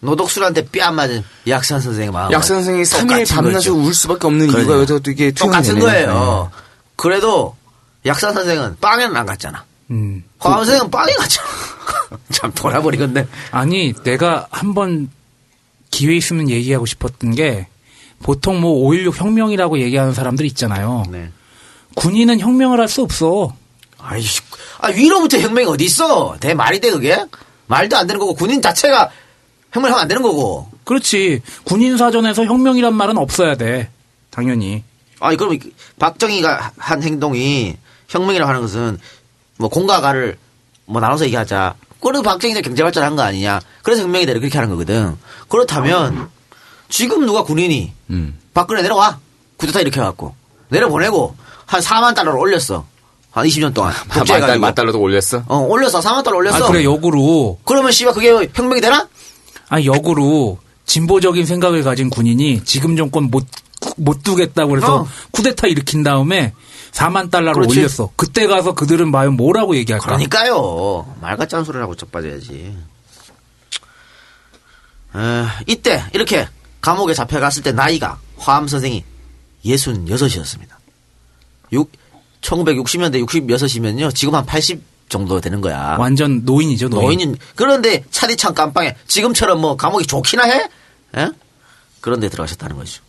[0.05, 2.31] 노독술한테 뺨 맞은 약산 선생의 마음.
[2.31, 3.87] 약 선생이 3일 똑같은 밤낮으로 거죠.
[3.87, 4.61] 울 수밖에 없는 그러네요.
[4.63, 5.83] 이유가 여기서 또 이게 똑같은 되네요.
[5.85, 6.51] 거예요.
[6.95, 7.55] 그래도
[8.05, 9.65] 약산 선생은 빵에는 안 갔잖아.
[9.91, 10.23] 음.
[10.39, 11.47] 화암 선생은 빵에 갔잖아.
[12.31, 13.27] 참 돌아버리겠네.
[13.51, 15.09] 아니, 내가 한번
[15.91, 17.67] 기회 있으면 얘기하고 싶었던 게
[18.23, 21.03] 보통 뭐 5.16 혁명이라고 얘기하는 사람들 있잖아요.
[21.09, 21.29] 네.
[21.95, 23.55] 군인은 혁명을 할 수 없어.
[23.99, 24.41] 아이씨,
[24.79, 26.35] 아 위로부터 혁명이 어디 있어?
[26.39, 27.25] 대 말이 돼 그게?
[27.67, 29.09] 말도 안 되는 거고 군인 자체가
[29.75, 30.69] 혁명하면 안 되는 거고.
[30.85, 31.41] 그렇지.
[31.65, 33.89] 군인 사전에서 혁명이란 말은 없어야 돼.
[34.29, 34.83] 당연히.
[35.19, 35.59] 아니 그럼 이-
[35.99, 37.75] 박정희가 한 행동이
[38.07, 38.97] 혁명이라고 하는 것은
[39.57, 40.37] 뭐 공과 가를
[40.85, 41.75] 뭐 나눠서 얘기하자.
[42.01, 43.59] 그래도 박정희가 경제 발전한 거 아니냐.
[43.83, 45.15] 그래서 혁명이 되려 그렇게 하는 거거든.
[45.49, 46.29] 그렇다면
[46.89, 48.39] 지금 누가 군인이 음.
[48.53, 49.19] 박근혜 내려와
[49.57, 50.35] 쿠데타 이렇게 해갖고
[50.69, 51.35] 내려보내고
[51.65, 52.85] 한 4만 달러를 올렸어.
[53.31, 54.59] 한 20년 동안 한 만달, 복제해가지고.
[54.61, 55.43] 만달러도 올렸어?
[55.47, 56.65] 어 올렸어 4만 달러 올렸어.
[56.65, 57.59] 아, 그래, 역으로.
[57.65, 59.07] 그러면 씨발 그게 혁명이 되나?
[59.69, 63.45] 아니, 역으로 진보적인 생각을 가진 군인이 지금 정권 못,
[63.97, 65.07] 못 두겠다고 그래서 어.
[65.31, 66.53] 쿠데타 일으킨 다음에
[66.91, 67.79] 4만 달러를 그렇지.
[67.79, 68.11] 올렸어.
[68.15, 70.05] 그때 가서 그들은 과연 뭐라고 얘기할까?
[70.05, 71.15] 그러니까요.
[71.19, 72.77] 말 같지 않은 소리를 하고 쩍빠져야지.
[75.15, 76.47] 에, 이때 이렇게
[76.81, 79.03] 감옥에 잡혀갔을 때 나이가 화암 선생이
[79.65, 80.69] 66이었습니다.
[81.73, 81.91] 6,
[82.41, 84.13] 1960년대 66이면요.
[84.13, 85.97] 지금 한 80 정도 되는 거야.
[85.99, 87.03] 완전 노인이죠, 노인.
[87.03, 90.69] 노인인 그런데 차디찬 깜빵에 지금처럼 뭐 감옥이 좋기나 해?
[91.17, 91.31] 예?
[92.01, 93.03] 그런데 들어가셨다는 거죠.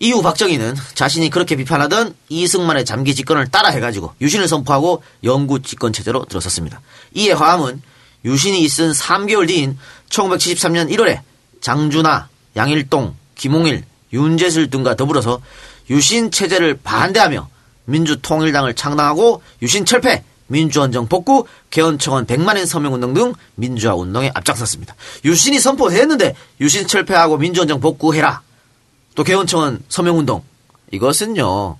[0.00, 6.24] 이후 박정희는 자신이 그렇게 비판하던 이승만의 잠기 집권을 따라 해가지고 유신을 선포하고 영구 집권 체제로
[6.24, 6.80] 들어섰습니다.
[7.14, 7.80] 이에 화암은
[8.24, 11.20] 유신이 있은 3개월 뒤인 1973년 1월에
[11.60, 15.40] 장준하, 양일동, 김홍일, 윤재슬 등과 더불어서
[15.90, 17.48] 유신 체제를 반대하며
[17.84, 24.94] 민주통일당을 창당하고 유신 철폐, 민주헌정 복구, 개헌청원 100만인 서명운동 등 민주화 운동에 앞장섰습니다.
[25.24, 28.40] 유신이 선포했는데 유신 철폐하고 민주헌정 복구해라.
[29.16, 30.42] 또 개헌청원 서명운동
[30.92, 31.76] 이것은요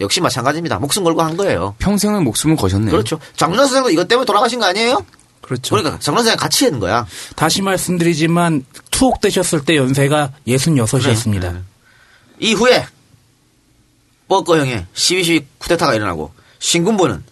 [0.00, 0.78] 역시 마찬가지입니다.
[0.78, 1.74] 목숨 걸고 한 거예요.
[1.78, 2.90] 평생을 목숨을 거셨네요.
[2.90, 3.18] 그렇죠.
[3.36, 5.04] 장준하 선생도 이것 때문에 돌아가신 거 아니에요?
[5.40, 5.74] 그렇죠.
[5.74, 7.06] 그러니까 장준하 선생 같이 했는 거야.
[7.34, 11.62] 다시 말씀드리지만 투옥 되셨을 때 연세가 66이었습니다.
[12.40, 12.86] 이후에
[14.28, 17.24] 뻐꺼 형의 12.12 쿠데타가 일어나고 신군부는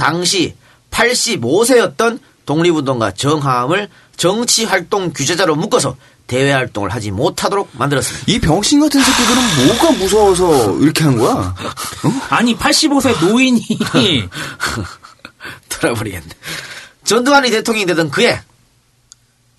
[0.00, 0.54] 당시
[0.90, 5.94] 85세였던 독립운동가 정하암을 정치활동 규제자로 묶어서
[6.26, 8.32] 대외 활동을 하지 못하도록 만들었습니다.
[8.32, 11.54] 이 병신 같은 새끼들은 뭐가 무서워서 이렇게 한 거야?
[12.30, 13.60] 아니 85세 노인이
[15.68, 16.28] 돌아버리겠네.
[17.04, 18.40] 전두환이 대통령이 되던 그해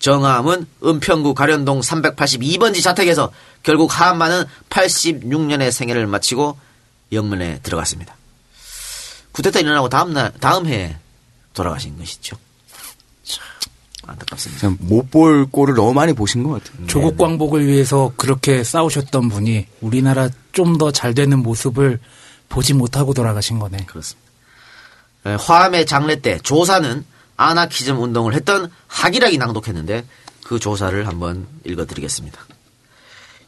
[0.00, 3.30] 정하암은 은평구 가련동 382번지 자택에서
[3.62, 6.58] 결국 하암만은 86년의 생애를 마치고
[7.12, 8.16] 영문에 들어갔습니다.
[9.32, 10.96] 쿠데타 일어나고 다음 날 다음 해에
[11.54, 12.36] 돌아가신 것이죠.
[13.24, 13.44] 참
[14.06, 14.70] 안타깝습니다.
[14.80, 16.86] 못 볼 꼴을 너무 많이 보신 것 같아요.
[16.86, 21.98] 조국 광복을 위해서 그렇게 싸우셨던 분이 우리나라 좀 더 잘 되는 모습을
[22.48, 23.78] 보지 못하고 돌아가신 거네.
[23.86, 24.30] 그렇습니다.
[25.26, 27.04] 에, 화암의 장례 때 조사는
[27.36, 30.04] 아나키즘 운동을 했던 하기락이 낭독했는데
[30.44, 32.38] 그 조사를 한번 읽어드리겠습니다.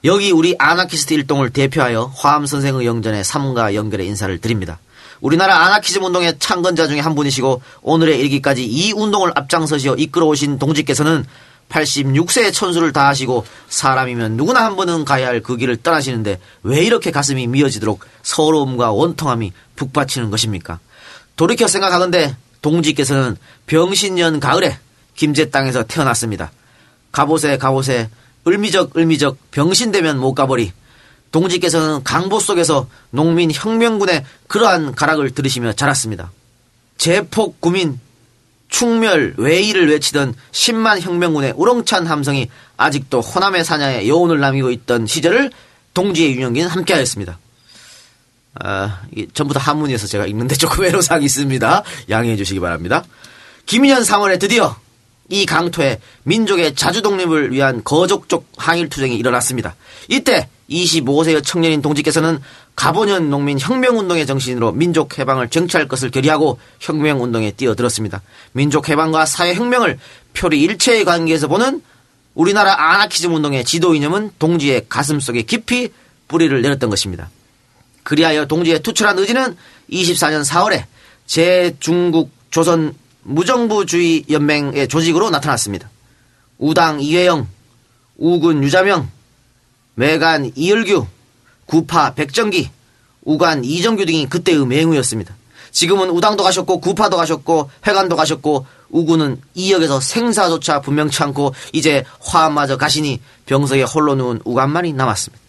[0.05, 4.79] 여기 우리 아나키스트 일동을 대표하여 화암 선생의 영전에 삼가 연결의 인사를 드립니다.
[5.25, 11.25] 우리나라 아나키즘 운동의 창건자 중에 한 분이시고 오늘의 일기까지 이 운동을 앞장서시어 이끌어오신 동지께서는
[11.71, 17.47] 86세의 천수를 다하시고 사람이면 누구나 한 번은 가야 할 그 길을 떠나시는데 왜 이렇게 가슴이
[17.47, 20.79] 미어지도록 서러움과 원통함이 북받치는 것입니까?
[21.37, 24.79] 돌이켜 생각하건대 동지께서는 병신년 가을에
[25.15, 26.53] 김제 땅에서 태어났습니다.
[27.13, 28.11] 갑옷에 갑옷에
[28.47, 30.73] 을미적 을미적 병신되면 못 가버리
[31.35, 36.31] 동지께서는 강보 속에서 농민 혁명군의 그러한 가락을 들으시며 자랐습니다.
[36.97, 37.99] 제폭 구민
[38.69, 45.51] 충멸 외의를 외치던 10만 혁명군의 우렁찬 함성이 아직도 호남의 사냐에 여운을 남기고 있던 시절을
[45.93, 47.37] 동지의 윤영기는 함께하였습니다.
[48.61, 49.03] 아,
[49.33, 51.83] 전부 다 한문이어서 제가 읽는데 조금 애로사항이 있습니다.
[52.11, 53.05] 양해해 주시기 바랍니다.
[53.67, 54.77] 김인현 3월에 드디어
[55.29, 59.75] 이 강토에 민족의 자주 독립을 위한 거족적 항일 투쟁이 일어났습니다.
[60.09, 62.41] 이때 25세의 청년인 동지께서는
[62.77, 68.23] 가보년 농민 혁명운동의 정신으로 민족 해방을 쟁취할 것을 결의하고 혁명운동에 뛰어들었습니다.
[68.53, 69.99] 민족 해방과 사회 혁명을
[70.33, 71.83] 표리 일체의 관계에서 보는
[72.35, 75.91] 우리나라 아나키즘 운동의 지도 이념은 동지의 가슴 속에 깊이
[76.27, 77.31] 뿌리를 내렸던 것입니다.
[78.03, 79.57] 그리하여 동지의 투철한 의지는
[79.91, 80.85] 24년 4월에
[81.27, 82.95] 제중국 조선
[83.25, 85.91] 무정부주의 연맹의 조직으로 나타났습니다.
[86.59, 87.49] 우당 이회영,
[88.17, 89.11] 우군 유자명,
[89.95, 91.07] 매간 이을규,
[91.67, 92.71] 구파 백정기,
[93.23, 95.35] 우관 이정규 등이 그때의 맹우였습니다.
[95.71, 103.21] 지금은 우당도 가셨고 구파도 가셨고 회관도 가셨고 우군은 이역에서 생사조차 분명치 않고 이제 화마저 가시니
[103.47, 105.43] 병석에 홀로 누운 우관만이 남았습니다.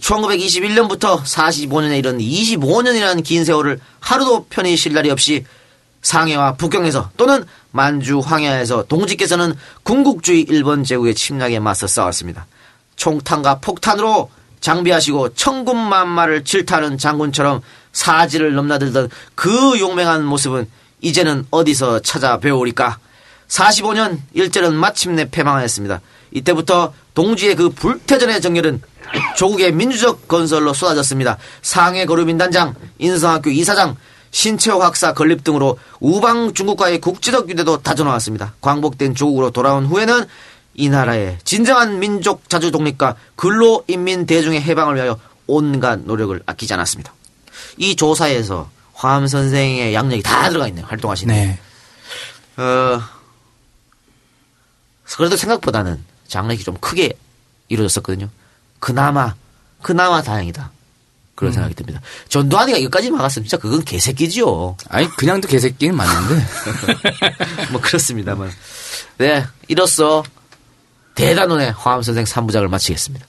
[0.00, 5.46] 1921년부터 45년에 이른 25년이라는 긴 세월을 하루도 편히 쉴 날이 없이
[6.04, 12.46] 상해와 북경에서 또는 만주 황야에서 동지께서는 군국주의 일본 제국의 침략에 맞서 싸웠습니다.
[12.94, 17.62] 총탄과 폭탄으로 장비하시고 천군만마를 질타하는 장군처럼
[17.92, 20.68] 사지를 넘나들던 그 용맹한 모습은
[21.00, 22.98] 이제는 어디서 찾아 배우리까?
[23.48, 26.00] 45년 일제는 마침내 패망하였습니다.
[26.32, 28.82] 이때부터 동지의 그 불태전의 정열은
[29.36, 31.38] 조국의 민주적 건설로 쏟아졌습니다.
[31.62, 33.96] 상해 거루민단장, 인성학교 이사장,
[34.34, 38.54] 신채호 학사 건립 등으로 우방 중국과의 국지적 유대도 다져나왔습니다.
[38.60, 40.26] 광복된 조국으로 돌아온 후에는
[40.74, 47.14] 이 나라의 진정한 민족 자주 독립과 근로 인민 대중의 해방을 위하여 온갖 노력을 아끼지 않았습니다.
[47.76, 50.84] 이 조사에서 화암 선생의 양력이 다 들어가 있네요.
[50.86, 51.32] 활동하시는.
[51.32, 51.60] 네.
[52.56, 53.00] 어,
[55.16, 57.12] 그래도 생각보다는 장례식이 좀 크게
[57.68, 58.28] 이루어졌었거든요.
[58.80, 59.36] 그나마,
[59.80, 60.72] 그나마 다행이다.
[61.34, 62.00] 그런 생각이 듭니다.
[62.28, 64.76] 전두환이가 여기까지 막았으면 진짜 그건 개새끼지요.
[64.88, 66.44] 아니 그냥도 개새끼는 맞는데
[67.72, 68.50] 뭐 그렇습니다만.
[69.18, 70.22] 네, 이로써
[71.14, 73.26] 대단원의 화암 선생 3부작을 마치겠습니다.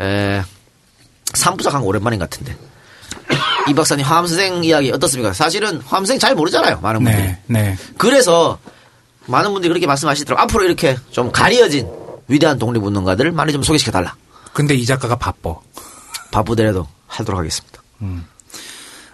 [0.00, 0.42] 에,
[1.26, 2.56] 3부작 한 오랜만인 것 같은데.
[3.68, 5.32] 이 박사님 화암 선생 이야기 어떻습니까?
[5.32, 6.80] 사실은 화암 선생 잘 모르잖아요.
[6.80, 7.22] 많은 분들이.
[7.22, 7.76] 네, 네.
[7.98, 8.58] 그래서
[9.26, 10.42] 많은 분들이 그렇게 말씀하시더라고요.
[10.42, 11.88] 앞으로 이렇게 좀 가려진
[12.26, 14.16] 위대한 독립운동가들을 많이 좀 소개시켜달라.
[14.52, 15.54] 근데 이 작가가 바빠.
[16.32, 17.80] 바쁘더라도 하도록 하겠습니다.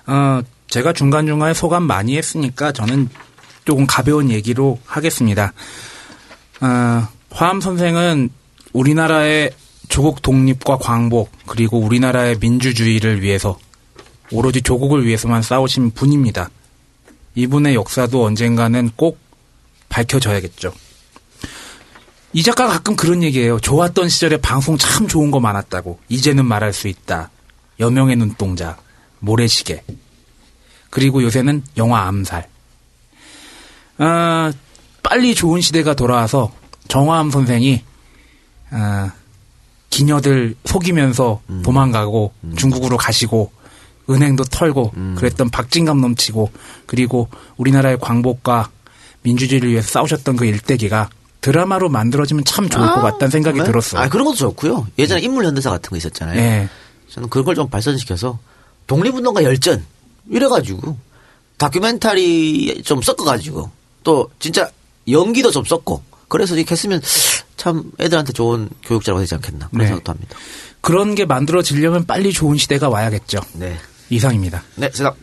[0.07, 3.11] 어, 제가 중간중간에 소감 많이 했으니까 저는
[3.67, 5.53] 조금 가벼운 얘기로 하겠습니다.
[6.63, 8.31] 어, 화암 선생은
[8.73, 9.51] 우리나라의
[9.89, 13.59] 조국 독립과 광복 그리고 우리나라의 민주주의를 위해서
[14.31, 16.51] 오로지 조국을 위해서만 싸우신 분입니다.
[17.35, 19.19] 이분의 역사도 언젠가는 꼭
[19.89, 20.73] 밝혀져야겠죠.
[22.33, 23.59] 이 작가가 가끔 그런 얘기해요.
[23.59, 25.99] 좋았던 시절에 방송 참 좋은 거 많았다고.
[26.09, 27.31] 이제는 말할 수 있다.
[27.81, 28.77] 여명의 눈동자,
[29.21, 29.85] 모래시계.
[30.91, 32.49] 그리고 요새는 영화 암살.
[33.99, 34.53] 아,
[35.03, 36.53] 빨리 좋은 시대가 돌아와서
[36.89, 37.83] 정화암 선생이
[38.71, 39.13] 아,
[39.91, 43.51] 기녀들 속이면서 도망가고 중국으로 가시고
[44.11, 46.53] 은행도 털고 그랬던 박진감 넘치고
[46.87, 48.71] 그리고 우리나라의 광복과
[49.23, 51.11] 민주주의를 위해서 싸우셨던 그 일대기가
[51.41, 53.65] 드라마로 만들어지면 참 좋을 것 같다는 생각이 네?
[53.65, 54.03] 들었어요.
[54.03, 54.89] 아, 그런 것도 좋고요.
[54.99, 56.37] 예전에 인물 현대사 같은 거 있었잖아요.
[56.37, 56.69] 네.
[57.11, 58.39] 저는 그걸 좀 발전시켜서
[58.87, 59.85] 독립운동가 열전
[60.31, 60.97] 이래가지고
[61.57, 63.71] 다큐멘터리 좀 섞어가지고
[64.05, 64.71] 또 진짜
[65.09, 67.01] 연기도 좀 섞고 그래서 이렇게 했으면
[67.57, 69.87] 참 애들한테 좋은 교육자가 되지 않겠나 그런 네.
[69.87, 70.37] 생각도 합니다.
[70.81, 73.41] 그런 게 만들어지려면 빨리 좋은 시대가 와야겠죠.
[73.55, 73.77] 네.
[74.11, 74.63] 이상입니다.
[74.77, 75.15] 네, 세상.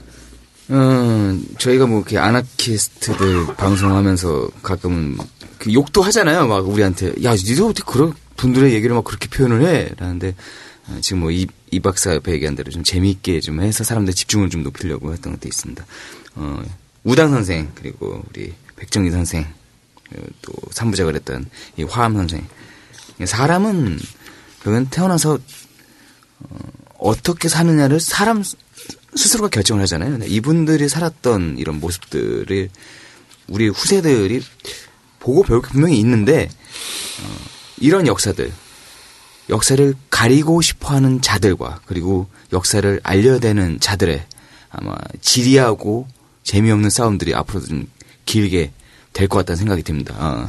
[0.72, 5.18] 음, 저희가 뭐 이렇게 아나키스트들 방송하면서 가끔은
[5.60, 6.48] 그 욕도 하잖아요.
[6.48, 9.90] 막 우리한테 야, 니들 어떻게 그런 분들의 얘기를 막 그렇게 표현을 해?
[9.98, 10.36] 라는데
[10.88, 14.64] 어, 지금 뭐이 이 박사 옆에 얘기한 대로 좀 재미있게 좀 해서 사람들 집중을 좀
[14.64, 15.86] 높이려고 했던 것도 있습니다.
[16.36, 16.64] 어,
[17.04, 19.46] 우당 선생 그리고 우리 백정희 선생
[20.42, 21.46] 또 삼부작을 했던
[21.78, 22.46] 이 화암 선생
[23.24, 24.00] 사람은
[24.62, 25.40] 그건 태어나서
[26.98, 28.56] 어떻게 사느냐를 사람 스-
[29.16, 30.20] 스스로가 결정을 하잖아요.
[30.28, 32.70] 이분들이 살았던 이런 모습들을
[33.48, 34.42] 우리 후세들이
[35.26, 36.48] 보고 배울 게 분명히 있는데
[37.24, 37.36] 어,
[37.78, 38.52] 이런 역사들
[39.50, 44.24] 역사를 가리고 싶어하는 자들과 그리고 역사를 알려야 되는 자들의
[44.70, 46.08] 아마 지리하고
[46.44, 47.88] 재미없는 싸움들이 앞으로도 좀
[48.26, 48.72] 길게
[49.14, 50.14] 될 것 같다는 생각이 듭니다.
[50.18, 50.48] 어.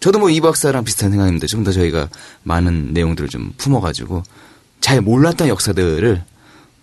[0.00, 1.46] 저도 뭐 이 박사랑 비슷한 생각입니다.
[1.46, 2.08] 좀 더 저희가
[2.44, 4.22] 많은 내용들을 좀 품어가지고
[4.80, 6.22] 잘 몰랐던 역사들을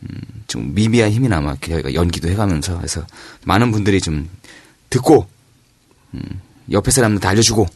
[0.02, 0.08] 음,
[0.48, 3.06] 좀 미비한 힘이나마 저희가 연기도 해가면서 해서
[3.46, 4.28] 많은 분들이 좀
[4.90, 5.28] 듣고
[6.14, 6.42] 음,
[6.72, 7.68] 옆에 사람들한테 알려주고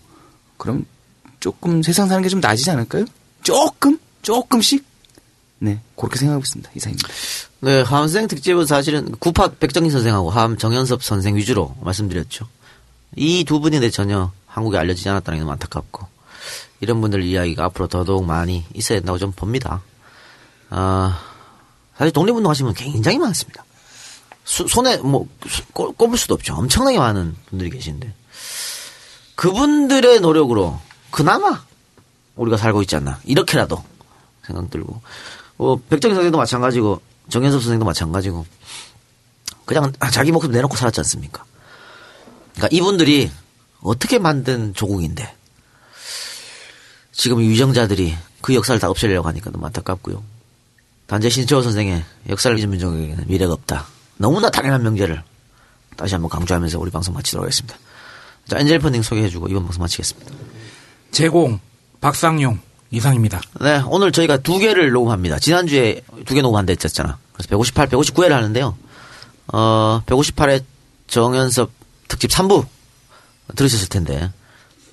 [0.57, 0.85] 그럼
[1.39, 3.05] 조금 세상 사는 게 좀 나아지지 않을까요?
[3.43, 4.85] 조금 조금씩
[5.59, 6.71] 네 그렇게 생각하고 있습니다.
[6.75, 7.07] 이상입니다.
[7.61, 12.47] 네, 하암생 특집은 사실은 구팍 백정희 선생하고 하암 정현섭 선생 위주로 말씀드렸죠.
[13.15, 16.05] 이 두 분인데 전혀 한국에 알려지지 않았다는 게 너무 안타깝고
[16.81, 19.81] 이런 분들 이야기가 앞으로 더더욱 많이 있어야 된다고 좀 봅니다.
[20.69, 21.19] 아,
[21.97, 23.63] 사실 독립운동 하시는 분 굉장히 많습니다.
[24.45, 26.53] 수- 손에 뭐 수- 꼽- 꼽을 수도 없죠.
[26.55, 28.13] 엄청나게 많은 분들이 계신데
[29.37, 30.79] 그분들의 노력으로
[31.11, 31.63] 그나마
[32.35, 33.83] 우리가 살고 있지 않나 이렇게라도
[34.43, 34.99] 생각 들고
[35.57, 36.99] 뭐 백정희 선생도 마찬가지고
[37.29, 38.45] 정현섭 선생도 마찬가지고
[39.65, 41.45] 그냥 자기 목숨 내놓고 살았지 않습니까?
[42.55, 43.31] 그러니까 이분들이
[43.81, 45.35] 어떻게 만든 조국인데
[47.11, 50.23] 지금 유정자들이 그 역사를 다 없애려고 하니까 너무 안타깝고요.
[51.05, 53.85] 단재 신채호 선생의 역사를 잊은 민족에게는 미래가 없다.
[54.17, 55.21] 너무나 당연한 명제를
[55.95, 57.77] 다시 한번 강조하면서 우리 방송 마치도록 하겠습니다.
[58.47, 60.31] 자, 엔젤 펀딩 소개해주고 이번 방송 마치겠습니다.
[61.11, 61.59] 제공
[62.01, 62.59] 박상용
[62.91, 63.41] 이상입니다.
[63.59, 65.39] 네, 오늘 저희가 두 개를 녹음합니다.
[65.39, 67.17] 지난주에 두 개 녹음한다 했잖아.
[67.33, 68.77] 그래서 158, 159회를 하는데요.
[69.53, 70.63] 어, 158회
[71.07, 71.71] 정연섭
[72.07, 72.65] 특집 3부
[73.55, 74.31] 들으셨을 텐데,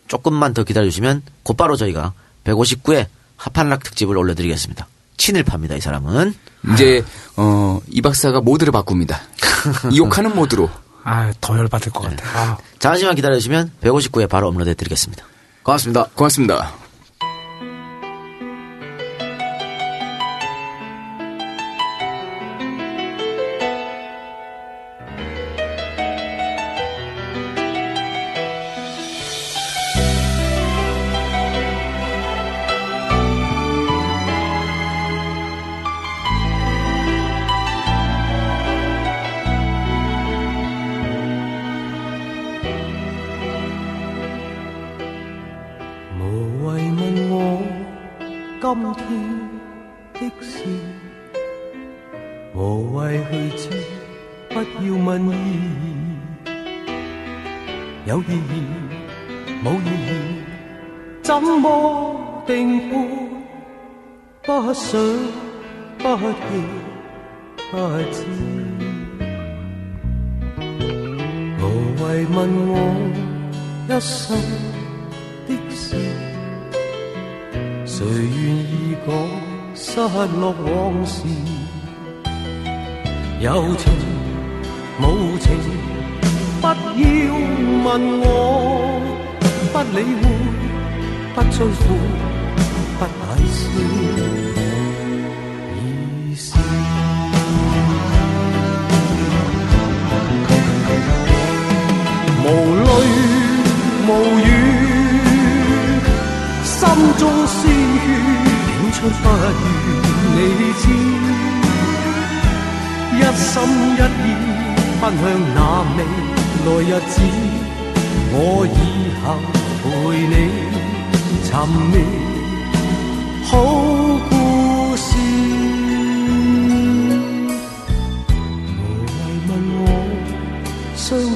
[0.09, 2.13] 조금만 더 기다려주시면 곧바로 저희가
[2.45, 3.07] 159회
[3.37, 4.87] 하판락 특집을 올려드리겠습니다.
[5.17, 6.35] 친일파입니다, 이 사람은.
[6.73, 7.05] 이제
[7.37, 9.21] 어, 이 박사가 모드를 바꿉니다.
[9.97, 10.69] 욕하는 모드로.
[11.05, 12.25] 아, 더 열받을 것 같아.
[12.39, 15.25] 아, 잠시만 기다려주시면 159회 바로 업로드 해드리겠습니다.
[15.63, 16.09] 고맙습니다.
[16.15, 16.84] 고맙습니다.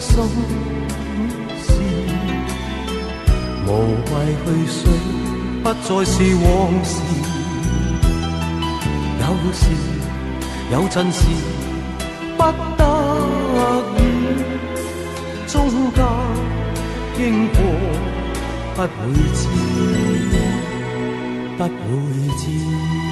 [0.00, 0.38] 伤心
[1.62, 1.72] 事
[3.66, 3.68] 无
[4.10, 4.12] 谓
[4.44, 4.82] 去想
[5.62, 6.90] 不再是往事。
[9.20, 9.60] 有时
[10.72, 11.26] 有阵时
[12.36, 12.42] 不
[12.76, 12.82] 得
[13.96, 14.00] 已
[15.46, 16.05] 中间
[17.16, 17.56] 经过
[18.74, 18.86] 不会
[19.34, 19.48] 知
[21.56, 23.07] 不会知。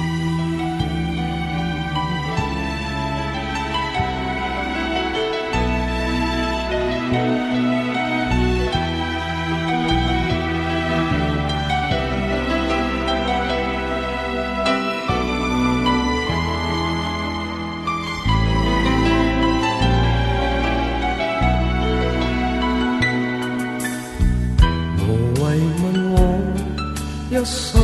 [27.37, 27.79] 一生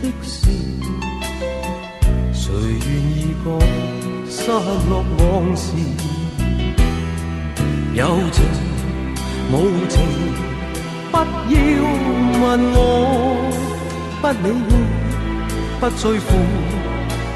[0.00, 0.48] 的事，
[2.32, 3.48] 誰願意講
[4.30, 4.46] 失
[4.88, 5.72] 落往事？
[7.94, 8.44] 有情
[9.50, 9.54] 無
[9.88, 9.98] 情，
[11.10, 11.24] 不要
[12.38, 12.46] 問
[12.76, 12.78] 我，
[14.22, 14.70] 不理会，
[15.80, 16.28] 不追悔，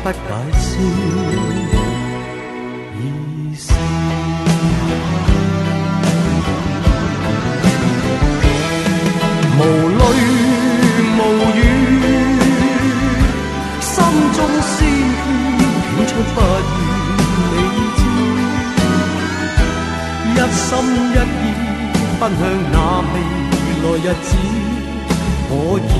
[0.05, 0.15] 不解
[0.61, 0.69] 释
[20.71, 21.43] 心一意
[22.21, 22.41] 奔向
[22.71, 22.77] 那
[23.11, 23.15] 未
[23.83, 24.31] 来日子，
[25.51, 25.53] 我
[25.83, 25.91] 以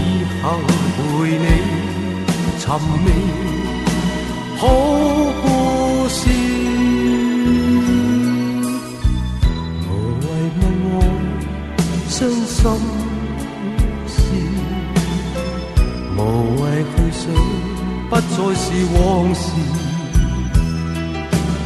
[0.41, 0.45] 后
[0.95, 0.99] 陪
[1.43, 1.45] 你
[2.57, 2.63] 寻
[3.05, 3.07] 觅
[4.59, 4.63] 好
[5.43, 5.45] 故
[6.09, 6.21] 事。
[9.89, 9.91] 无
[10.23, 10.25] 谓
[10.61, 10.95] 问我
[12.09, 12.17] 伤
[12.47, 12.57] 心。
[14.07, 14.17] 事，
[16.17, 16.19] 无
[16.63, 17.21] 谓去想，
[18.09, 18.65] 不再是
[18.95, 18.99] 往
[19.35, 19.43] 事。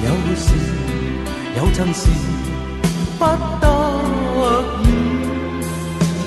[0.05, 0.47] 有时
[1.57, 2.01] 有阵时
[3.25, 3.67] 不得
[4.83, 4.87] 已，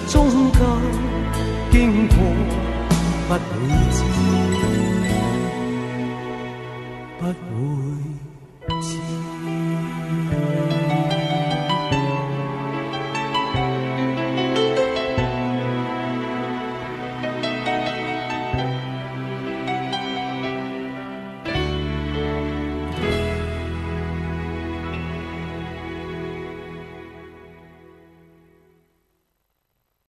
[0.10, 0.16] 终
[0.52, 0.60] 究
[1.72, 2.16] 经过
[3.28, 3.36] 不会
[3.92, 4.07] 知。